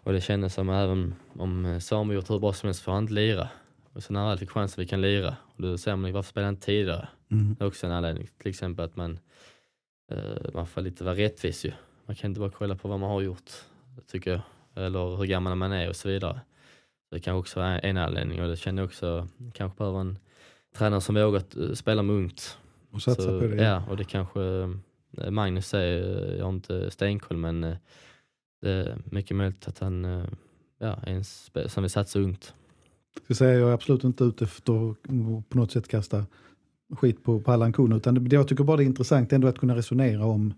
Och 0.03 0.13
det 0.13 0.21
kändes 0.21 0.55
som 0.55 0.69
även 0.69 1.15
om 1.39 1.81
Samuel 1.81 2.17
gjort 2.17 2.31
hur 2.31 2.39
bra 2.39 2.53
som 2.53 2.67
helst 2.67 2.83
får 2.83 2.93
han 2.93 3.03
inte 3.03 3.15
lira. 3.15 3.49
Och 3.93 4.03
sen 4.03 4.15
när 4.15 4.21
han 4.21 4.29
väl 4.29 4.39
fick 4.39 4.51
chansen 4.51 4.83
vi 4.83 4.89
kan 4.89 5.01
lira. 5.01 5.37
Och 5.57 5.63
då 5.63 5.79
säger 5.79 5.97
man 5.97 6.13
varför 6.13 6.31
spelar 6.31 6.45
han 6.45 6.55
inte 6.55 6.67
tidigare? 6.67 7.09
Mm. 7.31 7.57
Det 7.59 7.65
är 7.65 7.69
också 7.69 7.87
en 7.87 7.93
anledning. 7.93 8.29
Till 8.39 8.51
exempel 8.51 8.85
att 8.85 8.97
man, 8.97 9.19
eh, 10.13 10.55
man 10.55 10.67
får 10.67 10.81
lite 10.81 11.05
vara 11.05 11.15
rättvis 11.15 11.65
ju. 11.65 11.73
Man 12.07 12.17
kan 12.17 12.31
inte 12.31 12.41
bara 12.41 12.51
kolla 12.51 12.77
på 12.77 12.89
vad 12.89 13.01
man 13.01 13.11
har 13.11 13.21
gjort, 13.21 13.51
tycker 14.07 14.31
jag. 14.31 14.41
Eller 14.85 15.17
hur 15.17 15.25
gammal 15.25 15.55
man 15.55 15.73
är 15.73 15.89
och 15.89 15.97
så 15.97 16.09
vidare. 16.09 16.41
Det 17.11 17.21
kan 17.21 17.37
också 17.37 17.61
vara 17.61 17.79
en 17.79 17.97
anledning 17.97 18.43
och 18.43 18.49
det 18.49 18.57
känner 18.57 18.83
jag 18.83 18.87
också, 18.87 19.29
kanske 19.55 19.79
behöver 19.79 20.01
en 20.01 20.19
tränare 20.77 21.01
som 21.01 21.15
vågat 21.15 21.57
eh, 21.57 21.73
spela 21.73 22.03
med 22.03 22.17
ungt. 22.17 22.59
Och 22.95 23.03
satsa 23.03 23.41
på 23.41 23.47
det. 23.47 23.65
Ja, 23.65 23.83
och 23.89 23.97
det 23.97 24.05
kanske 24.05 24.43
eh, 25.19 25.31
Magnus 25.31 25.67
säger, 25.69 26.33
eh, 26.33 26.37
jag 26.39 26.45
har 26.45 26.53
inte 26.53 26.91
stenkoll 26.91 27.37
men 27.37 27.65
eh, 27.65 27.77
det 28.63 28.71
är 28.71 28.99
mycket 29.05 29.37
möjligt 29.37 29.69
att 29.69 29.79
han 29.79 30.05
ja, 30.79 30.99
är 31.03 31.13
en 31.13 31.23
spe- 31.23 31.69
som 31.69 31.83
vill 31.83 31.91
satsa 31.91 32.19
ungt. 32.19 32.55
Ska 33.25 33.35
säga, 33.35 33.59
jag 33.59 33.69
är 33.69 33.75
absolut 33.75 34.05
inte 34.05 34.25
ute 34.25 34.45
efter 34.45 34.91
att 34.91 35.03
på 35.49 35.59
något 35.59 35.73
sätt 35.73 35.89
kasta 35.89 36.27
skit 36.97 37.25
på, 37.25 37.41
på 37.41 37.53
Allan 37.53 37.73
Kuhn, 37.73 37.93
utan 37.93 38.29
det, 38.29 38.37
jag 38.37 38.49
tycker 38.49 38.65
bara 38.65 38.77
det 38.77 38.83
är 38.83 38.87
intressant 38.87 39.33
ändå 39.33 39.49
att 39.49 39.59
kunna 39.59 39.77
resonera 39.77 40.25
om 40.25 40.55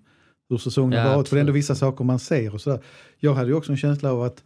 hur 0.48 0.58
säsongen 0.58 0.98
Ja, 0.98 1.16
varit, 1.16 1.28
för 1.28 1.36
det 1.36 1.38
är 1.38 1.40
ändå 1.40 1.50
absolut. 1.50 1.64
vissa 1.64 1.74
saker 1.74 2.04
man 2.04 2.18
ser 2.18 2.54
och 2.54 2.60
sådär. 2.60 2.80
Jag 3.18 3.34
hade 3.34 3.48
ju 3.48 3.54
också 3.54 3.72
en 3.72 3.78
känsla 3.78 4.12
av 4.12 4.22
att, 4.22 4.44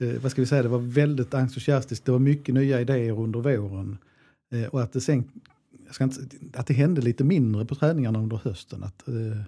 eh, 0.00 0.22
vad 0.22 0.30
ska 0.30 0.42
vi 0.42 0.46
säga, 0.46 0.62
det 0.62 0.68
var 0.68 0.78
väldigt 0.78 1.34
entusiastiskt, 1.34 2.04
det 2.04 2.12
var 2.12 2.18
mycket 2.18 2.54
nya 2.54 2.80
idéer 2.80 3.20
under 3.20 3.40
våren 3.40 3.98
eh, 4.52 4.64
och 4.64 4.82
att 4.82 4.92
det 4.92 5.00
sen, 5.00 5.24
jag 5.90 5.94
ska 5.94 6.04
inte, 6.04 6.20
att 6.58 6.66
det 6.66 6.74
hände 6.74 7.00
lite 7.00 7.24
mindre 7.24 7.64
på 7.64 7.74
träningarna 7.74 8.18
under 8.18 8.36
hösten. 8.36 8.84
Att, 8.84 9.08
eh, 9.08 9.38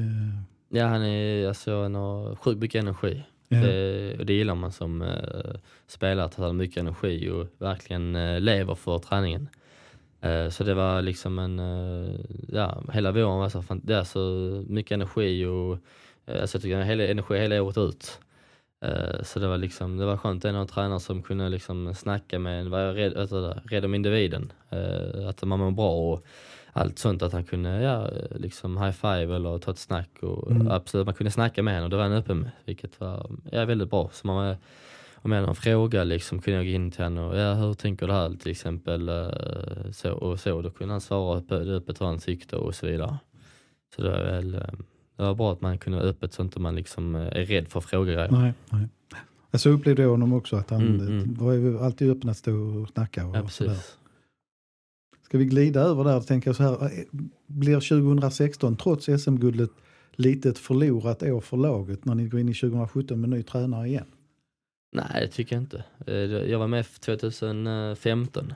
eh, 0.00 0.40
Ja, 0.68 0.86
han, 0.86 1.02
är, 1.02 1.48
alltså, 1.48 1.82
han 1.82 1.94
har 1.94 2.36
sjukt 2.36 2.60
mycket 2.60 2.82
energi. 2.82 3.22
ja. 3.48 3.58
Det, 3.60 4.16
och 4.18 4.26
det 4.26 4.32
gillar 4.32 4.54
man 4.54 4.72
som 4.72 5.02
eh, 5.02 5.54
spelare, 5.86 6.26
att 6.26 6.34
han 6.34 6.46
har 6.46 6.52
mycket 6.52 6.76
energi 6.76 7.30
och 7.30 7.46
verkligen 7.58 8.16
eh, 8.16 8.40
lever 8.40 8.74
för 8.74 8.98
träningen. 8.98 9.48
Så 10.50 10.64
det 10.64 10.74
var 10.74 11.02
liksom 11.02 11.38
en, 11.38 11.58
ja, 12.48 12.82
hela 12.92 13.12
våren 13.12 13.38
var 13.38 13.48
så, 13.48 13.62
fan, 13.62 13.80
det 13.84 14.04
så 14.04 14.18
mycket 14.68 14.92
energi 14.92 15.44
och 15.46 15.78
alltså, 16.40 16.56
jag 16.56 16.62
tycker 16.62 16.82
hela 16.82 17.06
energi 17.06 17.38
hela 17.38 17.62
året 17.62 17.78
ut. 17.78 18.20
Eh, 18.86 19.22
så 19.22 19.38
det 19.38 19.48
var 19.48 19.58
liksom, 19.58 19.96
det 19.96 20.06
var 20.06 20.16
skönt, 20.16 20.44
en 20.44 20.56
av 20.56 20.66
tränare 20.66 21.00
som 21.00 21.22
kunde 21.22 21.48
liksom 21.48 21.94
snacka 21.94 22.38
med 22.38 22.60
en, 22.60 22.70
var 22.70 22.92
rädd, 22.92 23.16
alltså, 23.16 23.54
rädd 23.64 23.84
om 23.84 23.94
individen. 23.94 24.52
Eh, 24.70 25.28
att 25.28 25.42
man 25.42 25.58
mår 25.58 25.70
bra 25.70 25.90
och 25.90 26.24
allt 26.72 26.98
sånt, 26.98 27.22
att 27.22 27.32
han 27.32 27.44
kunde 27.44 27.82
ja, 27.82 28.10
liksom 28.36 28.76
high 28.78 28.92
five 28.92 29.36
eller 29.36 29.58
ta 29.58 29.70
ett 29.70 29.78
snack. 29.78 30.10
Och 30.22 30.50
Mm. 30.50 30.70
Absolut, 30.70 31.06
man 31.06 31.14
kunde 31.14 31.30
snacka 31.30 31.62
med 31.62 31.74
honom 31.74 31.84
och 31.84 31.90
det 31.90 31.96
var 31.96 32.02
han 32.02 32.12
öppen 32.12 32.40
med, 32.40 32.50
vilket 32.64 33.00
var 33.00 33.30
ja, 33.52 33.64
väldigt 33.64 33.90
bra. 33.90 34.10
Så 34.12 34.26
man 34.26 34.56
om 35.14 35.32
jag 35.32 35.36
hade 35.36 35.46
någon 35.46 35.56
fråga 35.56 36.04
liksom, 36.04 36.42
kunde 36.42 36.56
jag 36.58 36.66
gå 36.66 36.72
in 36.72 36.90
till 36.90 37.04
honom 37.04 37.28
och 37.28 37.38
ja, 37.38 37.54
hur 37.54 37.74
tänker 37.74 38.06
du 38.06 38.12
här 38.12 38.30
till 38.42 38.50
exempel? 38.50 39.08
eh, 39.08 39.90
Så 39.92 40.12
och 40.12 40.40
så, 40.40 40.62
då 40.62 40.70
kunde 40.70 40.94
han 40.94 41.00
svara 41.00 41.38
öppet, 41.76 42.00
vad 42.00 42.08
han 42.08 42.18
tyckte 42.18 42.56
och 42.56 42.74
så 42.74 42.86
vidare. 42.86 43.18
Så 43.96 44.02
det 44.02 44.10
var 44.10 44.18
väl, 44.18 44.62
det 45.16 45.22
var 45.22 45.34
bra 45.34 45.52
att 45.52 45.60
man 45.60 45.78
kunde 45.78 45.98
vara 45.98 46.08
öppet 46.08 46.32
så 46.32 46.42
inte 46.42 46.60
man 46.60 46.74
liksom 46.74 47.14
eh, 47.14 47.20
är 47.26 47.44
rädd 47.44 47.68
för 47.68 47.78
att 47.78 47.84
fråga 47.84 48.12
grejer. 48.12 48.30
Nej, 48.30 48.52
nej. 48.70 48.88
Jag 49.50 49.60
så 49.60 49.70
upplevde 49.70 50.02
jag 50.02 50.10
honom 50.10 50.32
också, 50.32 50.56
att 50.56 50.70
han 50.70 50.82
Mm, 50.82 51.00
mm. 51.06 51.34
var 51.34 51.52
ju 51.52 51.78
alltid 51.78 52.10
öppen 52.10 52.30
att 52.30 52.36
stå 52.36 52.52
och 52.82 52.88
snacka. 52.88 53.26
Och 53.26 53.36
Ja, 53.36 53.48
sådär. 53.48 53.76
Ska 55.24 55.38
vi 55.38 55.44
glida 55.44 55.80
över 55.80 56.04
där 56.04 56.16
och 56.16 56.26
tänka 56.26 56.54
så 56.54 56.62
här, 56.62 56.72
eh, 56.84 57.04
blir 57.46 57.80
2016 57.80 58.76
trots 58.76 59.06
SM-guldet 59.08 59.70
lite 60.12 60.48
ett 60.48 60.58
förlorat 60.58 61.22
år 61.22 61.40
för 61.40 61.56
laget 61.56 62.04
när 62.04 62.14
ni 62.14 62.28
går 62.28 62.40
in 62.40 62.48
i 62.48 62.54
2017 62.54 63.20
med 63.20 63.30
ny 63.30 63.42
tränare 63.42 63.86
igen? 63.88 64.04
Nej, 64.96 65.20
det 65.20 65.28
tycker 65.28 65.56
jag 65.56 65.62
inte. 65.62 65.84
Eh, 66.06 66.14
Jag 66.50 66.58
var 66.58 66.68
med 66.68 66.86
2015 66.86 68.52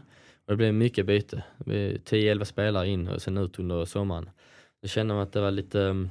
och 0.46 0.52
det 0.52 0.56
blev 0.56 0.74
mycket 0.74 1.06
byte. 1.06 1.44
Det 1.58 1.64
blev 1.64 1.98
10-11 1.98 2.44
spelare 2.44 2.88
in 2.88 3.08
och 3.08 3.22
sen 3.22 3.36
ut 3.38 3.58
under 3.58 3.84
sommaren. 3.84 4.30
Då 4.82 4.88
kände 4.88 5.14
man 5.14 5.22
att 5.22 5.32
det 5.32 5.40
var 5.40 5.50
lite, 5.50 6.08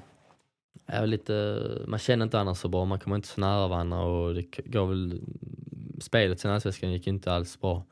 är 0.90 1.08
lite 1.08 1.62
man 1.88 2.00
känner 2.00 2.26
inte 2.26 2.40
annars 2.40 2.58
så 2.58 2.68
bra, 2.68 2.86
man 2.86 3.00
kommer 3.00 3.16
inte 3.16 3.28
så 3.28 3.42
nära 3.42 3.68
varandra 3.68 4.00
och 4.00 4.36
det 4.36 4.42
gav 4.42 4.90
väl, 4.90 5.22
spelet 6.02 6.40
sen 6.40 6.52
allsvenskan 6.52 6.92
gick 6.92 7.08
inte 7.08 7.32
alls 7.32 7.60
bra. 7.62 7.86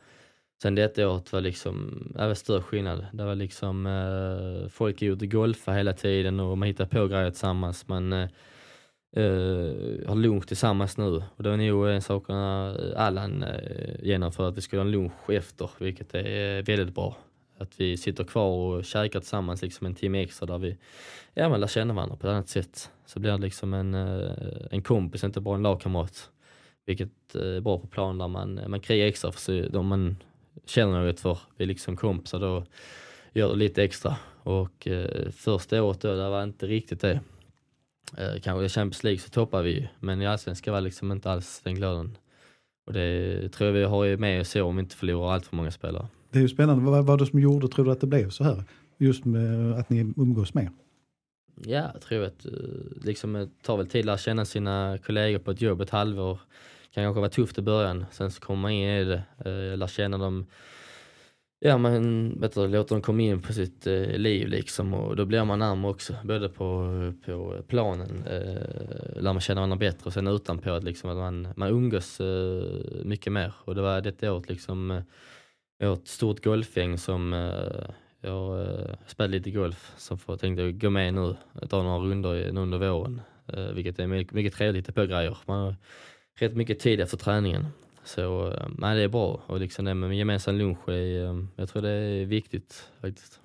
Sen 0.62 0.76
detta 0.76 1.10
året 1.10 1.34
var 1.34 1.42
liksom, 1.42 2.04
det 2.16 2.28
var 2.28 2.34
större 2.34 2.62
skillnad. 2.62 3.06
Det 3.14 3.24
var 3.26 3.36
liksom, 3.36 3.86
eh, 3.86 4.70
folk 4.70 5.02
är 5.02 5.12
ute 5.12 5.26
och 5.26 5.32
golfa 5.32 5.72
hela 5.72 5.94
tiden 5.94 6.40
och 6.40 6.58
man 6.58 6.68
hittar 6.68 6.86
på 6.86 7.08
grejer 7.08 7.30
tillsammans. 7.30 7.88
Man 7.88 8.14
eh, 8.14 8.30
eh, 9.16 10.08
har 10.08 10.16
lunch 10.16 10.48
tillsammans 10.48 10.98
nu 10.98 11.24
och 11.36 11.44
det 11.44 11.50
var 11.50 11.58
nog 11.58 11.90
en 11.90 12.02
sak 12.02 12.30
Allan 12.96 13.44
eh, 13.44 13.96
genomförde, 14.06 14.50
att 14.50 14.58
vi 14.58 14.62
skulle 14.62 14.80
ha 14.80 14.86
en 14.86 14.92
lunch 14.92 15.30
efter, 15.30 15.70
vilket 15.80 16.14
är 16.14 16.58
eh, 16.58 16.64
väldigt 16.64 16.96
bra. 16.96 17.16
Att 17.58 17.80
vi 17.80 17.98
sitter 17.98 18.24
kvar 18.24 18.50
och 18.50 18.86
käkar 18.86 19.20
tillsammans 19.20 19.62
liksom 19.62 19.88
en 19.88 19.96
timme 19.96 20.24
extra 20.24 20.46
där 20.46 20.58
vi 20.58 20.78
ja, 21.34 21.50
men 21.50 21.60
lär 21.60 21.68
känna 21.68 21.94
varandra 21.94 22.16
på 22.16 22.28
ett 22.28 22.32
annat 22.32 22.50
sätt. 22.50 22.92
Så 23.06 23.20
blir 23.20 23.32
det 23.32 23.38
liksom 23.38 23.74
en, 23.74 23.94
eh, 23.94 24.32
en 24.72 24.82
kompis, 24.82 25.24
inte 25.24 25.42
bara 25.42 25.56
en 25.56 25.64
lagkamrat. 25.64 26.30
Vilket 26.86 27.36
eh, 27.36 27.42
är 27.42 27.62
bra 27.62 27.80
på 27.80 27.88
plan 27.88 28.18
där 28.18 28.28
man, 28.28 28.60
man 28.68 28.80
krigar 28.80 29.08
extra 29.08 29.32
för 29.32 29.40
sig, 29.40 29.70
om 29.78 29.88
man 29.88 30.18
känner 30.66 31.06
något 31.06 31.20
för, 31.20 31.40
vi 31.58 31.64
är 31.64 31.68
liksom 31.68 31.98
kompisar 31.98 32.40
då 32.40 32.64
gör 33.34 33.50
det 33.50 33.56
lite 33.56 33.84
extra. 33.84 34.16
Och 34.44 34.88
eh, 34.88 35.30
första 35.32 35.84
året 35.84 36.02
då, 36.02 36.16
det 36.16 36.30
var 36.30 36.44
inte 36.44 36.68
riktigt 36.68 37.02
det. 37.02 37.20
Eh, 38.18 38.42
kanske 38.42 38.66
i 38.66 38.70
Champions 38.70 39.04
League 39.04 39.20
så 39.20 39.30
toppar 39.30 39.62
vi 39.62 39.72
ju, 39.72 39.88
men 40.00 40.22
i 40.22 40.28
Allsvenskan 40.28 40.74
var 40.74 40.82
liksom 40.82 41.12
inte 41.12 41.32
alls 41.32 41.62
den 41.64 41.76
glöden. 41.76 42.18
Och 42.86 42.94
det 42.94 43.50
tror 43.50 43.68
jag 43.68 43.74
vi 43.74 43.84
har 43.84 44.18
med 44.18 44.42
oss 44.42 44.50
så 44.50 44.64
om 44.64 44.76
vi 44.76 44.80
inte 44.80 44.96
förlorar 44.96 45.34
allt 45.34 45.46
för 45.46 45.56
många 45.56 45.72
spelare. 45.72 46.08
Det 46.30 46.40
är 46.40 46.42
ju 46.42 46.50
spännande, 46.50 46.92
vad 46.92 47.06
var 47.06 47.18
det 47.18 47.26
som 47.26 47.40
gjorde, 47.40 47.68
tror 47.68 47.86
du 47.86 47.92
att 47.92 48.02
det 48.02 48.08
blev 48.08 48.30
så 48.30 48.44
här? 48.44 48.64
Just 48.98 49.26
med 49.26 49.72
att 49.80 49.90
ni 49.90 50.14
umgås 50.18 50.54
mer? 50.54 50.70
Ja, 51.66 51.92
jag 51.94 52.02
tror 52.02 52.24
att 52.24 52.46
eh, 52.46 52.52
liksom, 53.04 53.34
det 53.34 53.50
tar 53.62 53.78
väl 53.78 53.88
tid 53.88 54.00
att 54.00 54.06
lära 54.06 54.18
känna 54.18 54.46
sina 54.46 54.98
kollegor 55.06 55.40
på 55.40 55.52
ett 55.52 55.62
jobb 55.62 55.82
ett 55.82 55.90
halvår. 55.90 56.40
kan 56.94 57.04
kanske 57.04 57.20
vara 57.20 57.30
tufft 57.30 57.58
i 57.58 57.62
början, 57.62 58.06
sen 58.12 58.32
så 58.32 58.42
kommer 58.42 58.62
man 58.62 58.72
in 58.72 58.90
i 58.90 59.04
det, 59.04 59.24
eh, 59.46 59.78
lär 59.78 59.88
känna 59.88 60.18
dem. 60.18 60.46
Ja, 61.60 61.78
man 61.78 62.40
vet 62.40 62.54
du, 62.54 62.68
låter 62.68 62.96
dem 62.96 63.02
komma 63.02 63.22
in 63.22 63.42
på 63.42 63.54
sitt 63.54 63.88
eh, 63.88 64.18
liv 64.18 64.48
liksom 64.48 64.94
och 64.94 65.16
då 65.16 65.26
blir 65.26 65.44
man 65.44 65.60
närmare 65.60 65.92
också, 65.92 66.14
både 66.24 66.50
på, 66.50 67.14
på 67.26 67.56
planen, 67.68 68.24
eh, 68.28 69.22
lär 69.22 69.34
man 69.34 69.42
känna 69.42 69.62
varandra 69.62 69.78
bättre 69.78 70.06
och 70.06 70.14
sen 70.14 70.28
utanpå 70.28 70.80
liksom, 70.80 71.10
att 71.10 71.18
man, 71.18 71.48
man 71.56 71.70
umgås 71.70 72.20
eh, 72.20 72.64
mycket 73.04 73.34
mer. 73.34 73.54
Och 73.58 73.76
det 73.76 73.82
var 73.82 74.02
detta 74.02 74.34
året 74.34 74.50
liksom, 74.50 74.92
eh, 74.92 75.02
jag 75.78 75.88
har 75.88 75.94
ett 75.94 76.08
stort 76.08 76.44
golfgäng 76.44 76.98
som 76.98 77.34
eh, 77.34 77.90
jag 78.22 78.62
eh, 78.62 78.96
spelar 79.08 79.28
lite 79.30 79.52
golf 79.52 79.92
som 79.98 80.18
får 80.18 80.38
tänkte 80.38 80.72
gå 80.72 80.90
med 80.90 81.14
nu, 81.14 81.36
ta 81.70 81.84
några 81.84 81.98
rundor 81.98 82.52
nu 82.52 82.62
under 82.62 82.78
våren. 82.78 83.22
Eh, 83.48 83.72
vilket 83.72 84.00
är 84.00 84.08
mycket, 84.08 84.34
mycket 84.34 84.54
trevligt, 84.54 84.84
hitta 84.88 85.02
på 85.02 85.06
grejer. 85.08 85.38
Man 85.46 85.60
har 85.60 85.76
rätt 86.40 86.56
mycket 86.56 86.80
tid 86.80 87.02
efter 87.02 87.18
träningen. 87.18 87.66
Så 88.04 88.52
eh, 88.52 88.68
nej, 88.78 88.98
det 88.98 89.04
är 89.04 89.08
bra 89.08 89.42
och 89.48 89.60
liksom 89.60 89.86
det 89.86 89.94
med 89.94 90.18
gemensam 90.18 90.56
lunch, 90.56 90.90
är, 90.90 91.26
eh, 91.26 91.44
jag 91.56 91.70
tror 91.70 91.82
det 91.82 91.90
är 91.90 92.26
viktigt 92.26 92.90
faktiskt. 93.02 93.40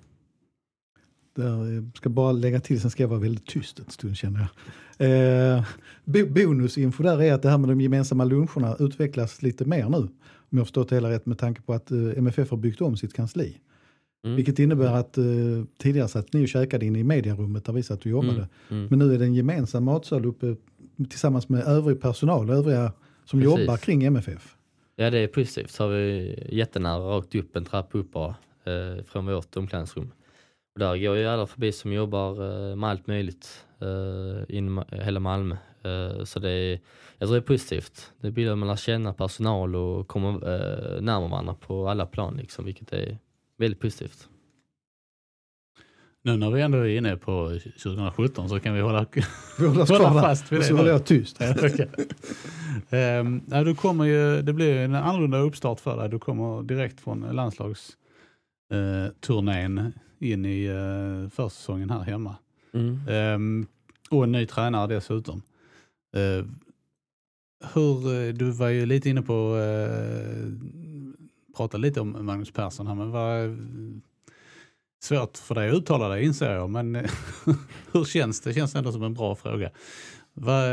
Där 1.35 1.77
eh, 1.77 1.83
ska 1.95 2.09
bara 2.09 2.31
lägga 2.31 2.59
till, 2.59 2.81
sen 2.81 2.91
ska 2.91 3.03
jag 3.03 3.07
vara 3.07 3.19
väldigt 3.19 3.47
tyst 3.47 3.79
en 3.79 3.89
stund 3.89 4.17
känner 4.17 4.39
jag. 4.39 4.49
Eh, 4.97 5.63
bo- 6.05 6.27
bonusinfo 6.33 7.03
där 7.03 7.21
är 7.21 7.33
att 7.33 7.41
det 7.41 7.49
här 7.49 7.57
med 7.57 7.69
de 7.69 7.81
gemensamma 7.81 8.23
luncherna 8.25 8.75
utvecklas 8.79 9.41
lite 9.41 9.65
mer 9.65 9.89
nu. 9.89 10.07
Om 10.53 10.57
jag 10.57 10.67
förstått 10.67 10.89
det 10.89 10.95
hela 10.95 11.09
rätt 11.09 11.25
med 11.25 11.37
tanke 11.37 11.61
på 11.61 11.73
att 11.73 11.91
eh, 11.91 12.17
MFF 12.17 12.49
har 12.49 12.57
byggt 12.57 12.81
om 12.81 12.97
sitt 12.97 13.13
kansli. 13.13 13.57
Mm. 14.25 14.35
Vilket 14.35 14.59
innebär 14.59 14.93
att 14.93 15.17
eh, 15.17 15.23
tidigare 15.77 16.07
satt 16.07 16.33
ni 16.33 16.43
och 16.43 16.47
käkade 16.47 16.85
inne 16.85 16.99
i 16.99 17.03
mediarummet 17.03 17.65
där 17.65 17.73
vi 17.73 17.83
satt 17.83 17.99
och 17.99 18.05
jobbade. 18.05 18.33
Mm. 18.33 18.49
Mm. 18.69 18.87
Men 18.89 18.99
nu 18.99 19.13
är 19.13 19.19
det 19.19 19.25
en 19.25 19.33
gemensam 19.33 19.83
matsal 19.83 20.25
uppe 20.25 20.55
tillsammans 21.09 21.49
med 21.49 21.63
övrig 21.63 22.01
personal, 22.01 22.49
övriga 22.49 22.93
som 23.25 23.41
Precis. 23.41 23.59
jobbar 23.59 23.77
kring 23.77 24.03
MFF. 24.03 24.55
Ja 24.95 25.09
det 25.09 25.19
är 25.19 25.27
positivt, 25.27 25.71
så 25.71 25.83
har 25.83 25.89
vi 25.89 26.35
jättenära 26.51 26.99
rakt 26.99 27.35
upp 27.35 27.55
en 27.55 27.65
trappa 27.65 27.97
upp 27.97 28.11
bara 28.11 28.35
eh, 28.63 29.03
från 29.05 29.25
vårt 29.25 29.57
omklädningsrum. 29.57 30.11
Och 30.73 30.79
där 30.79 30.97
går 30.97 31.17
ju 31.17 31.25
alla 31.25 31.47
förbi 31.47 31.71
som 31.71 31.93
jobbar 31.93 32.31
eh, 32.31 32.75
med 32.75 32.89
allt 32.89 33.07
möjligt 33.07 33.65
eh, 33.83 34.55
in 34.57 34.83
hela 34.91 35.19
Malmö. 35.19 35.55
Eh, 35.83 36.23
så 36.23 36.39
det 36.39 36.49
är, 36.49 36.79
jag 37.17 37.27
tror 37.27 37.35
det 37.35 37.43
är 37.43 37.47
positivt. 37.47 38.11
Det 38.21 38.31
blir 38.31 38.51
att 38.51 38.57
man 38.57 38.67
lär 38.67 38.75
känna 38.75 39.13
personal 39.13 39.75
och 39.75 40.07
kommer 40.07 40.29
eh, 40.29 41.01
närmare 41.01 41.29
varandra 41.29 41.53
på 41.53 41.89
alla 41.89 42.05
plan 42.05 42.37
liksom, 42.37 42.65
vilket 42.65 42.93
är 42.93 43.17
väldigt 43.57 43.79
positivt. 43.79 44.27
Nu 46.25 46.37
när 46.37 46.51
vi 46.51 46.61
ändå 46.61 46.77
är 46.77 46.97
inne 46.97 47.17
på 47.17 47.59
2017 47.83 48.49
så 48.49 48.59
kan 48.59 48.73
vi 48.73 48.81
hålla, 48.81 49.05
Vi 49.59 49.67
håller 49.67 49.81
oss 49.81 49.89
hålla 49.89 50.13
fast 50.21 50.51
vid 50.51 50.59
det. 50.59 50.63
så 50.63 50.75
håller 50.75 50.91
jag 50.91 51.05
tyst. 51.05 51.37
Ja, 51.41 51.53
okej. 51.57 51.89
Ehm, 52.89 53.41
ja, 53.51 53.63
du 53.63 53.75
kommer 53.75 54.05
ju, 54.05 54.41
det 54.41 54.53
blir 54.53 54.77
en 54.77 54.95
annorlunda 54.95 55.37
uppstart 55.37 55.79
för 55.79 55.97
dig. 55.97 56.09
Du 56.09 56.19
kommer 56.19 56.63
direkt 56.63 56.99
från 57.01 57.19
landslagsturnén 57.21 59.05
eh, 59.05 59.11
turnén 59.19 59.93
in 60.19 60.45
i 60.45 60.65
eh, 60.65 61.29
försäsongen 61.29 61.89
här 61.89 61.99
hemma. 62.01 62.35
Mm. 62.73 62.99
Ehm, 63.09 63.67
och 64.13 64.23
en 64.23 64.31
ny 64.31 64.45
tränare 64.45 64.87
dessutom. 64.87 65.41
Uh, 66.17 66.45
hur, 67.73 68.13
eh, 68.13 68.33
du 68.33 68.51
var 68.51 68.67
ju 68.67 68.85
lite 68.85 69.09
inne 69.09 69.21
på, 69.21 69.55
uh, 69.55 70.53
prata 71.57 71.77
lite 71.77 72.01
om 72.01 72.25
Magnus 72.25 72.51
Persson 72.51 72.87
här, 72.87 72.95
men 72.95 73.11
vad 73.11 73.57
svårt 75.03 75.37
för 75.37 75.55
dig 75.55 75.69
att 75.69 75.75
uttala 75.75 76.07
dig 76.07 76.25
inser 76.25 76.53
jag, 76.53 76.69
men 76.69 76.95
hur 77.91 78.05
känns 78.05 78.41
det? 78.41 78.49
Det 78.49 78.53
känns 78.53 78.75
ändå 78.75 78.91
som 78.91 79.03
en 79.03 79.13
bra 79.13 79.35
fråga. 79.35 79.71
Vad, 80.33 80.63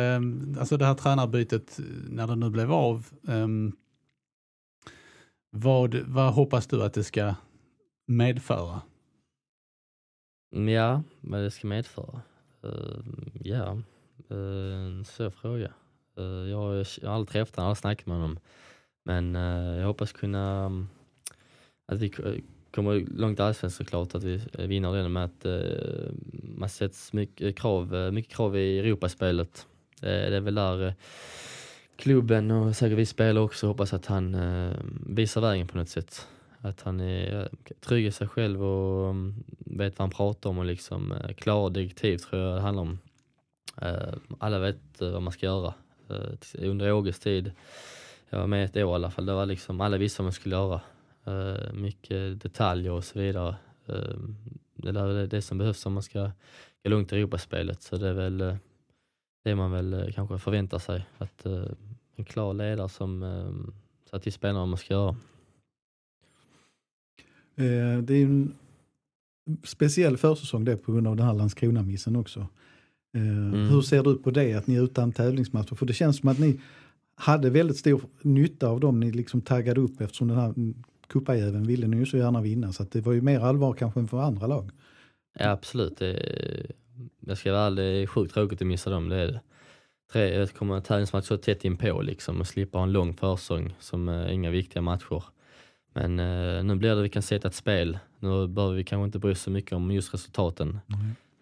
alltså 0.59 0.76
det 0.76 0.84
här 0.84 0.95
tränarbytet, 0.95 1.80
när 2.09 2.26
det 2.26 2.36
nu 2.36 2.51
blev 2.51 2.72
av, 2.72 3.07
ehm, 3.28 3.72
vad, 5.51 5.95
vad 5.95 6.32
hoppas 6.32 6.66
du 6.66 6.82
att 6.82 6.95
det 6.95 7.05
ska 7.05 7.34
medföra? 8.07 8.80
Mm, 10.55 10.68
ja, 10.68 11.03
vad 11.20 11.41
det 11.41 11.51
ska 11.51 11.66
medföra? 11.66 12.20
Uh, 12.64 13.00
ja, 13.42 13.78
uh, 14.30 14.74
en 14.74 15.04
svår 15.04 15.30
fråga. 15.30 15.72
Uh, 16.18 16.50
jag, 16.50 16.56
har, 16.56 16.74
jag 17.02 17.08
har 17.08 17.14
aldrig 17.14 17.28
träffat 17.28 17.56
honom, 17.56 17.68
aldrig 17.68 17.80
snackat 17.80 18.06
med 18.06 18.16
honom. 18.16 18.38
Men 19.04 19.36
uh, 19.36 19.78
jag 19.78 19.86
hoppas 19.86 20.12
kunna, 20.12 20.66
um, 20.66 20.88
att 21.86 21.98
vi 21.98 22.12
kommer 22.70 23.06
långt 23.16 23.38
i 23.38 23.42
Allsvenskan 23.42 23.84
såklart, 23.84 24.14
att 24.14 24.24
vi 24.24 24.40
vinner 24.58 24.92
den 24.92 25.12
med 25.12 25.24
att 25.24 25.46
uh, 25.46 26.11
man 26.32 26.68
sätts 26.68 27.12
mycket 27.12 27.56
krav, 27.56 28.12
mycket 28.12 28.32
krav 28.32 28.56
i 28.56 28.78
Europaspelet. 28.78 29.66
Uh, 29.96 30.06
det 30.06 30.36
är 30.36 30.40
väl 30.40 30.54
där 30.54 30.82
uh, 30.82 30.92
klubben 31.96 32.50
och 32.50 32.76
säkert 32.76 32.98
vi 32.98 33.06
spelare 33.06 33.44
också 33.44 33.66
hoppas 33.66 33.92
att 33.92 34.06
han 34.06 34.34
uh, 34.34 34.76
visar 35.06 35.40
vägen 35.40 35.68
på 35.68 35.78
något 35.78 35.88
sätt. 35.88 36.26
Att 36.62 36.82
han 36.82 37.00
är 37.00 37.48
trygg 37.80 38.06
i 38.06 38.11
sig 38.11 38.28
själv 38.28 38.64
och 38.64 39.11
mm, 39.11 39.44
vet 39.58 39.98
vad 39.98 40.04
han 40.04 40.11
pratar 40.11 40.50
om 40.50 40.58
och 40.58 40.64
liksom 40.64 41.12
eh, 41.12 41.34
klara 41.34 41.68
direktiv 41.68 42.18
tror 42.18 42.42
jag 42.42 42.56
det 42.56 42.61
handlar 42.61 42.82
om. 42.82 42.98
Eh, 43.82 44.14
alla 44.38 44.58
vet 44.58 45.00
eh, 45.00 45.11
vad 45.11 45.22
man 45.22 45.32
ska 45.32 45.46
göra. 45.46 45.74
Under 46.58 46.92
Åges 46.92 47.18
tid, 47.18 47.52
jag 48.30 48.38
var 48.38 48.46
med 48.46 48.64
ett 48.64 48.76
år 48.76 48.92
i 48.92 48.94
alla 48.94 49.11
fall, 49.11 49.26
det 49.26 49.32
var 49.32 49.46
liksom, 49.46 49.80
alla 49.80 49.96
visste 49.96 50.22
vad 50.22 50.24
man 50.24 50.32
skulle 50.32 50.54
göra. 50.54 50.80
Mycket 51.72 52.40
detaljer 52.40 52.92
och 52.92 53.04
så 53.04 53.18
vidare. 53.18 53.56
Det 54.74 54.88
är 54.88 55.26
det 55.26 55.42
som 55.42 55.58
behövs 55.58 55.86
om 55.86 55.92
man 55.92 56.02
ska 56.02 56.30
gå 56.82 56.90
långt 56.90 57.12
i 57.12 57.16
Europaspelet 57.16 57.82
så 57.82 57.96
det 57.96 58.08
är 58.08 58.12
väl 58.12 58.56
det 59.44 59.54
man 59.54 59.72
väl 59.72 60.12
kanske 60.14 60.38
förväntar 60.38 60.78
sig. 60.78 61.06
Att 61.18 61.46
en 62.16 62.24
klar 62.24 62.54
ledare 62.54 62.88
som 62.88 63.20
säger 64.11 64.22
till 64.22 64.32
spelarna 64.32 64.58
vad 64.58 64.68
man 64.68 64.78
ska 64.78 64.94
göra. 64.94 65.16
Eh, 67.61 67.98
Det 68.02 68.14
är 68.14 68.24
en 68.24 68.54
speciell 69.64 70.16
försäsong 70.16 70.64
det 70.64 70.76
på 70.76 70.92
grund 70.92 71.06
av 71.06 71.16
den 71.16 71.26
här 71.26 71.34
Landskrona-missen 71.34 72.16
också. 72.16 72.40
Eh, 73.16 73.61
Hur 73.70 73.80
ser 73.82 74.02
du 74.02 74.16
på 74.16 74.30
det, 74.30 74.54
att 74.54 74.66
ni 74.66 74.74
är 74.76 74.82
utan 74.82 75.12
tävlingsmatcher? 75.12 75.74
För 75.74 75.86
det 75.86 75.92
känns 75.92 76.16
som 76.18 76.28
att 76.28 76.38
ni 76.38 76.61
hade 77.14 77.50
väldigt 77.50 77.76
stor 77.76 78.02
nytta 78.22 78.68
av 78.68 78.80
dem 78.80 79.00
ni 79.00 79.12
liksom 79.12 79.40
taggade 79.40 79.80
upp 79.80 80.00
eftersom 80.00 80.28
den 80.28 80.36
här 80.36 80.54
cuppajäveln 81.06 81.66
ville 81.66 81.86
ni 81.86 81.96
ju 81.96 82.06
så 82.06 82.16
gärna 82.16 82.40
vinna. 82.40 82.72
Så 82.72 82.84
det 82.90 83.00
var 83.00 83.12
ju 83.12 83.20
mer 83.20 83.40
allvar 83.40 83.72
kanske 83.72 84.00
än 84.00 84.08
för 84.08 84.20
andra 84.20 84.46
lag. 84.46 84.70
Ja 85.38 85.50
absolut. 85.50 85.96
Det 85.96 86.06
är, 86.06 86.66
jag 87.20 87.38
ska 87.38 87.52
vara 87.52 87.62
ärlig, 87.62 87.84
det 87.84 88.02
är 88.02 88.06
sjukt 88.06 88.34
tråkigt 88.34 88.62
att 88.62 88.66
missa 88.66 88.90
dem. 88.90 89.08
Det 89.08 89.16
är 89.16 89.26
det. 89.26 89.40
Tre, 90.12 90.38
jag 90.38 90.52
kommer 90.52 90.76
en 90.76 90.82
tävlingsmatch 90.82 91.26
så 91.26 91.36
tätt 91.36 91.64
inpå 91.64 92.02
liksom 92.02 92.40
och 92.40 92.46
slippa 92.46 92.78
ha 92.78 92.82
en 92.82 92.92
lång 92.92 93.14
försång 93.14 93.74
som 93.80 94.08
är 94.08 94.28
inga 94.28 94.50
viktiga 94.50 94.82
matcher. 94.82 95.22
Men 95.93 96.18
eh, 96.18 96.64
nu 96.64 96.74
blir 96.74 96.97
det 96.97 97.03
vi 97.03 97.09
kan 97.09 97.22
sätta 97.22 97.49
ett 97.49 97.55
spel. 97.55 97.99
Nu 98.18 98.49
behöver 98.49 98.74
vi 98.74 98.84
kanske 98.84 99.05
inte 99.05 99.18
bry 99.18 99.32
oss 99.32 99.41
så 99.41 99.51
mycket 99.51 99.72
om 99.72 99.91
just 99.91 100.14
resultaten. 100.14 100.80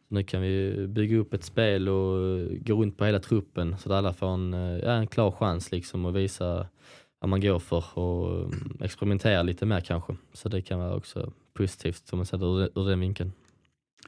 Nu 0.08 0.22
kan 0.22 0.42
vi 0.42 0.86
bygga 0.88 1.16
upp 1.16 1.34
ett 1.34 1.44
spel 1.44 1.88
och 1.88 2.46
gå 2.60 2.82
runt 2.82 2.96
på 2.96 3.04
hela 3.04 3.18
truppen 3.18 3.76
så 3.78 3.92
att 3.92 3.98
alla 3.98 4.12
får 4.12 4.26
en, 4.26 4.54
eh, 4.54 4.90
en 4.90 5.06
klar 5.06 5.30
chans 5.30 5.72
liksom 5.72 6.06
att 6.06 6.14
visa 6.14 6.66
vad 7.20 7.28
man 7.28 7.40
går 7.40 7.58
för 7.58 7.98
och 7.98 8.44
mm, 8.44 8.78
experimentera 8.80 9.42
lite 9.42 9.66
mer 9.66 9.80
kanske. 9.80 10.16
Så 10.32 10.48
det 10.48 10.62
kan 10.62 10.78
vara 10.78 10.96
också 10.96 11.32
positivt 11.54 12.12
om 12.12 12.18
man 12.18 12.26
ser 12.26 12.38
det 12.38 12.80
ur 12.80 12.88
den 12.88 13.00
vinkeln. 13.00 13.32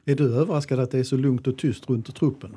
Är 0.05 0.15
du 0.15 0.35
överraskad 0.35 0.79
att 0.79 0.91
det 0.91 0.99
är 0.99 1.03
så 1.03 1.17
lugnt 1.17 1.47
och 1.47 1.57
tyst 1.57 1.89
runt 1.89 2.15
truppen? 2.15 2.55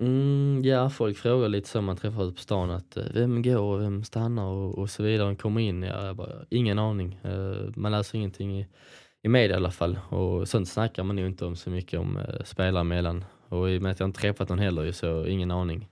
Mm, 0.00 0.62
ja, 0.64 0.90
folk 0.90 1.16
frågar 1.16 1.48
lite 1.48 1.68
så 1.68 1.80
man 1.80 1.96
träffar 1.96 2.24
ute 2.24 2.34
på 2.34 2.40
stan 2.40 2.70
att 2.70 2.96
eh, 2.96 3.04
vem 3.14 3.42
går 3.42 3.58
och 3.58 3.80
vem 3.80 4.04
stannar 4.04 4.44
och, 4.44 4.78
och 4.78 4.90
så 4.90 5.02
vidare. 5.02 5.36
Kommer 5.36 5.60
in, 5.60 5.82
ja, 5.82 6.06
jag 6.06 6.16
bara, 6.16 6.32
ingen 6.50 6.78
aning. 6.78 7.20
Eh, 7.22 7.70
man 7.76 7.92
läser 7.92 8.18
ingenting 8.18 8.60
i, 8.60 8.66
i 9.22 9.28
media 9.28 9.56
i 9.56 9.56
alla 9.56 9.70
fall 9.70 9.98
och 10.08 10.48
sånt 10.48 10.68
snackar 10.68 11.02
man 11.02 11.16
nog 11.16 11.26
inte 11.26 11.44
om 11.44 11.56
så 11.56 11.70
mycket 11.70 12.00
om 12.00 12.16
uh, 12.16 12.44
spelare 12.44 12.80
emellan. 12.80 13.24
Och 13.48 13.70
i 13.70 13.78
och 13.78 13.82
med 13.82 13.92
att 13.92 14.00
jag 14.00 14.08
inte 14.08 14.20
träffat 14.20 14.48
någon 14.48 14.58
heller 14.58 14.82
ju, 14.82 14.92
så 14.92 15.26
ingen 15.26 15.50
aning. 15.50 15.88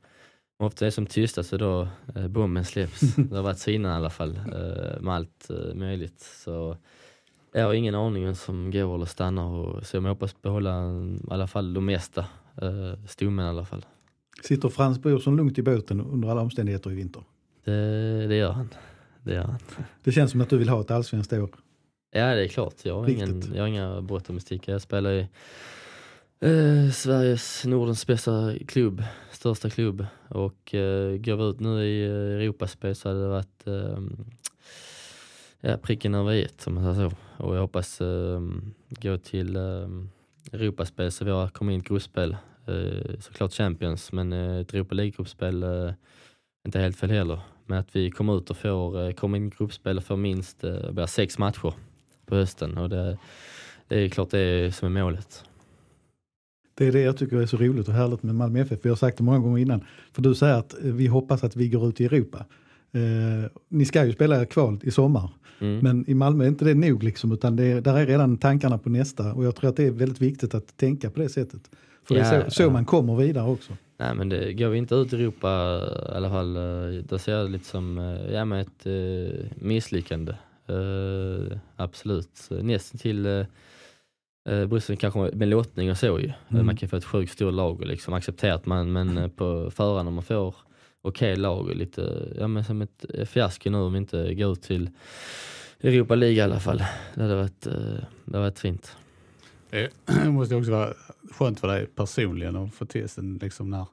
Och 0.59 0.67
ofta 0.67 0.85
är 0.85 0.87
det 0.87 0.93
som 0.93 1.07
tystast 1.07 1.49
så 1.49 1.57
då 1.57 1.89
uh, 2.17 2.29
bomben 2.29 2.65
släpps. 2.65 3.01
det 3.17 3.37
har 3.37 3.43
varit 3.43 3.59
så 3.59 3.71
innan 3.71 3.93
i 3.93 3.97
alla 3.97 4.11
fall 4.11 4.31
uh, 4.31 5.01
med 5.01 5.15
allt 5.15 5.51
uh, 5.51 5.75
möjligt. 5.75 6.21
Så 6.21 6.77
jag 7.53 7.65
har 7.65 7.75
ingen 7.75 7.95
aning 7.95 8.25
vem 8.25 8.35
som 8.35 8.71
går 8.71 8.95
eller 8.95 9.07
stannar 9.07 9.45
och 9.45 9.87
så 9.87 9.97
jag 9.97 10.03
hoppas 10.03 10.43
behålla 10.43 10.75
mm, 10.75 11.17
i 11.31 11.33
alla 11.33 11.47
fall 11.47 11.75
de 11.75 11.85
mesta 11.85 12.27
uh, 12.63 13.07
stommen 13.07 13.47
i 13.47 13.49
alla 13.49 13.65
fall. 13.65 13.85
Sitter 14.43 14.69
Frans 14.69 15.03
Brorsson 15.03 15.37
lugnt 15.37 15.59
i 15.59 15.63
båten 15.63 16.01
under 16.01 16.29
alla 16.29 16.41
omständigheter 16.41 16.91
i 16.91 16.95
vinter? 16.95 17.23
Det, 17.65 18.27
det 18.27 18.37
gör 18.37 18.53
han. 18.53 18.69
Det 19.23 19.35
gör 19.35 19.45
han. 19.45 19.59
Det 20.05 20.13
känns 20.13 20.31
som 20.31 20.41
att 20.41 20.51
du 20.51 20.59
vill 20.59 20.69
ha 20.69 20.81
ett 20.81 20.91
allsvenskt 20.91 21.33
år. 21.33 21.51
Ja 22.11 22.35
det 22.35 22.45
är 22.45 22.49
klart, 22.49 22.75
jag 22.83 22.95
har, 23.01 23.09
ingen, 23.09 23.35
Riktigt. 23.35 23.55
jag 23.55 23.63
har 23.63 23.69
inga 23.69 24.03
brott 24.03 24.31
att 24.31 24.43
sticka. 24.43 24.73
Jag 24.73 24.83
spelar 24.83 25.13
i 25.13 25.29
eh, 26.41 26.91
Sveriges, 26.91 27.65
Nordens 27.65 28.07
bästa 28.07 28.55
klubb, 28.69 29.03
största 29.33 29.71
klubb. 29.71 30.07
Och 30.29 30.75
eh, 30.75 31.17
går 31.17 31.37
vi 31.37 31.45
ut 31.45 31.61
nu 31.61 31.85
i 31.85 32.05
Europaspel 32.05 32.95
så 32.95 33.09
hade 33.09 33.23
det 33.23 33.29
varit 33.29 33.67
eh, 33.67 33.99
ja, 35.61 35.77
pricken 35.77 36.15
över 36.15 36.33
i 36.33 36.49
om 36.67 36.75
man 36.75 36.95
säger 36.95 37.11
så. 37.11 37.45
Och 37.45 37.57
jag 37.57 37.61
hoppas 37.61 38.01
eh, 38.01 38.41
gå 38.89 39.19
till 39.19 39.57
eh, 39.57 39.89
Europaspel 40.53 41.13
så 41.13 41.25
vi 41.25 41.31
har 41.31 41.49
kommit 41.49 41.75
in 41.75 41.81
i 41.81 41.85
gruppspel. 41.85 42.37
Eh, 42.69 43.19
såklart 43.21 43.53
Champions, 43.53 44.13
men 44.13 44.33
eh, 44.33 44.57
ett 44.57 44.75
Europa 44.75 44.95
League-gruppspel 44.95 45.63
eh, 45.63 45.93
inte 46.67 46.79
helt 46.79 46.97
fel 46.97 47.11
heller. 47.11 47.41
Men 47.67 47.79
att 47.79 47.97
vi 47.97 48.11
kommer 48.11 48.39
ut 48.39 48.51
och 48.51 48.57
får, 48.57 49.13
kommer 49.13 49.39
in 49.39 49.47
i 49.47 49.51
gruppspel 49.59 49.99
och 49.99 50.05
får 50.05 50.17
minst 50.17 50.65
bara 50.93 51.07
sex 51.07 51.39
matcher 51.39 51.75
på 52.27 52.35
hösten. 52.35 52.79
Och 52.79 52.89
det, 52.89 53.19
det 53.89 54.01
är 54.01 54.09
klart 54.09 54.31
det 54.31 54.39
är 54.39 54.71
som 54.71 54.97
är 54.97 55.03
målet. 55.03 55.45
Det 56.75 56.87
är 56.87 56.93
det 56.93 57.01
jag 57.01 57.17
tycker 57.17 57.37
är 57.37 57.47
så 57.47 57.57
roligt 57.57 57.89
och 57.89 57.95
härligt 57.95 58.23
med 58.23 58.35
Malmö 58.35 58.61
FF. 58.61 58.79
Vi 58.83 58.89
har 58.89 58.97
sagt 58.97 59.19
det 59.19 59.25
många 59.25 59.39
gånger 59.39 59.59
innan. 59.59 59.85
För 60.13 60.23
du 60.23 60.35
säger 60.35 60.55
att 60.55 60.75
vi 60.81 61.07
hoppas 61.07 61.45
att 61.45 61.57
vi 61.57 61.69
går 61.69 61.89
ut 61.89 62.01
i 62.01 62.05
Europa. 62.05 62.45
Eh, 62.93 63.51
ni 63.69 63.85
ska 63.85 64.05
ju 64.05 64.13
spela 64.13 64.47
kval 64.47 64.81
i 64.83 64.91
sommar. 64.91 65.31
Mm. 65.59 65.79
Men 65.79 66.11
i 66.11 66.15
Malmö 66.15 66.45
är 66.45 66.49
inte 66.49 66.65
det 66.65 66.75
nog 66.75 67.03
liksom, 67.03 67.33
utan 67.33 67.57
det 67.57 67.65
är, 67.65 67.81
där 67.81 67.97
är 67.97 68.07
redan 68.07 68.37
tankarna 68.37 68.79
på 68.79 68.91
nästa. 68.91 69.33
Och 69.33 69.45
jag 69.45 69.57
tror 69.57 69.71
att 69.71 69.77
det 69.77 69.87
är 69.87 69.91
väldigt 69.91 70.21
viktigt 70.21 70.55
att 70.55 70.77
tänka 70.77 71.11
på 71.11 71.21
det 71.21 71.29
sättet. 71.29 71.71
För 72.09 72.15
det 72.15 72.21
är 72.21 72.35
Ja, 72.35 72.45
så, 72.45 72.51
så 72.51 72.63
ja. 72.63 72.71
man 72.71 72.85
kommer 72.85 73.17
vidare 73.17 73.51
också. 73.51 73.73
Nej 73.99 74.15
men 74.15 74.29
det, 74.29 74.53
går 74.53 74.69
vi 74.69 74.79
inte 74.79 74.95
ut 74.95 75.13
i 75.13 75.17
Europa 75.17 75.49
i 76.13 76.17
alla 76.17 76.31
fall, 76.31 76.57
eh, 76.57 77.03
då 77.03 77.19
ser 77.19 77.33
jag 77.33 77.47
det 77.47 77.51
lite 77.53 77.65
som 77.65 77.99
eh, 77.99 78.35
ja, 78.35 78.45
men 78.45 78.59
ett 78.59 78.87
eh, 78.87 79.47
misslyckande. 79.55 80.33
Eh, 80.67 81.59
absolut. 81.77 82.49
Nästan 82.51 82.99
till 82.99 83.27
eh, 83.27 84.67
Bryssel 84.67 84.97
kanske 84.97 85.21
med 85.21 85.49
lottning 85.49 85.91
och 85.91 85.99
så 85.99 86.21
ju. 86.21 86.33
Mm. 86.49 86.67
Man 86.67 86.77
kan 86.77 86.89
få 86.89 86.97
ett 86.97 87.05
sjukt 87.05 87.33
stort 87.33 87.55
lag 87.55 87.81
och 87.81 87.87
liksom 87.87 88.15
acceptera 88.15 88.55
att 88.55 88.67
man, 88.67 88.93
men 88.93 89.31
på 89.31 89.71
förhand 89.71 90.09
om 90.09 90.15
man 90.15 90.25
får 90.25 90.55
okej 91.03 91.37
lag 91.37 91.67
och 91.67 91.77
lite, 91.77 92.29
ja 92.39 92.49
men 92.49 92.65
som 92.65 92.83
ett 92.83 93.05
fiasko 93.25 93.71
nu 93.71 93.79
om 93.79 93.93
vi 93.93 93.99
inte 93.99 94.35
går 94.35 94.53
ut 94.53 94.63
till 94.63 94.91
Europa 95.81 96.15
League 96.15 96.37
i 96.37 96.41
alla 96.41 96.61
fall. 96.61 96.83
Det 97.15 97.23
hade 97.23 97.35
varit, 97.35 97.61
det 97.61 98.01
hade 98.25 98.39
varit 98.39 98.59
fint. 98.59 98.97
Det 100.07 100.31
måste 100.31 100.55
också 100.57 100.71
vara 100.71 100.95
skönt 101.31 101.61
för 101.61 101.69
dig 101.69 101.87
personligen 101.87 102.57
att 102.57 102.75
få 102.75 102.85
till 102.87 103.09
sen 103.09 103.39
liksom 103.43 103.71
när, 103.71 103.87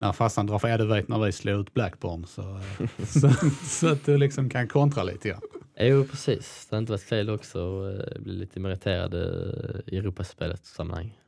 när 0.00 0.12
farsan 0.12 0.46
drar 0.46 0.58
för, 0.58 0.68
ja 0.68 0.78
du 0.78 0.86
vet 0.86 1.08
när 1.08 1.24
vi 1.24 1.32
slår 1.32 1.60
ut 1.60 1.74
Blackburn 1.74 2.26
så, 2.26 2.42
eh, 2.42 3.06
så, 3.06 3.30
så 3.64 3.88
att 3.88 4.04
du 4.04 4.18
liksom 4.18 4.50
kan 4.50 4.68
kontra 4.68 5.02
lite 5.02 5.28
grann. 5.28 5.40
Jo 5.80 6.04
precis, 6.04 6.66
det 6.70 6.76
har 6.76 6.80
inte 6.80 6.92
varit 6.92 7.02
fel 7.02 7.30
också 7.30 7.82
att 7.82 8.16
eh, 8.16 8.22
bli 8.22 8.32
lite 8.32 8.60
meriterad 8.60 9.14
eh, 9.14 9.80
i 9.86 9.98
Europaspelet 9.98 10.66
sammanhang. 10.66 11.18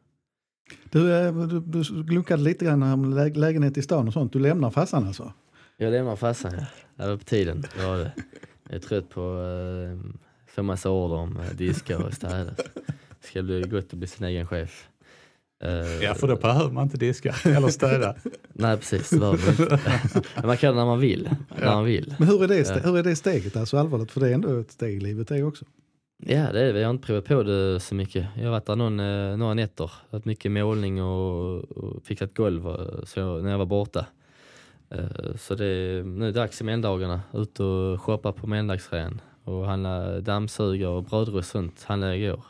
Du, 0.91 1.13
eh, 1.13 1.35
du, 1.35 1.61
du 1.61 2.03
glunkade 2.05 2.43
lite 2.43 2.65
grann 2.65 2.83
om 2.83 3.15
lä- 3.15 3.35
lägenhet 3.35 3.79
i 3.79 3.83
stan 3.83 4.07
och 4.07 4.13
sånt. 4.13 4.33
Du 4.33 4.39
lämnar 4.39 4.71
farsan 4.71 5.07
alltså? 5.07 5.33
Jag 5.77 5.91
lämnar 5.91 6.17
farsan, 6.17 6.53
ja. 6.55 6.67
det 6.97 7.11
var 7.11 7.17
på 7.17 7.25
tiden. 7.25 7.61
Det. 7.61 7.83
Jag 7.83 8.11
är 8.71 8.79
trött 8.79 9.09
på 9.09 9.33
att 10.47 10.55
få 10.55 10.63
massa 10.63 10.91
order 10.91 11.17
om 11.17 11.39
diska 11.55 11.99
och 11.99 12.15
städa. 12.15 12.53
Det 13.21 13.27
ska 13.27 13.43
bli 13.43 13.61
gott 13.63 13.85
att 13.85 13.93
bli 13.99 14.07
sin 14.07 14.27
egen 14.27 14.47
chef. 14.47 14.89
Eh, 15.63 16.03
Ja, 16.03 16.15
för 16.15 16.29
då 16.29 16.37
behöver 16.37 16.71
man 16.71 16.83
inte 16.85 16.97
diska 16.97 17.35
eller 17.45 17.69
städa. 17.69 18.15
Nej 18.53 18.77
precis, 18.77 19.11
det 19.11 19.19
man 19.19 19.35
inte. 19.35 19.79
Man 20.45 20.57
kan 20.57 20.75
när 20.77 20.85
man 20.85 21.01
vill. 21.01 21.29
När 21.61 21.67
man 21.75 21.85
vill. 21.85 22.15
Men 22.19 22.29
hur 22.29 22.43
är, 22.45 22.49
det, 22.49 22.81
hur 22.85 22.99
är 22.99 23.03
det 23.03 23.17
steget, 23.17 23.57
alltså 23.57 23.77
allvarligt? 23.77 24.11
För 24.11 24.21
det 24.21 24.29
är 24.29 24.35
ändå 24.35 24.59
ett 24.61 24.71
steg 24.71 24.97
i 24.97 25.01
livet 25.01 25.29
det 25.29 25.43
också. 25.43 25.65
Ja 26.27 26.53
det 26.53 26.61
är 26.61 26.73
det, 26.73 26.81
jag 26.81 26.87
har 26.89 26.95
inte 26.95 27.07
provat 27.07 27.25
på 27.25 27.43
det 27.43 27.81
så 27.81 27.95
mycket. 27.95 28.27
Jag 28.37 28.45
har 28.45 28.51
varit 28.51 28.67
där 28.67 28.77
någon, 28.77 29.01
eh, 29.01 29.37
några 29.37 29.55
nätter, 29.55 29.91
haft 30.11 30.25
mycket 30.25 30.53
målning 30.53 31.03
och, 31.03 31.65
och 31.65 32.03
fixat 32.05 32.35
golv 32.35 32.63
så, 33.05 33.39
när 33.39 33.51
jag 33.51 33.59
var 33.59 33.67
borta. 33.67 34.07
Eh, 34.91 35.05
Så 35.39 35.55
det 35.55 35.65
är 35.67 36.03
nu 36.03 36.33
dags 36.33 36.61
i 36.61 36.65
mellandagarna, 36.65 37.21
ut 37.35 37.61
och 37.61 38.03
shoppa 38.03 38.33
på 38.33 38.47
mellandagsrean 38.47 39.21
och 39.45 39.67
handla 39.67 40.21
dammsugare 40.21 40.91
och 40.91 41.05
brödrost 41.05 41.37
och 41.39 41.45
sånt 41.45 41.83
handlade 41.85 42.17
jag 42.17 42.23
igår. 42.25 42.45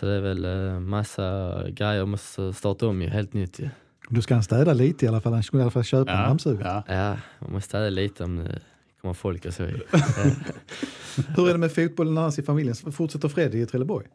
Så 0.00 0.06
det 0.06 0.12
är 0.12 0.20
väl 0.20 0.44
eh, 0.44 0.80
massa 0.80 1.62
grejer 1.70 1.94
jag 1.94 2.08
måste 2.08 2.52
starta 2.52 2.86
om 2.88 3.02
ju, 3.02 3.08
helt 3.08 3.32
nytt 3.32 3.58
ju. 3.60 3.68
Du 4.10 4.22
ska 4.22 4.34
han 4.34 4.42
städa 4.42 4.72
lite 4.72 5.04
i 5.04 5.08
alla 5.08 5.20
fall, 5.20 5.32
han 5.32 5.42
skulle 5.42 5.60
i 5.60 5.62
alla 5.64 5.70
fall 5.70 5.84
köpa 5.84 6.12
en 6.12 6.18
Ja, 6.20 6.26
dammsugare. 6.26 6.82
ja. 6.88 6.94
Ja, 6.94 7.16
man 7.40 7.52
måste 7.52 7.68
städa 7.68 7.88
lite 7.90 8.24
om 8.24 8.36
det 8.36 8.58
kommer 9.00 9.14
folk 9.14 9.46
och 9.46 9.54
så. 9.54 9.62
Hur 11.36 11.48
är 11.48 11.52
det 11.52 11.58
med 11.58 11.72
fotbollen 11.72 12.18
annars 12.18 12.38
i 12.38 12.42
familjen? 12.42 12.74
Fortsätter 12.74 13.28
Freddy 13.28 13.60
i 13.62 13.66
Trelleborg? 13.66 14.06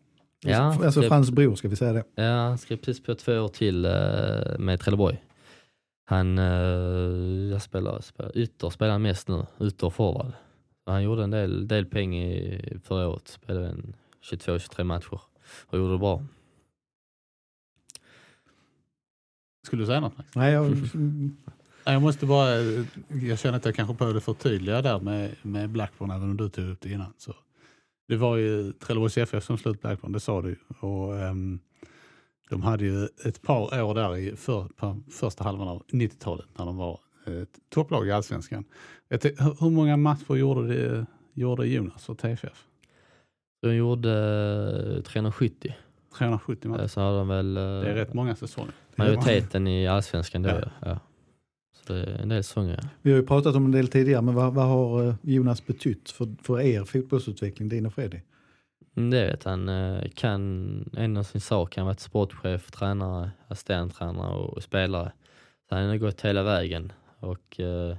Ja, 0.43 0.57
alltså 0.85 1.01
det- 1.01 1.07
Frans 1.07 1.31
bror 1.31 1.55
ska 1.55 1.67
vi 1.69 1.75
säga 1.75 1.93
det. 1.93 2.03
Ja, 2.15 2.31
han 2.31 2.57
skrev 2.57 2.77
precis 2.77 3.03
på 3.03 3.15
två 3.15 3.33
år 3.33 3.47
till 3.47 3.85
eh, 3.85 3.91
med 4.59 4.79
Trelleborg. 4.79 5.23
Han 6.05 6.39
uh, 6.39 7.51
jag 7.51 7.61
spelar, 7.61 8.01
spelar 8.01 8.37
ytter 8.37 8.69
spelar 8.69 8.91
han 8.91 9.01
mest 9.01 9.27
nu, 9.27 9.45
ytter 9.61 9.87
och 9.87 9.93
forward. 9.93 10.31
Han 10.85 11.03
gjorde 11.03 11.23
en 11.23 11.31
del, 11.31 11.67
del 11.67 11.85
peng 11.85 12.15
i 12.15 12.61
förra 12.83 13.07
året, 13.07 13.27
spelade 13.27 13.67
en 13.67 13.93
22-23 14.31 14.83
matcher 14.83 15.21
och 15.67 15.77
gjorde 15.77 15.91
det 15.91 15.97
bra. 15.97 16.23
Skulle 19.65 19.81
du 19.81 19.87
säga 19.87 19.99
något? 19.99 20.17
Max? 20.17 20.35
Nej, 20.35 20.53
jag, 20.53 20.77
Jag 21.83 22.01
måste 22.01 22.25
bara, 22.25 22.55
jag 23.21 23.39
känner 23.39 23.57
att 23.57 23.65
jag 23.65 23.75
kanske 23.75 23.95
behövde 23.95 24.21
förtydliga 24.21 24.81
där 24.81 24.99
med, 24.99 25.35
med 25.41 25.69
Blackburn, 25.69 26.11
även 26.11 26.29
om 26.29 26.37
du 26.37 26.49
tog 26.49 26.69
upp 26.69 26.81
det 26.81 26.89
innan. 26.89 27.13
Så 27.17 27.35
det 28.07 28.17
var 28.17 28.37
ju 28.37 28.71
Trelleborgs 28.71 29.17
FF 29.17 29.43
som 29.43 29.57
slog 29.57 29.75
ut 29.75 29.81
Blackburn, 29.81 30.11
det 30.11 30.19
sa 30.19 30.41
du. 30.41 30.55
Och, 30.79 31.19
ehm, 31.19 31.59
de 32.49 32.61
hade 32.61 32.85
ju 32.85 33.05
ett 33.25 33.41
par 33.41 33.81
år 33.81 33.95
där 33.95 34.17
i 34.17 34.35
för, 34.35 34.67
på 34.75 35.01
första 35.11 35.43
halvan 35.43 35.67
av 35.67 35.83
90-talet 35.91 36.45
när 36.57 36.65
de 36.65 36.77
var 36.77 36.99
ett 37.25 37.59
topplag 37.69 38.07
i 38.07 38.11
allsvenskan. 38.11 38.63
Jag 39.07 39.21
tänkte, 39.21 39.43
hur, 39.43 39.55
hur 39.59 39.69
många 39.69 39.97
matcher 39.97 40.35
gjorde, 40.35 40.67
det, 40.67 41.05
gjorde 41.33 41.67
Jonas 41.67 42.05
för 42.05 42.13
TFF? 42.13 42.67
De 43.61 43.75
gjorde 43.75 44.09
eh, 44.97 45.01
370, 45.03 45.73
370 46.17 46.69
matcher. 46.69 46.81
Eh, 46.81 46.87
så 46.87 47.01
hade 47.01 47.17
de 47.17 47.27
väl 47.27 47.57
eh, 47.57 47.63
Det 47.63 47.89
är 47.89 47.95
rätt 47.95 48.13
många 48.13 48.35
säsonger. 48.35 48.71
majoriteten 48.95 49.67
i 49.67 49.87
allsvenskan 49.87 50.41
då. 50.43 50.49
Ja. 50.49 50.69
Ja. 50.81 50.99
Så 51.87 51.93
det 51.93 51.99
är 52.03 52.17
en 52.21 52.29
del 52.29 52.43
säsonger. 52.43 52.79
Ja. 52.81 52.87
vi 53.01 53.11
har 53.11 53.19
ju 53.19 53.25
pratat 53.25 53.55
om 53.55 53.65
en 53.65 53.71
del 53.71 53.87
tidigare, 53.87 54.21
men 54.21 54.35
vad, 54.35 54.53
vad 54.53 54.65
har 54.65 55.15
Jonas 55.21 55.65
betytt 55.67 56.09
för, 56.11 56.27
för 56.43 56.61
er 56.61 56.83
fotbollsutveckling, 56.83 57.69
din 57.69 57.85
och 57.85 57.93
Freddy? 57.93 58.19
Mm, 58.95 59.09
Det 59.09 59.25
vet 59.25 59.43
han. 59.43 59.69
Kan 60.15 60.89
en 60.97 61.17
av 61.17 61.23
sin 61.23 61.41
sak. 61.41 61.75
Han 61.75 61.85
har 61.85 61.89
varit 61.91 61.99
sportchef, 61.99 62.71
tränare, 62.71 63.31
assistenttränare 63.47 64.33
och, 64.35 64.53
och 64.53 64.63
spelare. 64.63 65.11
Så 65.69 65.75
han 65.75 65.87
har 65.89 65.97
gått 65.97 66.21
hela 66.21 66.43
vägen. 66.43 66.91
Och 67.19 67.59
eh, 67.59 67.95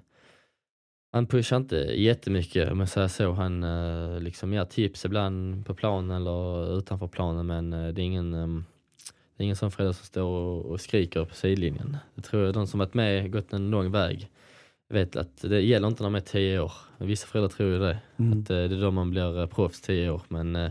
han 1.13 1.27
pushar 1.27 1.57
inte 1.57 1.77
jättemycket 1.77 2.73
om 2.73 2.81
jag 2.81 2.89
säger 2.89 3.09
så. 3.09 3.33
Han 3.33 3.63
eh, 3.63 4.21
liksom 4.21 4.53
ger 4.53 4.65
tips 4.65 5.05
ibland 5.05 5.67
på 5.67 5.75
planen 5.75 6.11
eller 6.11 6.79
utanför 6.79 7.07
planen 7.07 7.47
men 7.47 7.73
eh, 7.73 7.89
det 7.89 8.03
är 8.03 8.05
ingen 8.05 8.35
ehm, 8.35 8.65
det 9.37 9.43
är 9.43 9.45
ingen 9.45 9.57
sån 9.57 9.71
förälder 9.71 9.93
som 9.93 10.05
står 10.05 10.25
och, 10.25 10.65
och 10.67 10.81
skriker 10.81 11.25
på 11.25 11.35
sidlinjen. 11.35 11.97
Jag 12.15 12.25
tror 12.25 12.53
de 12.53 12.67
som 12.67 12.79
varit 12.79 12.95
med, 12.95 13.33
gått 13.33 13.53
en 13.53 13.71
lång 13.71 13.91
väg, 13.91 14.29
vet 14.89 15.17
att 15.17 15.43
det 15.43 15.61
gäller 15.61 15.89
inte 15.89 16.03
när 16.03 16.11
de 16.11 16.15
är 16.15 16.21
tio 16.21 16.61
år. 16.61 16.73
Vissa 16.99 17.27
föräldrar 17.27 17.49
tror 17.49 17.71
ju 17.71 17.79
det. 17.79 17.99
Mm. 18.17 18.41
Att 18.41 18.51
eh, 18.51 18.57
det 18.57 18.77
är 18.77 18.81
då 18.81 18.91
man 18.91 19.11
blir 19.11 19.41
eh, 19.41 19.47
proffs 19.47 19.81
10 19.81 20.11
år. 20.11 20.23
Men 20.29 20.57
eh, 20.57 20.71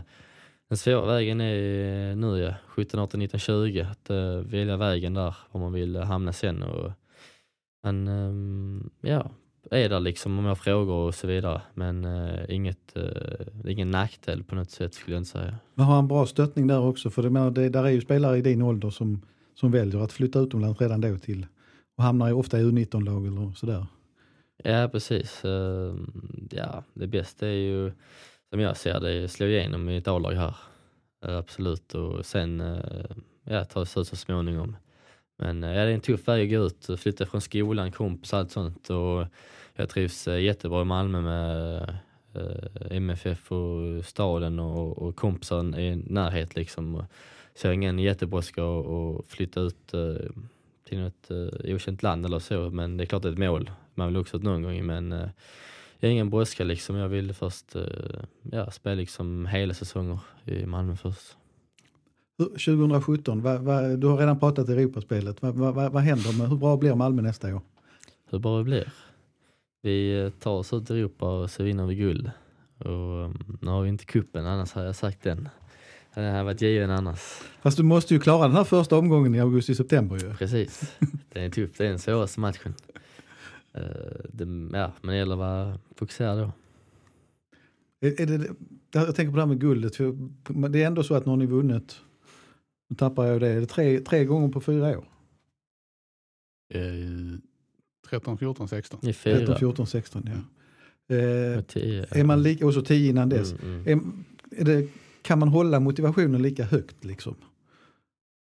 den 0.68 0.78
svåra 0.78 1.06
vägen 1.06 1.40
är 1.40 2.10
eh, 2.10 2.16
nu 2.16 2.38
ja, 2.38 2.54
17, 2.66 3.00
18, 3.00 3.20
19, 3.20 3.40
20. 3.40 3.80
Att 3.80 4.10
eh, 4.10 4.36
välja 4.36 4.76
vägen 4.76 5.14
där, 5.14 5.36
var 5.50 5.60
man 5.60 5.72
vill 5.72 5.96
eh, 5.96 6.02
hamna 6.02 6.32
sen. 6.32 6.62
Och, 6.62 6.92
han 7.82 8.08
ehm, 8.08 8.90
ja, 9.00 9.30
är 9.70 9.88
där 9.88 10.00
liksom 10.00 10.38
om 10.38 10.44
jag 10.44 10.50
har 10.50 10.56
frågor 10.56 10.94
och 10.94 11.14
så 11.14 11.26
vidare. 11.26 11.62
Men 11.74 12.04
eh, 12.04 12.54
inget, 12.54 12.96
eh, 12.96 13.70
ingen 13.72 13.90
nackdel 13.90 14.44
på 14.44 14.54
något 14.54 14.70
sätt 14.70 14.94
skulle 14.94 15.14
jag 15.16 15.20
inte 15.20 15.30
säga. 15.30 15.54
Men 15.74 15.86
har 15.86 15.94
han 15.94 16.08
bra 16.08 16.26
stöttning 16.26 16.66
där 16.66 16.80
också? 16.80 17.10
För 17.10 17.22
det, 17.22 17.30
menar, 17.30 17.50
det, 17.50 17.68
där 17.68 17.84
är 17.84 17.90
ju 17.90 18.00
spelare 18.00 18.38
i 18.38 18.42
din 18.42 18.62
ålder 18.62 18.90
som, 18.90 19.22
som 19.54 19.70
väljer 19.70 20.00
att 20.00 20.12
flytta 20.12 20.38
utomlands 20.38 20.80
redan 20.80 21.00
då 21.00 21.18
till 21.18 21.46
och 21.96 22.04
hamnar 22.04 22.28
ju 22.28 22.34
ofta 22.34 22.60
i 22.60 22.62
U19-lag 22.62 23.26
eller 23.26 23.52
sådär. 23.52 23.86
Ja 24.64 24.88
precis. 24.92 25.44
Ehm, 25.44 26.12
ja, 26.50 26.84
det 26.94 27.06
bästa 27.06 27.46
är 27.46 27.50
ju 27.50 27.92
som 28.50 28.60
jag 28.60 28.76
ser 28.76 29.00
det, 29.00 29.28
slå 29.28 29.46
igenom 29.46 29.88
i 29.88 29.96
ett 29.96 30.08
A-lag 30.08 30.32
här. 30.32 30.56
Eh, 31.24 31.36
absolut 31.36 31.94
och 31.94 32.26
sen 32.26 32.60
eh, 32.60 33.04
ja, 33.44 33.64
ta 33.64 33.86
sig 33.86 34.00
ut 34.00 34.08
så 34.08 34.16
småningom. 34.16 34.76
Men 35.36 35.64
eh, 35.64 35.70
ja, 35.70 35.84
det 35.84 35.90
är 35.90 35.94
en 35.94 36.00
tuff 36.00 36.28
väg 36.28 36.54
att 36.54 36.60
gå 36.60 36.66
ut, 36.66 37.00
flytta 37.00 37.26
från 37.26 37.40
skolan, 37.40 37.92
kompis 37.92 38.34
allt 38.34 38.50
sånt 38.50 38.90
och 38.90 39.26
jag 39.74 39.88
trivs 39.88 40.28
eh, 40.28 40.40
jättebra 40.40 40.82
i 40.82 40.84
Malmö 40.84 41.20
med 41.20 41.82
eh, 42.34 42.96
MFF 42.96 43.52
och 43.52 44.04
staden 44.04 44.58
och, 44.58 44.98
och 44.98 45.16
kompisar 45.16 45.78
i 45.78 45.96
närhet 45.96 46.56
liksom. 46.56 47.04
Så 47.54 47.66
jag 47.66 47.70
har 47.70 47.74
ingen 47.74 47.98
jättebrådska 47.98 48.62
att 48.62 49.24
flytta 49.28 49.60
ut 49.60 49.86
till 50.84 50.98
något 50.98 51.30
okänt 51.64 52.02
land 52.02 52.26
eller 52.26 52.38
så 52.38 52.70
men 52.70 52.96
det 52.96 53.04
är 53.04 53.06
klart 53.06 53.22
det 53.22 53.28
är 53.28 53.32
ett 53.32 53.38
mål. 53.38 53.70
Man 53.94 54.08
vill 54.08 54.16
också 54.16 54.36
ut 54.36 54.42
någon 54.42 54.62
gång 54.62 54.86
men 54.86 55.10
jag 55.98 56.08
har 56.08 56.12
ingen 56.12 56.30
brådska 56.30 56.64
liksom. 56.64 56.96
Jag 56.96 57.08
vill 57.08 57.34
först 57.34 57.76
ja, 58.42 58.70
spela 58.70 58.94
liksom 58.94 59.46
hela 59.46 59.74
säsonger 59.74 60.18
i 60.44 60.66
Malmö 60.66 60.96
först. 60.96 61.36
Hur- 62.38 62.76
2017, 62.76 63.42
vad, 63.42 63.60
vad, 63.60 63.98
du 63.98 64.06
har 64.06 64.16
redan 64.16 64.38
pratat 64.38 64.68
Europaspelet. 64.68 65.42
Vad, 65.42 65.54
vad, 65.54 65.74
vad, 65.74 65.92
vad 65.92 66.02
händer? 66.02 66.38
Med, 66.38 66.48
hur 66.48 66.56
bra 66.56 66.76
blir 66.76 66.94
Malmö 66.94 67.22
nästa 67.22 67.54
år? 67.54 67.60
Hur 68.30 68.38
bra 68.38 68.58
det 68.58 68.64
blir. 68.64 68.92
Vi 69.82 70.20
eh, 70.20 70.30
tar 70.30 70.52
oss 70.52 70.72
ut 70.72 70.90
i 70.90 70.94
Europa 70.94 71.26
och 71.26 71.50
så 71.50 71.62
vinner 71.62 71.86
vi 71.86 71.94
guld. 71.94 72.30
Och, 72.78 73.24
um, 73.24 73.58
nu 73.60 73.70
har 73.70 73.82
vi 73.82 73.88
inte 73.88 74.04
kuppen 74.04 74.46
annars 74.46 74.72
hade 74.72 74.86
jag 74.86 74.96
sagt 74.96 75.22
den. 75.22 75.48
Den 76.14 76.32
hade 76.32 76.44
varit 76.44 76.60
given 76.62 76.90
annars. 76.90 77.20
Fast 77.62 77.76
du 77.76 77.82
måste 77.82 78.14
ju 78.14 78.20
klara 78.20 78.42
den 78.48 78.56
här 78.56 78.64
första 78.64 78.96
omgången 78.98 79.34
i 79.34 79.40
augusti-september 79.40 80.18
ju. 80.18 80.34
Precis. 80.34 80.96
Den 81.32 81.42
är 81.42 81.50
tuff. 81.50 81.70
Det 81.76 81.84
är 81.84 81.88
den 81.88 81.98
svåraste 81.98 82.40
matchen. 82.40 82.74
Eh, 83.72 83.82
det, 84.32 84.44
ja, 84.78 84.92
men 85.00 85.10
det 85.12 85.16
gäller 85.16 85.32
att 85.32 85.38
vara 85.38 85.78
fokuserad 85.96 86.38
då. 86.38 86.52
Är, 88.06 88.20
är 88.20 88.26
det, 88.26 88.48
jag 88.92 89.14
tänker 89.14 89.30
på 89.30 89.36
det 89.36 89.42
här 89.42 89.46
med 89.46 89.60
guldet. 89.60 89.96
För 89.96 90.68
det 90.68 90.82
är 90.82 90.86
ändå 90.86 91.02
så 91.02 91.14
att 91.14 91.26
någon 91.26 91.40
har 91.40 91.46
vunnit, 91.46 91.96
nu 92.92 92.96
tappar 92.96 93.26
jag 93.26 93.40
det, 93.40 93.48
är 93.48 93.60
det 93.60 93.66
tre, 93.66 94.00
tre 94.00 94.24
gånger 94.24 94.48
på 94.48 94.60
fyra 94.60 94.98
år. 94.98 95.04
Eh, 96.74 96.82
13, 98.08 98.38
14, 98.38 98.68
16. 98.68 99.00
Ni 99.02 99.08
är 99.08 99.12
13, 99.12 99.46
fyra. 99.46 99.58
14, 99.58 99.86
16 99.86 100.22
ja. 100.26 101.16
Eh, 101.16 101.58
och 101.58 101.66
tio. 101.66 102.06
är 102.10 102.24
man 102.24 102.42
lika, 102.42 102.66
och 102.66 102.74
så 102.74 102.82
10 102.82 103.10
innan 103.10 103.28
dess. 103.28 103.52
Mm, 103.52 103.86
mm. 103.86 104.24
Är, 104.50 104.60
är 104.60 104.64
det, 104.64 104.88
kan 105.22 105.38
man 105.38 105.48
hålla 105.48 105.80
motivationen 105.80 106.42
lika 106.42 106.64
högt 106.64 107.04
liksom? 107.04 107.36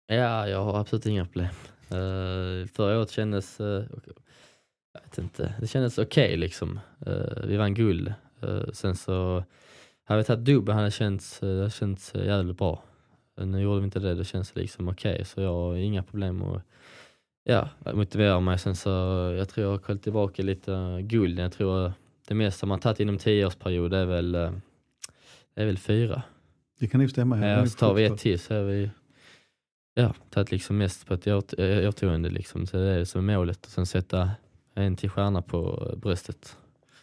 Ja, 0.07 0.47
jag 0.47 0.63
har 0.63 0.79
absolut 0.79 1.05
inga 1.05 1.25
problem. 1.25 1.47
Uh, 1.91 2.67
förra 2.67 2.99
året 2.99 3.11
kändes, 3.11 3.59
eh, 3.59 3.83
jag 4.93 5.01
vet 5.01 5.17
inte, 5.17 5.53
det 5.61 5.67
kändes 5.67 5.97
okej 5.97 6.37
liksom. 6.37 6.79
Eh, 7.05 7.47
vi 7.47 7.57
vann 7.57 7.73
guld. 7.73 8.13
Eh, 8.41 8.63
sen 8.73 8.95
så 8.95 9.43
hade 10.03 10.21
vi 10.21 10.25
tagit 10.25 10.45
dubbel 10.45 10.75
hade 10.75 10.87
det 10.87 10.91
känts, 10.91 11.43
uh, 11.43 11.69
känts 11.69 12.15
uh, 12.15 12.25
jävligt 12.25 12.57
bra. 12.57 12.83
Eh, 13.37 13.45
nu 13.45 13.61
gjorde 13.61 13.79
vi 13.79 13.85
inte 13.85 13.99
det, 13.99 14.15
det 14.15 14.25
känns 14.25 14.55
liksom 14.55 14.89
okej 14.89 15.25
så 15.25 15.41
jag 15.41 15.53
har 15.53 15.75
inga 15.75 16.03
problem 16.03 16.41
att 16.41 16.61
ja, 17.43 17.69
motivera 17.93 18.39
mig. 18.39 18.59
Sen 18.59 18.75
så 18.75 18.89
jag 19.37 19.49
tror 19.49 19.65
jag 19.65 19.71
har 19.71 19.77
kollat 19.77 20.03
tillbaka 20.03 20.43
lite 20.43 20.99
guld. 21.01 21.39
Jag 21.39 21.51
tror 21.51 21.93
det 22.27 22.35
mesta 22.35 22.65
man 22.65 22.79
tagit 22.79 22.99
inom 22.99 23.17
tioårsperiod 23.17 23.93
är 23.93 24.05
väl, 24.05 24.35
uh, 24.35 24.51
är 25.55 25.65
väl 25.65 25.77
fyra. 25.77 26.21
Det 26.79 26.87
kan 26.87 26.99
nog 26.99 27.09
stämma. 27.09 27.47
Ja, 27.47 27.65
så 27.65 27.77
tar 27.77 27.93
vi 27.93 28.05
ett 28.05 28.17
till 28.17 28.39
så 28.39 28.53
är 28.53 28.63
vi 28.63 28.89
ja, 29.93 30.13
tagit 30.29 30.51
liksom 30.51 30.77
mest 30.77 31.07
på 31.07 31.13
ett 31.13 31.27
eh, 31.27 31.87
årtionde 31.87 32.29
liksom. 32.29 32.67
Så 32.67 32.77
det 32.77 32.89
är 32.89 33.05
som 33.05 33.29
är 33.29 33.37
målet 33.37 33.65
och 33.65 33.71
sen 33.71 33.85
sätta 33.85 34.31
en 34.75 34.95
till 34.95 35.09
stjärna 35.09 35.41
på 35.41 35.91
bröstet. 35.97 36.57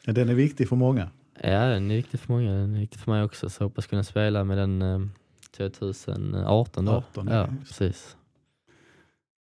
Ja, 0.04 0.12
den 0.12 0.28
är 0.28 0.34
viktig 0.34 0.68
för 0.68 0.76
många. 0.76 1.10
Ja, 1.42 1.66
den 1.66 1.90
är 1.90 1.96
viktig 1.96 2.20
för 2.20 2.32
många. 2.32 2.52
Den 2.52 2.74
är 2.74 2.80
viktig 2.80 3.00
för 3.00 3.10
mig 3.10 3.22
också. 3.22 3.50
Så 3.50 3.62
jag 3.62 3.68
hoppas 3.68 3.86
kunna 3.86 4.04
spela 4.04 4.44
med 4.44 4.58
den 4.58 4.82
eh, 4.82 5.00
2018 5.56 6.84
då. 6.84 6.92
18, 6.92 7.26
ja, 7.26 7.48
precis. 7.66 8.16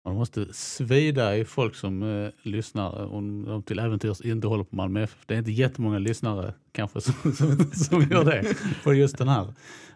Man 0.06 0.14
måste 0.14 0.52
svida 0.52 1.36
i 1.36 1.44
folk 1.44 1.74
som 1.74 2.02
eh, 2.02 2.30
lyssnar 2.42 3.06
om 3.06 3.44
de 3.44 3.62
till 3.62 3.78
äventyrs 3.78 4.20
inte 4.20 4.46
håller 4.46 4.64
på 4.64 4.76
Malmö 4.76 5.02
FF. 5.02 5.26
Det 5.26 5.34
är 5.34 5.38
inte 5.38 5.52
jättemånga 5.52 5.98
lyssnare 5.98 6.54
kanske 6.72 7.00
som, 7.00 7.32
som, 7.32 7.70
som 7.72 8.02
gör 8.02 8.24
det 8.24 8.56
på 8.84 8.94
just 8.94 9.18
den 9.18 9.28
här 9.28 9.44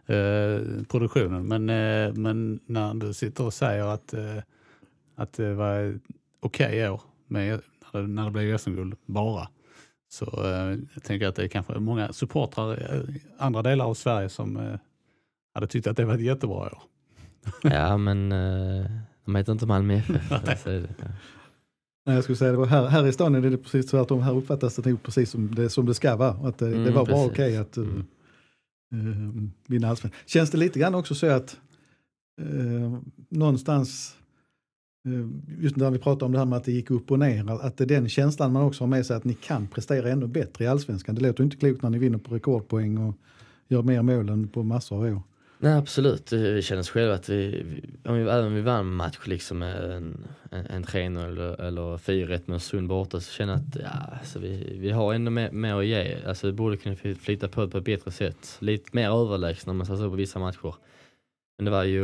eh, 0.06 0.82
produktionen. 0.84 1.48
Men, 1.48 1.70
eh, 1.70 2.14
men 2.14 2.60
när 2.66 2.94
du 2.94 3.14
sitter 3.14 3.44
och 3.44 3.54
säger 3.54 3.84
att, 3.84 4.14
eh, 4.14 4.36
att 5.16 5.32
det 5.32 5.54
var 5.54 6.00
okej 6.40 6.66
okay 6.66 6.88
år 6.88 7.02
med, 7.26 7.60
när, 7.92 8.00
det, 8.00 8.06
när 8.06 8.24
det 8.24 8.30
blev 8.30 8.58
SM-guld 8.58 8.94
bara 9.06 9.48
så 10.08 10.24
eh, 10.44 10.78
jag 10.94 11.02
tänker 11.02 11.28
att 11.28 11.36
det 11.36 11.44
är 11.44 11.48
kanske 11.48 11.78
många 11.78 12.12
supportrar 12.12 12.80
i 13.10 13.22
andra 13.38 13.62
delar 13.62 13.84
av 13.84 13.94
Sverige 13.94 14.28
som 14.28 14.56
eh, 14.56 14.74
hade 15.54 15.66
tyckt 15.66 15.86
att 15.86 15.96
det 15.96 16.04
var 16.04 16.14
ett 16.14 16.20
jättebra 16.20 16.56
år. 16.56 16.78
Ja, 17.62 17.96
men 17.96 18.32
eh, 18.32 18.86
de 19.24 19.34
heter 19.36 19.52
inte 19.52 19.66
Malmö 19.66 19.94
FF. 19.94 20.32
alltså, 20.32 20.70
ja. 20.72 20.84
Nej, 22.06 22.14
jag 22.14 22.24
skulle 22.24 22.36
säga 22.36 22.50
det 22.52 22.58
var 22.58 22.66
här, 22.66 22.86
här 22.86 23.06
i 23.06 23.12
stan 23.12 23.34
är 23.34 23.40
det 23.40 23.56
precis 23.56 23.86
tvärtom. 23.86 24.20
Här 24.22 24.36
uppfattas 24.36 24.76
det 24.76 24.90
nog 24.90 25.02
precis 25.02 25.30
som 25.30 25.54
det, 25.54 25.70
som 25.70 25.86
det 25.86 25.94
ska 25.94 26.16
vara. 26.16 26.30
Att 26.48 26.58
det, 26.58 26.66
Mm, 26.66 26.84
det 26.84 26.90
var 26.90 27.06
bara 27.06 27.14
precis. 27.16 27.30
okej 27.32 27.56
att 27.56 27.78
uh, 27.78 27.88
Mm. 28.92 29.38
uh, 29.38 29.48
vinna 29.66 29.88
allsvenskan. 29.88 30.20
Känns 30.26 30.50
det 30.50 30.58
lite 30.58 30.78
grann 30.78 30.94
också 30.94 31.14
så 31.14 31.26
att 31.26 31.56
uh, 32.42 32.98
någonstans, 33.28 34.16
uh, 35.08 35.28
just 35.58 35.76
när 35.76 35.90
vi 35.90 35.98
pratar 35.98 36.26
om 36.26 36.32
det 36.32 36.38
här 36.38 36.46
med 36.46 36.56
att 36.56 36.64
det 36.64 36.72
gick 36.72 36.90
upp 36.90 37.10
och 37.10 37.18
ner, 37.18 37.50
att 37.50 37.76
det 37.76 37.84
är 37.84 37.88
den 37.88 38.08
känslan 38.08 38.52
man 38.52 38.62
också 38.62 38.82
har 38.84 38.88
med 38.88 39.06
sig 39.06 39.16
att 39.16 39.24
ni 39.24 39.34
kan 39.34 39.66
prestera 39.66 40.10
ännu 40.10 40.26
bättre 40.26 40.64
i 40.64 40.68
allsvenskan. 40.68 41.14
Det 41.14 41.20
låter 41.20 41.44
inte 41.44 41.56
klokt 41.56 41.82
när 41.82 41.90
ni 41.90 41.98
vinner 41.98 42.18
på 42.18 42.34
rekordpoäng 42.34 42.98
och 42.98 43.14
gör 43.68 43.82
mer 43.82 44.02
mål 44.02 44.28
än 44.28 44.48
på 44.48 44.62
massor 44.62 44.96
av 44.96 45.02
år. 45.16 45.22
Nej 45.62 45.72
absolut, 45.78 46.32
vi 46.32 46.62
känner 46.62 46.80
oss 46.80 46.90
själva 46.90 47.14
att 47.14 47.28
vi, 47.28 47.64
om 48.04 48.14
vi 48.14 48.22
även 48.22 48.46
om 48.46 48.54
vi 48.54 48.60
vann 48.60 48.80
en 48.80 48.94
match 48.94 49.18
liksom 49.24 49.58
med 49.58 49.92
en, 49.92 50.26
en, 50.50 50.66
en 50.66 50.84
3-0 50.84 51.26
eller, 51.26 51.60
eller 51.60 51.96
4-1 51.96 52.40
med 52.46 52.56
Östersund 52.56 52.88
borta 52.88 53.20
så 53.20 53.32
känner 53.32 53.52
jag 53.52 53.60
att 53.60 53.76
ja, 53.82 54.16
alltså 54.18 54.38
vi, 54.38 54.76
vi 54.78 54.90
har 54.90 55.14
ändå 55.14 55.30
mer, 55.30 55.50
mer 55.50 55.74
att 55.74 55.86
ge. 55.86 56.16
Alltså 56.26 56.46
vi 56.46 56.52
borde 56.52 56.76
kunna 56.76 56.96
fly- 56.96 57.14
flyta 57.14 57.48
på 57.48 57.60
det 57.64 57.68
på 57.68 57.78
ett 57.78 57.84
bättre 57.84 58.10
sätt. 58.10 58.56
Lite 58.60 58.90
mer 58.92 59.08
överlägsna 59.10 59.70
om 59.70 59.76
man 59.76 59.86
säger 59.86 59.98
så 60.00 60.10
på 60.10 60.16
vissa 60.16 60.38
matcher. 60.38 60.74
Men 61.58 61.64
det 61.64 61.70
var 61.70 61.84
ju 61.84 62.02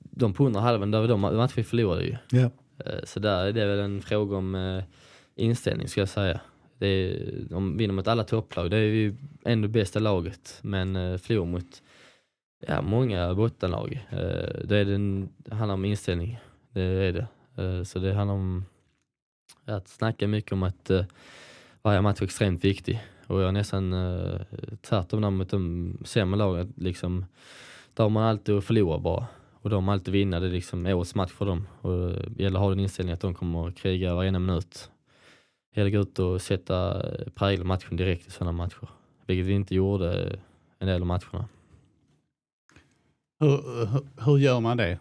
de 0.00 0.32
på 0.34 0.46
under 0.46 0.60
halvan, 0.60 0.90
det 0.90 1.00
var 1.00 1.08
de 1.08 1.20
matcher 1.20 1.56
vi 1.56 1.64
förlorade 1.64 2.04
ju. 2.04 2.16
Eh, 2.86 3.04
Så 3.04 3.20
där 3.20 3.46
är 3.46 3.52
det 3.52 3.66
väl 3.66 3.78
en 3.78 4.02
fråga 4.02 4.36
om 4.36 4.54
eh, 4.54 4.82
inställning 5.36 5.88
ska 5.88 6.00
jag 6.00 6.08
säga. 6.08 6.40
Det 6.78 6.86
är, 6.86 7.08
vi 7.50 7.76
vinner 7.76 7.94
mot 7.94 8.08
alla 8.08 8.24
topplag, 8.24 8.70
det 8.70 8.76
är 8.76 8.80
ju 8.80 9.14
ändå 9.44 9.68
bästa 9.68 9.98
laget. 9.98 10.58
Men 10.62 10.96
eh, 10.96 11.16
förlorar 11.18 11.46
mot 11.46 11.82
ja, 12.58 12.82
många 12.82 13.34
bottenlag, 13.34 14.06
eh, 14.10 14.64
Det, 14.64 14.76
är 14.76 14.84
det, 14.84 15.26
det 15.36 15.54
handlar 15.54 15.74
om 15.74 15.84
inställning. 15.84 16.38
Det 16.72 16.82
är 16.82 17.12
det. 17.12 17.26
Eh, 17.62 17.82
så 17.82 17.98
det 17.98 18.12
handlar 18.12 18.34
om 18.34 18.64
att 19.64 19.88
snacka 19.88 20.28
mycket 20.28 20.52
om 20.52 20.62
att 20.62 20.90
eh, 20.90 21.04
varje 21.82 22.00
match 22.00 22.20
är 22.20 22.24
extremt 22.24 22.64
viktig. 22.64 23.00
Och 23.26 23.40
jag 23.40 23.48
är 23.48 23.52
nästan 23.52 23.94
tvärtom 24.82 25.20
där 25.20 25.30
mot 25.30 25.50
de 25.50 25.98
sämre 26.04 26.38
lagen. 26.38 26.72
Liksom, 26.76 27.26
där 27.94 28.04
har 28.04 28.10
man 28.10 28.24
alltid 28.24 28.54
att 28.54 28.64
förlora 28.64 28.98
bara. 28.98 29.26
Och 29.62 29.70
de 29.70 29.88
har 29.88 29.94
alltid 29.94 30.12
vinna, 30.12 30.40
det 30.40 30.46
är 30.46 30.50
liksom 30.50 30.86
årets 30.86 31.14
match 31.14 31.30
för 31.30 31.46
dem. 31.46 31.68
Och 31.80 32.12
det 32.30 32.42
gäller 32.42 32.58
att 32.58 32.62
ha 32.62 32.70
den 32.70 32.80
inställningen 32.80 33.14
att 33.14 33.20
de 33.20 33.34
kommer 33.34 33.68
att 33.68 33.76
kriga 33.76 34.14
varenda 34.14 34.38
minut. 34.38 34.90
Eller 35.74 35.90
gå 35.90 35.98
ut 35.98 36.18
och 36.18 36.42
sätta 36.42 37.02
prägel 37.34 37.64
matchen 37.64 37.96
direkt 37.96 38.26
i 38.26 38.30
sådana 38.30 38.52
matcher. 38.52 38.88
Vilket 39.26 39.46
vi 39.46 39.52
inte 39.52 39.74
gjorde 39.74 40.38
en 40.78 40.86
del 40.86 41.00
av 41.00 41.06
matcherna. 41.06 41.48
Hur, 43.40 43.86
hur, 43.86 44.24
hur 44.24 44.38
gör 44.38 44.60
man 44.60 44.76
det 44.76 44.98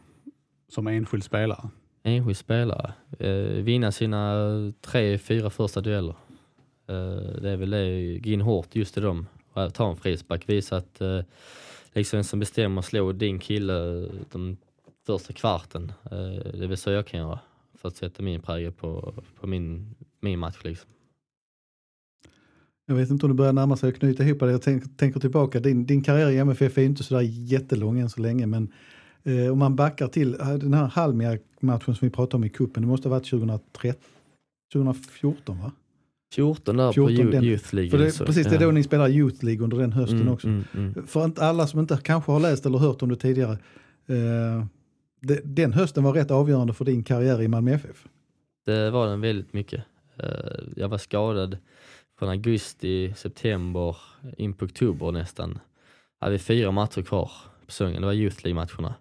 som 0.67 0.87
enskild 0.87 1.23
spelare? 1.23 1.69
Enskild 2.03 2.37
spelare, 2.37 2.93
eh, 3.19 3.63
vinna 3.63 3.91
sina 3.91 4.33
tre, 4.81 5.17
fyra 5.17 5.49
första 5.49 5.81
dueller. 5.81 6.15
Eh, 6.87 7.41
det 7.41 7.49
är 7.49 7.57
väl 7.57 7.69
det, 7.69 8.19
gå 8.19 8.29
in 8.29 8.41
hårt 8.41 8.75
just 8.75 8.97
i 8.97 9.01
dem. 9.01 9.27
Ta 9.73 9.89
en 9.89 9.97
frispark, 9.97 10.49
visa 10.49 10.77
att 10.77 11.01
eh, 11.01 11.19
liksom 11.93 12.17
en 12.17 12.23
som 12.23 12.39
bestämmer 12.39 12.81
slå 12.81 13.11
din 13.11 13.39
kille 13.39 14.03
eh, 14.03 14.09
de 14.31 14.57
första 15.05 15.33
kvarten. 15.33 15.91
Eh, 16.11 16.51
det 16.53 16.63
är 16.63 16.67
väl 16.67 16.77
så 16.77 16.91
jag 16.91 17.07
kan 17.07 17.19
göra 17.19 17.39
för 17.73 17.87
att 17.87 17.95
sätta 17.95 18.23
min 18.23 18.41
prägel 18.41 18.71
på, 18.71 19.13
på 19.39 19.47
min, 19.47 19.95
min 20.19 20.39
match. 20.39 20.57
Liksom. 20.63 20.89
Jag 22.89 22.95
vet 22.95 23.09
inte 23.09 23.25
om 23.25 23.31
du 23.31 23.35
börjar 23.35 23.53
närma 23.53 23.77
sig 23.77 23.89
att 23.89 23.95
knyta 23.95 24.23
ihop 24.23 24.39
det. 24.39 24.51
Jag 24.51 24.61
tänk, 24.61 24.97
tänker 24.97 25.19
tillbaka, 25.19 25.59
din, 25.59 25.85
din 25.85 26.01
karriär 26.03 26.29
i 26.29 26.37
MFF 26.37 26.77
är 26.77 26.81
inte 26.81 27.03
sådär 27.03 27.21
jättelång 27.21 27.99
än 27.99 28.09
så 28.09 28.21
länge, 28.21 28.45
men 28.45 28.71
eh, 29.23 29.51
om 29.51 29.59
man 29.59 29.75
backar 29.75 30.07
till 30.07 30.33
eh, 30.39 30.53
den 30.53 30.73
här 30.73 30.85
Halmia-matchen 30.85 31.95
som 31.95 31.97
vi 32.01 32.09
pratade 32.09 32.35
om 32.37 32.43
i 32.43 32.49
kuppen, 32.49 32.83
det 32.83 32.87
måste 32.89 33.09
ha 33.09 33.15
varit 33.15 33.29
2013, 33.29 34.01
2014 34.73 35.59
va? 35.61 35.71
14 36.33 36.77
där 36.77 36.91
14 36.91 37.25
på 37.25 37.31
den- 37.31 37.43
youth 37.43 37.75
League. 37.75 37.91
För 37.91 37.97
det, 37.97 38.11
så- 38.11 38.25
precis, 38.25 38.47
det 38.47 38.55
är 38.55 38.59
ja. 38.61 38.65
då 38.65 38.71
ni 38.71 38.83
spelar 38.83 39.09
Youth 39.09 39.45
League 39.45 39.63
under 39.63 39.77
den 39.77 39.93
hösten 39.93 40.21
Mm, 40.21 40.33
också. 40.33 40.47
mm, 40.47 40.63
mm. 40.73 41.07
För 41.07 41.31
alla 41.41 41.67
som 41.67 41.79
inte 41.79 41.99
kanske 42.03 42.31
har 42.31 42.39
läst 42.39 42.65
eller 42.65 42.77
hört 42.77 43.01
om 43.01 43.09
det 43.09 43.15
tidigare, 43.15 43.51
eh, 44.07 44.65
det, 45.21 45.41
den 45.43 45.73
hösten 45.73 46.03
var 46.03 46.13
rätt 46.13 46.31
avgörande 46.31 46.73
för 46.73 46.85
din 46.85 47.03
karriär 47.03 47.41
i 47.41 47.47
Malmö 47.47 47.71
FF. 47.71 48.07
Det 48.65 48.89
var 48.91 49.07
den 49.07 49.21
väldigt 49.21 49.53
mycket. 49.53 49.83
Eh, 50.19 50.29
Jag 50.75 50.89
var 50.89 50.97
skadad 50.97 51.57
från 52.19 52.29
augusti, 52.29 53.13
september, 53.13 53.95
in 54.37 54.53
på 54.53 54.65
oktober 54.65 55.11
nästan. 55.11 55.59
Hade 56.19 56.31
vi 56.31 56.39
fyra 56.39 56.71
matcher 56.71 57.01
kvar 57.01 57.31
på 57.65 57.71
säsongen, 57.71 58.01
det 58.01 58.05
var 58.05 58.13
Youth 58.13 58.43
League-matcherna. 58.43 58.95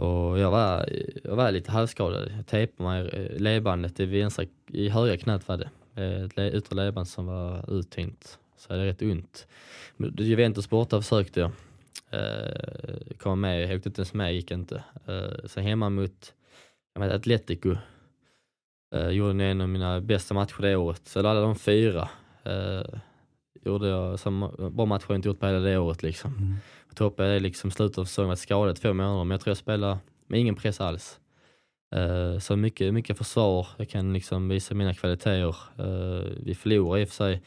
Och 0.00 0.38
jag 0.38 0.50
var, 0.50 0.88
jag 1.24 1.36
var 1.36 1.50
lite 1.50 1.72
halvskadad. 1.72 2.32
Jag 2.36 2.46
tejpade 2.46 2.88
mig 2.88 3.08
eh, 3.08 3.40
ledbandet 3.40 4.00
i, 4.00 4.06
vänstra, 4.06 4.44
i 4.66 4.88
högra 4.88 5.16
knät 5.16 5.48
var 5.48 5.56
det. 5.56 5.70
Eh, 5.94 6.46
ett 6.46 6.54
yttre 6.54 6.76
ledband 6.76 7.08
som 7.08 7.26
var 7.26 7.78
uttänkt. 7.78 8.38
Så 8.56 8.72
jag 8.72 8.78
hade 8.78 8.88
rätt 8.88 9.02
ont. 9.02 9.46
Men 9.96 10.14
Juventus 10.18 10.70
borta 10.70 11.02
försökte 11.02 11.40
jag. 11.40 11.50
Eh, 12.10 13.16
komma 13.18 13.34
med, 13.34 13.62
jag 13.62 13.76
åkte 13.76 13.88
inte 13.88 14.00
ens 14.00 14.14
med, 14.14 14.34
gick 14.34 14.50
inte. 14.50 14.84
Eh, 15.06 15.46
sen 15.46 15.64
hemma 15.64 15.90
mot 15.90 16.34
jag 16.94 17.00
vet, 17.00 17.12
Atletico 17.12 17.76
Uh, 18.94 19.10
gjorde 19.10 19.44
en 19.44 19.60
av 19.60 19.68
mina 19.68 20.00
bästa 20.00 20.34
matcher 20.34 20.62
det 20.62 20.76
året. 20.76 21.08
Så 21.08 21.18
alla 21.18 21.40
de 21.40 21.56
fyra. 21.56 22.08
Uh, 22.46 22.98
gjorde 23.64 23.88
jag 23.88 24.18
samma 24.18 24.48
bra 24.70 24.86
match 24.86 25.04
har 25.06 25.14
jag 25.14 25.18
inte 25.18 25.28
gjort 25.28 25.40
på 25.40 25.46
hela 25.46 25.58
det 25.58 25.78
året 25.78 26.02
liksom. 26.02 26.34
Mm. 26.36 26.54
Toppade 26.94 27.32
det 27.32 27.40
liksom 27.40 27.70
slutet 27.70 27.98
av 27.98 28.04
säsongen, 28.04 28.28
varit 28.28 28.38
skadad 28.38 28.76
två 28.76 28.92
månader 28.92 29.24
men 29.24 29.30
jag 29.30 29.40
tror 29.40 29.50
jag 29.50 29.56
spelade 29.56 29.98
med 30.26 30.40
ingen 30.40 30.54
press 30.54 30.80
alls. 30.80 31.18
Uh, 31.96 32.38
så 32.38 32.56
mycket, 32.56 32.94
mycket 32.94 33.18
försvar, 33.18 33.66
jag 33.76 33.88
kan 33.88 34.12
liksom 34.12 34.48
visa 34.48 34.74
mina 34.74 34.94
kvaliteter. 34.94 35.56
Uh, 35.80 36.24
vi 36.42 36.54
förlorade 36.54 37.02
i 37.02 37.04
och 37.04 37.08
för 37.08 37.14
sig 37.14 37.42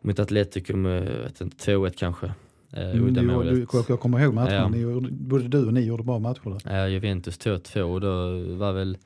mot 0.00 0.18
Atletico 0.18 0.76
med 0.76 1.06
jag 1.06 1.22
vet 1.22 1.40
inte, 1.40 1.72
2-1 1.72 1.92
kanske. 1.96 2.26
Uh, 2.26 2.32
Mm, 2.72 3.14
du, 3.14 3.20
du, 3.20 3.66
jag 3.88 4.00
kommer 4.00 4.20
ihåg 4.20 4.34
matchen, 4.34 4.54
Ja. 4.54 4.68
ni, 4.68 5.10
både 5.10 5.48
du 5.48 5.66
och 5.66 5.72
ni 5.72 5.80
gjorde 5.80 6.02
bra 6.02 6.18
matcher 6.18 6.58
där. 6.64 6.76
Ja, 6.78 6.88
Juventus 6.88 7.38
2-2 7.38 7.80
och 7.80 8.00
då 8.00 8.38
var 8.56 8.72
väl, 8.72 8.98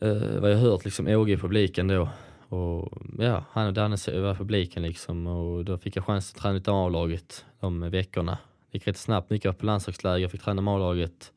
eh, 0.00 0.40
vad 0.40 0.52
jag 0.52 0.58
hört, 0.58 0.84
liksom 0.84 1.06
OG 1.06 1.30
i 1.30 1.36
publiken 1.36 1.88
då. 1.88 2.08
Och 2.48 2.92
ja, 3.18 3.44
han 3.50 3.66
och 3.66 3.72
Danne 3.72 3.96
var 4.06 4.34
publiken 4.34 4.82
liksom 4.82 5.26
och 5.26 5.64
då 5.64 5.78
fick 5.78 5.96
jag 5.96 6.04
chans 6.04 6.32
att 6.34 6.40
träna 6.40 6.54
lite 6.54 6.70
A-laget 6.72 7.44
de 7.60 7.90
veckorna. 7.90 8.38
Det 8.70 8.78
gick 8.78 8.88
rätt 8.88 8.96
snabbt, 8.96 9.30
mycket 9.30 9.58
på 9.58 9.66
landslagsläger, 9.66 10.28
fick 10.28 10.42
träna 10.42 10.62
med 10.62 10.74
A-laget. 10.74 11.32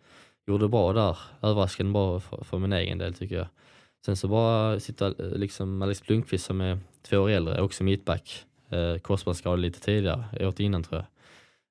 Gjorde 0.47 0.67
bra 0.67 0.93
där, 0.93 1.17
överraskande 1.41 1.91
bra 1.93 2.19
för, 2.19 2.43
för 2.43 2.57
min 2.59 2.73
egen 2.73 2.97
del 2.97 3.13
tycker 3.13 3.35
jag. 3.37 3.47
Sen 4.05 4.17
så 4.17 4.27
bara 4.27 4.79
sitta 4.79 5.07
eh, 5.07 5.13
liksom 5.19 5.81
Alex 5.81 6.03
Blomqvist 6.07 6.45
som 6.45 6.61
är 6.61 6.79
två 7.01 7.17
år 7.17 7.29
äldre, 7.29 7.61
också 7.61 7.83
mittback. 7.83 8.45
Eh, 8.69 8.97
korsbandsskadad 9.01 9.59
lite 9.59 9.79
tidigare, 9.79 10.23
året 10.39 10.59
innan 10.59 10.83
tror 10.83 11.05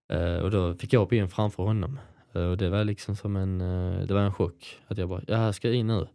jag. 0.09 0.21
Eh, 0.21 0.39
och 0.39 0.51
då 0.51 0.75
fick 0.75 0.93
jag 0.93 1.01
hoppa 1.01 1.15
in 1.15 1.29
framför 1.29 1.63
honom. 1.63 1.99
Eh, 2.33 2.43
Och 2.43 2.57
det 2.57 2.69
var 2.69 2.85
liksom 2.85 3.17
som 3.17 3.37
en, 3.37 3.61
eh, 3.61 4.07
det 4.07 4.15
var 4.15 4.21
en 4.21 4.35
chock. 4.35 4.79
Att 4.87 4.99
jag 4.99 5.09
bara, 5.09 5.23
ja 5.27 5.37
här 5.37 5.53
ska 5.53 5.69
jag 5.69 5.77
in 5.77 5.87
nu. 5.87 6.07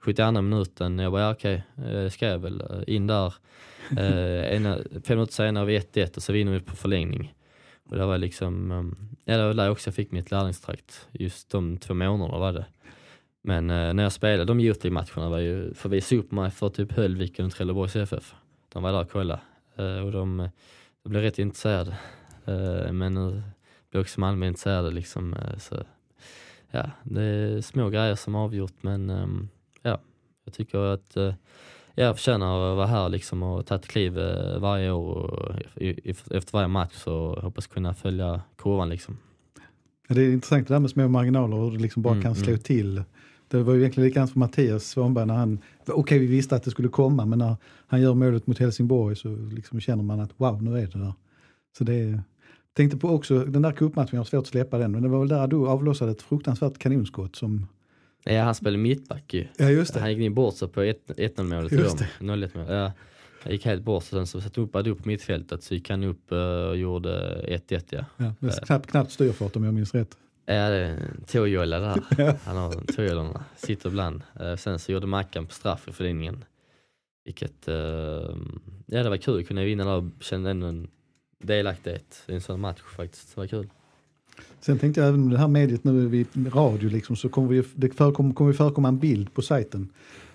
72 0.00 0.42
minuten, 0.42 0.98
jag 0.98 1.12
bara, 1.12 1.22
ja 1.22 1.32
okej, 1.32 1.62
eh, 1.86 2.08
ska 2.08 2.26
jag 2.26 2.38
väl 2.38 2.60
eh, 2.60 2.94
in 2.94 3.06
där. 3.06 3.34
Eh, 3.96 4.56
ena, 4.56 4.78
fem 5.04 5.16
minuter 5.16 5.32
senare 5.32 5.62
har 5.62 5.66
vi 5.66 5.78
1-1 5.78 6.16
och 6.16 6.22
så 6.22 6.32
vinner 6.32 6.52
vi 6.52 6.60
på 6.60 6.76
förlängning. 6.76 7.34
Och 7.90 7.96
det 7.96 8.06
var 8.06 8.18
liksom, 8.18 8.70
ehm, 8.70 8.96
ja 9.24 9.36
det 9.36 9.46
var 9.46 9.54
där 9.54 9.64
jag 9.64 9.72
också 9.72 9.92
fick 9.92 10.12
mitt 10.12 10.30
lärlingstrakt. 10.30 11.08
Just 11.12 11.50
de 11.50 11.78
två 11.78 11.94
månaderna 11.94 12.38
var 12.38 12.52
det. 12.52 12.66
Men 13.42 13.70
eh, 13.70 13.94
när 13.94 14.02
jag 14.02 14.12
spelade 14.12 14.44
de 14.44 14.60
Youth-matcherna 14.60 15.28
var 15.28 15.38
ju, 15.38 15.74
för 15.74 15.88
visa 15.88 16.16
upp 16.16 16.30
mig 16.30 16.50
för 16.50 16.68
typ 16.68 16.92
Höllviken 16.92 17.46
och 17.46 17.52
Trelleborgs 17.52 17.96
FF. 17.96 18.34
De 18.72 18.82
var 18.82 18.92
där 18.92 19.00
och 19.00 19.10
kollade. 19.10 19.40
Eh, 19.76 19.98
och 19.98 20.12
de, 20.12 20.48
de 21.02 21.08
blev 21.08 21.22
rätt 21.22 21.38
intresserade. 21.38 21.96
Eh, 22.44 22.92
men 22.92 23.14
nu 23.14 23.42
blir 23.90 24.00
också 24.00 24.20
Malmö 24.20 24.46
intresserade 24.46 24.90
liksom. 24.90 25.34
eh, 25.34 25.58
så, 25.58 25.82
ja, 26.70 26.90
det 27.02 27.22
är 27.22 27.60
små 27.60 27.88
grejer 27.88 28.14
som 28.14 28.34
avgjort 28.34 28.82
men 28.82 29.10
ehm, 29.10 29.48
ja, 29.82 30.00
jag 30.44 30.54
tycker 30.54 30.78
att 30.78 31.16
eh, 31.16 31.34
jag 31.94 32.16
förtjänar 32.16 32.70
att 32.70 32.76
vara 32.76 32.86
här 32.86 33.08
liksom 33.08 33.42
och 33.42 33.66
ta 33.66 33.74
ett 33.74 33.88
kliv 33.88 34.18
eh, 34.18 34.58
varje 34.58 34.90
år 34.90 35.16
och 35.16 35.56
efter 36.30 36.52
varje 36.52 36.68
match 36.68 36.94
så 36.94 37.40
hoppas 37.42 37.66
kunna 37.66 37.94
följa 37.94 38.40
kurvan 38.56 38.88
liksom. 38.88 39.16
Det 40.08 40.22
är 40.22 40.32
intressant 40.32 40.68
det 40.68 40.74
där 40.74 40.80
med 40.80 40.90
små 40.90 41.08
marginaler 41.08 41.56
och 41.56 41.64
hur 41.64 41.70
det 41.70 41.82
liksom 41.82 42.02
bara 42.02 42.12
Mm, 42.12 42.22
kan 42.22 42.34
slå 42.34 42.48
mm. 42.48 42.60
till 42.60 43.02
Det 43.48 43.62
var 43.62 43.74
ju 43.74 43.80
egentligen 43.80 44.08
likadant 44.08 44.32
för 44.32 44.38
Mattias 44.38 44.84
Svanberg 44.84 45.26
när 45.26 45.34
han, 45.34 45.58
okej 45.86 46.18
vi 46.18 46.26
visste 46.26 46.56
att 46.56 46.62
det 46.62 46.70
skulle 46.70 46.88
komma 46.88 47.24
men 47.24 47.38
när 47.38 47.56
han 47.86 48.00
gör 48.00 48.14
målet 48.14 48.46
mot 48.46 48.58
Helsingborg 48.58 49.16
så 49.16 49.28
liksom 49.28 49.80
känner 49.80 50.02
man 50.02 50.20
att 50.20 50.30
wow 50.36 50.62
nu 50.62 50.78
är 50.78 50.86
det 50.86 50.98
där. 50.98 51.12
Så 51.78 51.84
det 51.84 51.94
är, 51.94 52.22
tänkte 52.76 52.96
på 52.96 53.08
också 53.08 53.44
den 53.44 53.62
där 53.62 53.72
cupmatchen, 53.72 54.08
jag 54.12 54.20
har 54.20 54.24
svårt 54.24 54.42
att 54.42 54.46
släppa 54.46 54.78
den, 54.78 54.92
men 54.92 55.02
det 55.02 55.08
var 55.08 55.18
väl 55.18 55.28
där 55.28 55.46
du 55.46 55.68
avlossade 55.68 56.10
ett 56.10 56.22
fruktansvärt 56.22 56.78
kanonskott 56.78 57.36
som, 57.36 57.66
Ja, 58.24 58.42
han 58.42 58.54
spelade 58.54 58.78
mittback 58.78 59.34
ju. 59.34 59.46
ja 59.56 59.70
just 59.70 59.94
det, 59.94 60.00
Han 60.00 60.10
gick 60.10 60.18
in 60.18 60.34
bort 60.34 60.54
sig 60.54 60.68
på 60.68 60.82
1-0 60.82 61.42
målet. 61.42 61.72
Just 61.72 61.98
tror 61.98 62.08
jag. 62.18 62.38
0-1 62.38 62.56
mål. 62.58 62.66
Ja, 62.68 62.92
han 63.42 63.52
gick 63.52 63.64
helt 63.64 63.82
bort 63.82 64.04
sig, 64.04 64.10
sen 64.10 64.26
så 64.26 64.40
satte 64.40 64.60
upp 64.60 64.76
upp 64.76 65.02
på 65.02 65.08
mittfältet 65.08 65.62
så 65.62 65.74
gick 65.74 65.90
han 65.90 66.04
upp 66.04 66.32
eh, 66.32 66.38
och 66.38 66.76
gjorde 66.76 67.44
1-1 67.48 67.82
ja. 67.90 68.04
ja, 68.16 68.34
med 68.38 68.64
knappt, 68.64 68.90
knappt 68.90 69.12
styrfart 69.12 69.56
om 69.56 69.64
jag 69.64 69.74
minns 69.74 69.94
rätt. 69.94 70.16
Ja, 70.46 70.54
det 70.70 70.76
är 70.76 70.84
en 70.84 71.24
tåjolla 71.26 71.78
där. 71.78 72.02
Han 72.44 72.56
har 72.56 72.92
tåjollorna, 72.96 73.44
sitter 73.56 73.88
ibland. 73.88 74.22
Eh, 74.40 74.56
Sen 74.56 74.78
så 74.78 74.92
gjorde 74.92 75.06
Mackan 75.06 75.46
på 75.46 75.52
straff 75.52 75.88
i 75.88 75.92
förlängningen. 75.92 76.44
Vilket, 77.24 77.68
eh, 77.68 77.74
ja 78.86 79.02
det 79.02 79.08
var 79.08 79.16
kul, 79.16 79.44
kunde 79.44 79.64
vinna 79.64 79.84
där 79.84 79.96
och 79.96 80.04
kände 80.20 80.50
ändå 80.50 80.66
en 80.66 80.88
delaktighet 81.38 82.22
i 82.26 82.34
en 82.34 82.40
sån 82.40 82.60
match 82.60 82.80
faktiskt. 82.96 83.34
Det 83.34 83.40
var 83.40 83.46
kul. 83.46 83.68
Sen 84.60 84.78
tänkte 84.78 85.00
jag 85.00 85.08
även 85.08 85.22
med 85.24 85.32
det 85.32 85.38
här 85.38 85.48
mediet 85.48 85.84
nu 85.84 86.08
vid 86.08 86.26
radio 86.54 86.88
liksom, 86.90 87.16
så 87.16 87.28
kommer 87.28 87.48
vi, 87.48 87.62
det 87.74 87.90
förekom, 87.94 88.34
kommer 88.34 88.50
vi 88.50 88.56
förekomma 88.56 88.88
en 88.88 88.98
bild 88.98 89.34
på 89.34 89.42
sajten. 89.42 89.88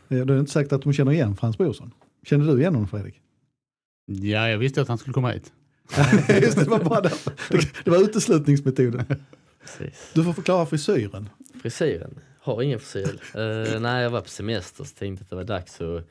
Eh, 0.10 0.26
Det 0.26 0.34
är 0.34 0.40
inte 0.40 0.52
säkert 0.52 0.72
att 0.72 0.82
de 0.82 0.94
känner 0.94 1.12
igen 1.12 1.36
Frans 1.36 1.58
Brorsson. 1.58 1.92
Känner 2.24 2.54
du 2.54 2.60
igen 2.60 2.74
honom 2.76 2.88
Fredrik? 2.90 3.22
Ja, 4.06 4.50
jag 4.50 4.58
visste 4.58 4.82
att 4.82 4.88
han 4.88 4.98
skulle 4.98 5.14
komma 5.14 5.32
hit. 5.32 5.52
Just 6.42 6.58
det, 6.58 6.64
det 6.64 6.70
var 6.70 6.84
bara. 6.84 7.02
Det, 7.02 7.12
det 7.84 7.92
var 7.92 7.98
uteslutningsmetoden. 8.04 9.06
Precis. 9.62 10.12
Du 10.14 10.24
får 10.24 10.34
förklara 10.34 10.66
frisyren. 10.66 11.30
Frisyren, 11.62 12.20
har 12.40 12.62
ingen 12.62 12.80
frisyr. 12.80 13.14
uh, 13.36 13.80
när 13.80 14.02
jag 14.02 14.10
var 14.10 14.22
på 14.22 14.30
semester 14.30 14.84
så 14.84 14.96
tänkte 14.96 15.24
att 15.24 15.30
det 15.30 15.36
var 15.36 15.44
dags 15.44 15.82
att 15.82 16.08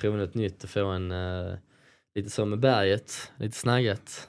prova 0.00 0.16
något 0.16 0.34
nytt 0.34 0.64
och 0.64 0.70
få 0.70 0.84
en 0.86 1.12
uh, 1.12 1.54
lite 2.14 2.30
som 2.30 2.50
med 2.50 2.58
berget, 2.58 3.32
lite 3.36 3.56
snaggat. 3.56 4.28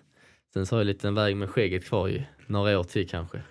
Sen 0.54 0.66
så 0.66 0.76
har 0.76 0.80
jag 0.80 0.86
lite 0.88 1.08
en 1.08 1.16
väg 1.16 1.38
med 1.38 1.50
skägget 1.50 1.86
kvar 1.86 2.08
ju, 2.08 2.24
några 2.48 2.80
år 2.80 2.84
till 2.84 3.10
kanske. 3.10 3.42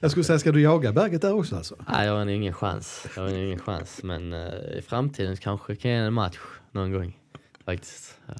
Jag 0.00 0.10
skulle 0.10 0.24
säga, 0.24 0.38
ska 0.38 0.52
du 0.52 0.60
jaga 0.62 0.92
berget 0.92 1.22
där 1.22 1.32
också 1.34 1.56
alltså? 1.56 1.76
Nej, 1.88 2.06
jag 2.06 2.16
har 2.16 2.26
ingen 2.26 2.52
chans. 2.54 3.06
Jag 3.16 3.22
har 3.22 3.28
ingen 3.30 3.58
chans. 3.58 4.02
Men 4.02 4.32
eh, 4.32 4.78
i 4.78 4.82
framtiden 4.88 5.36
kanske 5.36 5.76
kan 5.76 5.90
jag 5.90 6.00
ge 6.00 6.06
en 6.06 6.12
match 6.12 6.38
någon 6.72 6.92
gång. 6.92 7.18
Faktiskt. 7.64 8.18
Ja, 8.26 8.34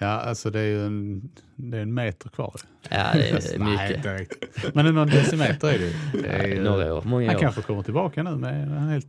Ja, 0.00 0.06
alltså 0.06 0.50
det 0.50 0.60
är 0.60 0.64
ju 0.66 0.86
en, 0.86 1.30
det 1.56 1.76
är 1.78 1.82
en 1.82 1.94
meter 1.94 2.28
kvar. 2.30 2.54
ja 2.88 3.10
det 3.14 3.28
är 3.30 3.58
Nej, 3.58 3.88
mycket. 3.96 4.20
riktigt. 4.20 4.74
Men 4.74 4.94
någon 4.94 5.06
decimeter 5.08 5.68
är 5.68 5.78
det 5.78 5.84
ju. 5.86 6.22
Det 6.22 6.28
är, 6.28 6.46
ju- 6.48 6.62
Några 6.62 6.94
år, 6.94 7.02
många 7.02 7.26
han 7.26 7.36
år. 7.36 7.40
kanske 7.40 7.62
kommer 7.62 7.82
tillbaka 7.82 8.22
nu 8.22 8.36
med 8.36 8.68
något 8.68 8.90
helt 8.90 9.06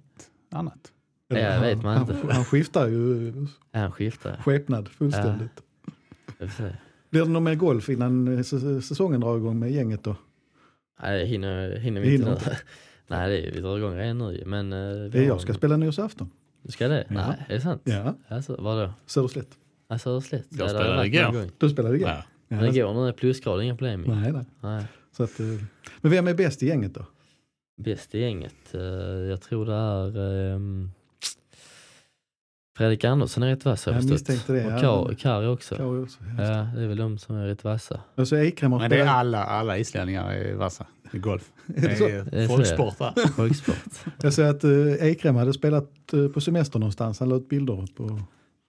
annat. 0.52 0.91
Ja, 1.28 1.38
jag 1.38 1.62
vet 1.62 1.84
man 1.84 1.98
han, 1.98 2.12
inte. 2.16 2.34
han 2.34 2.46
skiftar 2.46 2.88
ju 2.88 3.34
Ja, 3.72 3.80
han 3.80 3.91
skiftar. 3.91 4.38
skepnad 4.46 4.88
fullständigt. 4.89 5.62
Se. 6.58 6.76
Blir 7.16 7.26
det 7.26 7.32
någon 7.32 7.43
mer 7.43 7.55
golf 7.55 7.89
innan 7.89 8.43
säsongen 8.82 9.22
drar 9.22 9.38
igång 9.38 9.59
med 9.59 9.72
gänget 9.72 10.03
då? 10.03 10.16
Nej, 11.01 11.20
det 11.20 11.26
hinner, 11.26 11.78
hinner 11.78 12.01
vi 12.01 12.07
Vi 12.09 12.16
inte 12.16 12.28
hinner 12.30 12.41
nu. 12.45 12.55
Nej, 13.07 13.30
det 13.30 13.47
är, 13.47 13.51
vi 13.51 13.61
drar 13.61 13.78
igång 13.78 13.95
redan 13.95 14.18
nu 14.18 14.43
men... 14.45 14.74
eh, 14.74 15.09
Det 15.11 15.20
är 15.20 15.24
jag 15.28 15.41
ska 15.41 15.53
spela 15.53 15.78
nyårsafton. 15.78 16.30
Du 16.61 16.72
ska 16.72 16.88
det? 16.88 17.05
Ja. 17.09 17.13
Nej, 17.16 17.45
är 17.49 17.53
det 17.55 17.61
sant? 17.61 17.82
Ja, 17.84 18.16
Alltså, 18.28 18.55
vadå? 18.59 18.93
Söderslätt. 19.05 19.47
Alltså, 19.88 20.22
Söderslätt? 20.22 20.45
Jag 20.49 20.59
Ja, 20.70 20.74
det 20.74 20.80
spelade 20.80 21.07
igår. 21.07 21.49
Du 21.57 21.70
spelade 21.70 21.95
igår? 21.95 22.09
Ja. 22.09 22.24
Ja, 22.47 22.55
Men 22.55 22.76
igår 22.76 22.93
nu 22.93 23.07
är 23.07 23.11
plusgrad, 23.11 23.63
inga 23.63 23.76
problem. 23.76 24.01
Nej, 24.07 24.32
nej. 24.32 24.45
Nej. 24.61 24.86
Så 25.18 25.24
att, 25.24 25.39
eh, 25.39 25.45
men 26.01 26.11
vem 26.11 26.28
är 26.28 26.34
bäst 26.34 26.63
i 26.63 26.68
gänget 26.68 26.93
då? 26.93 27.05
Bäst 27.78 28.16
i 28.16 28.20
gänget? 28.20 28.74
eh, 28.74 28.82
jag 29.30 29.41
tror 29.41 29.66
det 29.66 29.74
är 29.74 30.53
ehm, 30.55 30.91
Fredrik 32.78 33.03
Andersson 33.03 33.43
är 33.43 33.47
rätt 33.47 33.65
vass 33.65 33.86
har 33.86 33.93
jag 33.93 33.97
Jag 34.01 34.09
förstått. 34.09 34.30
misstänkte 34.30 34.53
det, 34.53 34.65
Och 34.65 34.71
ja. 34.71 34.78
Kar- 35.07 35.13
Kari 35.15 35.47
också. 35.47 35.76
Kari 35.76 36.03
också. 36.03 36.17
Ja. 36.38 36.43
Det 36.76 36.84
är 36.84 36.88
väl 36.88 36.97
de 36.97 37.17
som 37.17 37.36
är 37.36 37.45
rätt 37.47 37.63
vassa. 37.63 37.99
Och 38.15 38.28
så 38.28 38.36
Ekrem 38.38 38.71
har 38.71 38.80
Men 38.80 38.89
det 38.89 38.99
är 39.01 39.05
alla, 39.07 39.43
alla 39.43 39.78
islänningar 39.78 40.32
är 40.32 40.53
vassa 40.55 40.86
i 41.13 41.17
golf. 41.17 41.51
Det 41.65 41.86
är 42.01 42.47
folksport. 42.47 42.95
Jag 44.21 44.34
ser 44.34 44.45
att 44.45 44.63
uh, 44.63 44.93
Ekrem 44.93 45.36
hade 45.36 45.53
spelat 45.53 46.13
eh, 46.13 46.28
på 46.28 46.41
semester 46.41 46.80
någonstans. 46.80 47.19
Han 47.19 47.30
la 47.30 47.36
ut 47.36 47.49
bilder 47.49 47.86
på... 47.97 48.21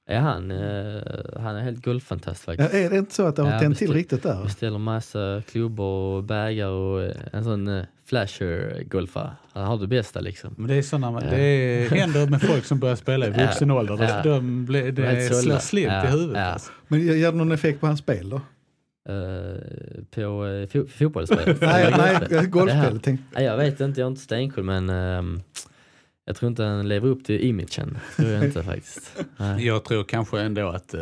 Ja, 0.08 0.18
han, 0.18 0.50
eh, 0.50 1.02
han 1.40 1.56
är 1.56 1.60
helt 1.62 1.84
golffantast 1.84 2.44
Ja, 2.46 2.52
faktiskt. 2.52 2.74
är 2.84 2.90
det 2.90 2.98
inte 2.98 3.14
så 3.14 3.26
att 3.26 3.36
det 3.36 3.42
har 3.42 3.52
Ja, 3.52 3.58
tänt 3.60 3.78
till 3.78 3.92
riktigt 3.92 4.22
där? 4.22 4.42
Beställer 4.44 4.78
massa 4.78 5.42
klubbor 5.50 6.16
och 6.16 6.24
bägar 6.24 6.68
och 6.68 7.02
eh, 7.02 7.12
en 7.32 7.44
sån 7.44 7.68
eh, 7.68 7.84
flasher-golfare. 8.08 9.30
Han 9.52 9.64
har 9.64 9.78
det 9.78 9.86
bästa 9.86 10.20
liksom. 10.20 10.54
Men 10.58 10.66
det 10.68 10.74
är 10.74 10.82
sådana, 10.82 11.20
Ja. 11.24 11.30
det 11.30 11.40
är, 11.42 11.90
händer 11.90 12.26
med 12.26 12.42
folk 12.42 12.64
som 12.64 12.78
börjar 12.78 12.96
spela 12.96 13.26
i 13.26 13.30
Ja. 13.36 13.46
vuxen 13.46 13.70
ålder. 13.70 13.98
Ja. 14.02 14.22
De 14.22 14.64
blir, 14.66 14.92
De 14.92 15.02
är 15.02 15.12
det 15.14 15.20
helt 15.22 15.36
slår 15.36 15.58
slint 15.58 15.92
Ja, 15.92 16.04
i 16.06 16.10
huvudet. 16.10 16.36
ja. 16.36 16.42
Alltså. 16.44 16.72
Men 16.88 17.00
ger 17.00 17.32
det 17.32 17.38
någon 17.38 17.52
effekt 17.52 17.80
på 17.80 17.86
hans 17.86 18.00
spel 18.00 18.30
då? 18.30 18.36
Eh, 19.08 19.56
på 20.14 20.20
uh, 20.44 20.66
fo- 20.66 20.86
fotbollsspel. 20.88 21.56
nej, 21.60 21.94
nej, 21.98 22.14
golfspel. 22.18 22.46
golfspel. 22.46 22.94
Ja. 22.94 23.00
Tänk, 23.02 23.20
Nej, 23.34 23.44
jag 23.44 23.56
vet 23.56 23.80
inte, 23.80 24.00
jag 24.00 24.06
är 24.06 24.10
inte 24.10 24.20
stenkoll 24.22 24.64
men 24.64 24.90
ehm, 24.90 25.42
jag 26.26 26.36
tror 26.36 26.48
inte 26.48 26.62
han 26.64 26.88
lever 26.88 27.08
upp 27.08 27.24
till 27.24 27.40
imagen. 27.44 27.98
tror 28.16 28.28
jag 28.28 28.44
inte 28.44 28.62
faktiskt. 28.62 29.24
Nej. 29.36 29.66
Jag 29.66 29.84
tror 29.84 30.04
kanske 30.04 30.40
ändå 30.40 30.68
att 30.68 30.94
eh, 30.94 31.00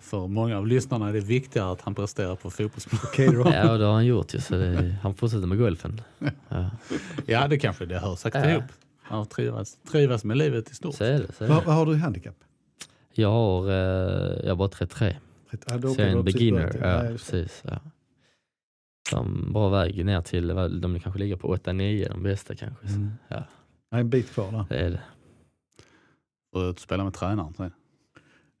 för 0.00 0.26
många 0.26 0.58
av 0.58 0.66
lyssnarna 0.66 1.08
är 1.08 1.12
det 1.12 1.20
viktigare 1.20 1.72
att 1.72 1.80
han 1.80 1.94
presterar 1.94 2.36
på 2.36 2.50
fotbollsplan. 2.50 3.00
okej 3.04 3.28
då. 3.32 3.50
Ja, 3.54 3.72
och 3.72 3.78
det 3.78 3.84
har 3.84 3.92
han 3.92 4.06
gjort 4.06 4.34
ju, 4.34 4.40
så 4.40 4.54
det, 4.54 4.96
han 5.02 5.14
fortsätter 5.14 5.46
med 5.46 5.58
golfen. 5.58 6.00
Ja, 6.48 6.70
Ja, 7.26 7.48
det 7.48 7.58
kanske 7.58 7.86
det 7.86 7.98
hör 7.98 8.16
säkert 8.16 8.44
Ja. 8.44 8.50
ihop. 8.50 8.64
Han 9.02 9.26
trivas, 9.26 9.76
trivas 9.90 10.24
med 10.24 10.36
livet 10.36 10.70
i 10.70 10.74
stort. 10.74 10.94
så 10.94 11.04
är 11.04 11.18
det. 11.18 11.32
Så 11.38 11.44
är 11.44 11.48
Vad, 11.48 11.62
det. 11.62 11.66
vad 11.66 11.74
har 11.74 11.86
du 11.86 11.92
i 11.92 11.96
handikapp? 11.96 12.36
Jag 13.12 13.28
har, 13.30 13.68
eh, 13.68 14.38
jag 14.42 14.48
har 14.48 14.56
bara 14.56 14.68
33, 14.68 15.16
Ja, 15.50 15.58
så 15.66 15.74
jag 15.88 15.98
är 16.00 16.06
en 16.06 16.24
precis 16.24 16.34
beginner. 16.40 16.76
Ja, 16.80 17.04
ja, 17.04 17.10
precis. 17.10 17.62
Ja. 17.64 17.80
Som 19.10 19.52
bra 19.52 19.68
väg 19.68 20.04
ner 20.04 20.20
till, 20.20 20.46
de 20.80 21.00
kanske 21.00 21.18
ligger 21.20 21.36
på 21.36 21.56
8-9, 21.56 22.08
de 22.08 22.22
bästa 22.22 22.54
kanske. 22.54 22.88
Så, 22.88 22.94
Mm. 22.94 23.10
Ja, 23.28 23.44
Nej, 23.90 24.00
en 24.00 24.10
bit 24.10 24.30
kvar 24.30 24.52
där. 24.52 24.64
det 24.68 24.78
är 24.78 24.90
det. 24.90 25.00
Och 26.52 26.60
ut 26.60 26.74
och 26.76 26.80
spela 26.80 27.04
med 27.04 27.14
tränaren. 27.14 27.54
sen. 27.54 27.70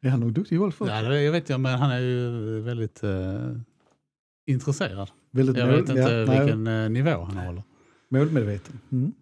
Är 0.02 0.10
han 0.10 0.20
nog 0.20 0.32
duktig 0.32 0.56
i 0.56 0.58
golf 0.58 0.80
också? 0.80 0.92
Ja, 0.94 1.02
det 1.02 1.22
jag 1.22 1.32
vet 1.32 1.48
jag, 1.48 1.60
men 1.60 1.78
han 1.78 1.90
är 1.90 2.00
ju 2.00 2.60
väldigt 2.60 3.02
eh, 3.02 3.52
intresserad. 4.46 5.10
Väldigt 5.30 5.56
Jag 5.56 5.66
vet 5.66 5.88
inte 5.88 6.00
ja, 6.00 6.08
nej, 6.08 6.40
vilken 6.40 6.66
eh, 6.66 6.88
nivå 6.90 7.24
han 7.24 7.36
håller. 7.36 7.62
målmedveten. 8.08 8.80
Mm. 8.92 9.12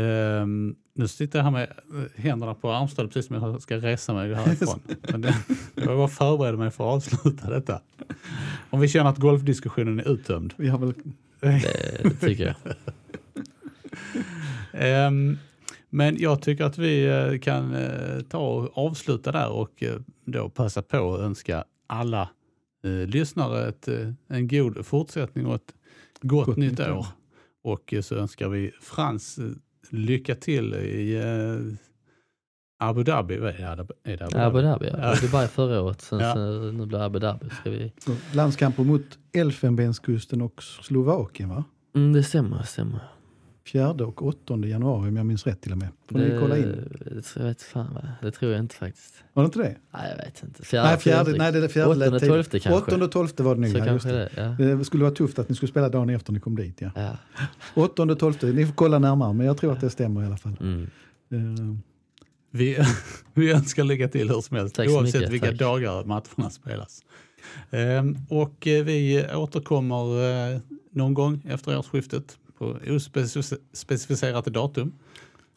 Ehm, 0.00 0.76
nu 0.94 1.08
sitter 1.08 1.38
jag 1.38 1.44
här 1.44 1.50
med 1.50 1.62
eh, 1.70 2.22
händerna 2.22 2.54
på 2.54 2.72
armstödet 2.72 3.12
precis 3.12 3.26
som 3.26 3.36
jag 3.36 3.62
ska 3.62 3.76
resa 3.76 4.14
mig 4.14 4.34
härifrån. 4.34 4.80
Men 5.02 5.20
det, 5.20 5.34
jag 5.74 5.86
bara 5.86 6.08
förbereder 6.08 6.58
mig 6.58 6.70
för 6.70 6.84
att 6.84 6.94
avsluta 6.96 7.50
detta. 7.50 7.80
Om 8.70 8.80
vi 8.80 8.88
känner 8.88 9.10
att 9.10 9.18
golfdiskussionen 9.18 10.00
är 10.00 10.08
uttömd. 10.12 10.54
Vi 10.56 10.68
har 10.68 10.78
väl, 10.78 10.92
Det, 11.40 12.02
det 12.02 12.10
tycker 12.10 12.46
jag. 12.46 12.74
Ehm, 14.72 15.38
men 15.90 16.16
jag 16.18 16.42
tycker 16.42 16.64
att 16.64 16.78
vi 16.78 17.06
eh, 17.06 17.38
kan 17.38 17.74
eh, 17.74 18.20
ta 18.20 18.38
och 18.38 18.78
avsluta 18.86 19.32
där 19.32 19.50
och 19.50 19.82
eh, 19.82 19.96
då 20.24 20.48
passa 20.48 20.82
på 20.82 21.14
att 21.14 21.20
önska 21.20 21.64
alla 21.86 22.28
eh, 22.84 22.90
lyssnare 23.08 23.68
ett, 23.68 23.88
en 24.28 24.48
god 24.48 24.86
fortsättning 24.86 25.46
och 25.46 25.54
ett 25.54 25.74
gott, 26.22 26.46
Gott 26.46 26.56
nytt 26.56 26.80
år. 26.80 26.92
år. 26.92 27.06
Och 27.62 27.94
så 28.02 28.14
önskar 28.14 28.48
vi 28.48 28.72
Frans 28.80 29.38
lycka 29.90 30.34
till 30.34 30.74
i 30.74 31.14
eh, 31.16 31.76
Abu 32.82 33.02
Dhabi. 33.02 33.38
Vad 33.38 33.50
Är 33.54 33.76
det, 33.76 33.86
är 34.12 34.16
det 34.16 34.24
Abu 34.26 34.36
Dhabi? 34.38 34.46
Abu 34.46 34.62
Dhabi, 34.62 34.86
ja. 34.86 34.98
Ja. 34.98 35.20
Dubai 35.20 35.48
förra 35.48 35.82
året, 35.82 36.00
sen 36.00 36.18
Ja. 36.20 36.34
så, 36.34 36.40
nu 36.72 36.86
blir 36.86 36.98
det 36.98 37.04
Abu 37.04 37.18
Dhabi. 37.18 37.46
Ska 37.60 37.70
vi... 37.70 37.92
landskamper 38.32 38.84
mot 38.84 39.18
Elfenbenskusten 39.32 40.42
och 40.42 40.62
Slovakien 40.62 41.48
va? 41.48 41.64
mm, 41.94 42.12
det 42.12 42.22
stämmer, 42.22 42.58
det 42.58 42.66
stämmer. 42.66 43.00
4 43.66 43.90
och 43.90 44.26
8 44.26 44.56
januari 44.56 45.08
om 45.08 45.16
jag 45.16 45.26
minns 45.26 45.46
rätt 45.46 45.60
till 45.60 45.72
och 45.72 45.78
med. 45.78 45.88
Får 46.10 46.18
ni 46.18 46.36
kolla 46.40 46.56
in. 46.56 46.64
Det, 47.00 47.36
jag 47.36 47.44
vet 47.44 47.62
fan 47.62 47.98
det 48.22 48.30
tror 48.30 48.52
jag 48.52 48.60
inte 48.60 48.74
faktiskt. 48.74 49.14
Var 49.32 49.42
det 49.42 49.46
inte 49.46 49.58
det? 49.58 49.76
Nej, 49.90 50.10
jag 50.10 50.24
vet 50.24 50.42
inte. 50.42 50.64
Fjärde, 50.64 50.88
nej, 50.88 50.98
fjärde, 50.98 51.32
nej, 51.32 51.52
det 51.52 51.58
är 51.58 51.62
det 51.62 51.68
fjärde. 51.68 51.90
Åttonde, 51.90 52.10
lät 52.10 52.28
tolfte 52.28 52.60
kanske. 52.60 52.82
Åttonde 52.82 53.04
och 53.04 53.12
tolfte 53.12 53.42
var 53.42 53.54
det 53.54 53.60
nog. 53.60 53.70
Så 53.70 53.78
ja, 53.78 53.84
kanske 53.84 54.08
det. 54.08 54.30
det, 54.34 54.64
ja. 54.64 54.76
det 54.76 54.84
skulle 54.84 55.04
vara 55.04 55.14
tufft 55.14 55.38
att 55.38 55.48
ni 55.48 55.54
skulle 55.54 55.70
spela 55.70 55.88
dagen 55.88 56.10
efter 56.10 56.32
ni 56.32 56.40
kom 56.40 56.56
dit. 56.56 56.80
Ja. 56.80 56.90
ja. 56.94 57.16
Åttonde 57.82 58.12
och 58.12 58.18
tolfte, 58.18 58.46
ni 58.46 58.66
får 58.66 58.74
kolla 58.74 58.98
närmare 58.98 59.32
men 59.32 59.46
jag 59.46 59.56
tror 59.56 59.72
att 59.72 59.80
det 59.80 59.90
stämmer 59.90 60.22
i 60.22 60.26
alla 60.26 60.36
fall. 60.36 60.56
Mm. 60.60 60.90
Eh, 61.32 61.76
Vi, 62.50 62.78
vi 63.34 63.52
önskar 63.52 63.84
lycka 63.84 64.08
till 64.08 64.28
hur 64.30 64.40
som 64.40 64.56
helst, 64.56 64.74
Tack 64.74 64.88
oavsett 64.88 65.14
mycket, 65.14 65.32
vilka 65.32 65.46
tack. 65.46 65.58
dagar 65.58 66.04
matcherna 66.04 66.50
spelas. 66.50 67.04
Ehm, 67.70 68.16
och 68.28 68.66
eh, 68.66 68.84
vi 68.84 69.26
återkommer 69.34 70.24
eh, 70.54 70.60
någon 70.90 71.14
gång 71.14 71.42
efter 71.48 71.78
årsskiftet 71.78 72.38
på 72.60 72.78
ospecificerat 72.88 74.44
datum. 74.44 74.92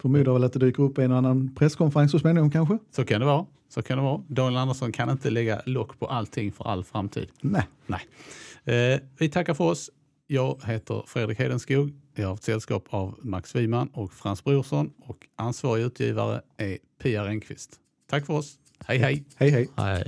Förmodar 0.02 0.34
väl 0.34 0.44
att 0.44 0.54
det 0.54 0.60
dyker 0.60 0.84
upp 0.84 0.98
en 0.98 1.12
och 1.12 1.18
annan 1.18 1.56
presskonferens 1.56 2.12
så 2.12 2.20
småningom 2.20 2.52
kanske? 2.52 2.78
Så 2.92 3.06
kan 3.06 3.20
det 3.20 3.26
vara. 3.26 3.46
Så 3.70 3.82
kan 3.82 3.98
det 3.98 4.04
vara. 4.04 4.24
Daniel 4.28 4.58
Andersson 4.58 4.92
kan 4.92 5.10
inte 5.10 5.30
lägga 5.30 5.62
lock 5.66 6.00
på 6.00 6.06
allting 6.06 6.52
för 6.52 6.68
all 6.68 6.84
framtid. 6.84 7.30
Nej. 7.42 7.68
Nej. 7.86 8.94
Eh, 8.94 9.00
vi 9.18 9.30
tackar 9.30 9.54
för 9.54 9.64
oss. 9.64 9.90
Jag 10.28 10.62
heter 10.66 11.04
Fredrik 11.08 11.40
Hedenskog. 11.40 11.94
Jag 12.16 12.24
har 12.24 12.30
haft 12.30 12.44
sällskap 12.44 12.86
av 12.90 13.20
Max 13.22 13.56
Wiman 13.56 13.88
och 13.88 14.14
Frans 14.14 14.44
Brorsson 14.44 14.94
och 15.06 15.28
ansvarig 15.36 15.84
utgivare 15.84 16.42
är 16.58 16.78
Pia 17.02 17.26
Renqvist. 17.26 17.80
Tack 18.10 18.26
för 18.26 18.34
oss. 18.34 18.60
Hej 18.86 18.98
hej! 18.98 19.26
Hej 19.36 19.50
hej! 19.50 19.70
Hej, 19.78 20.08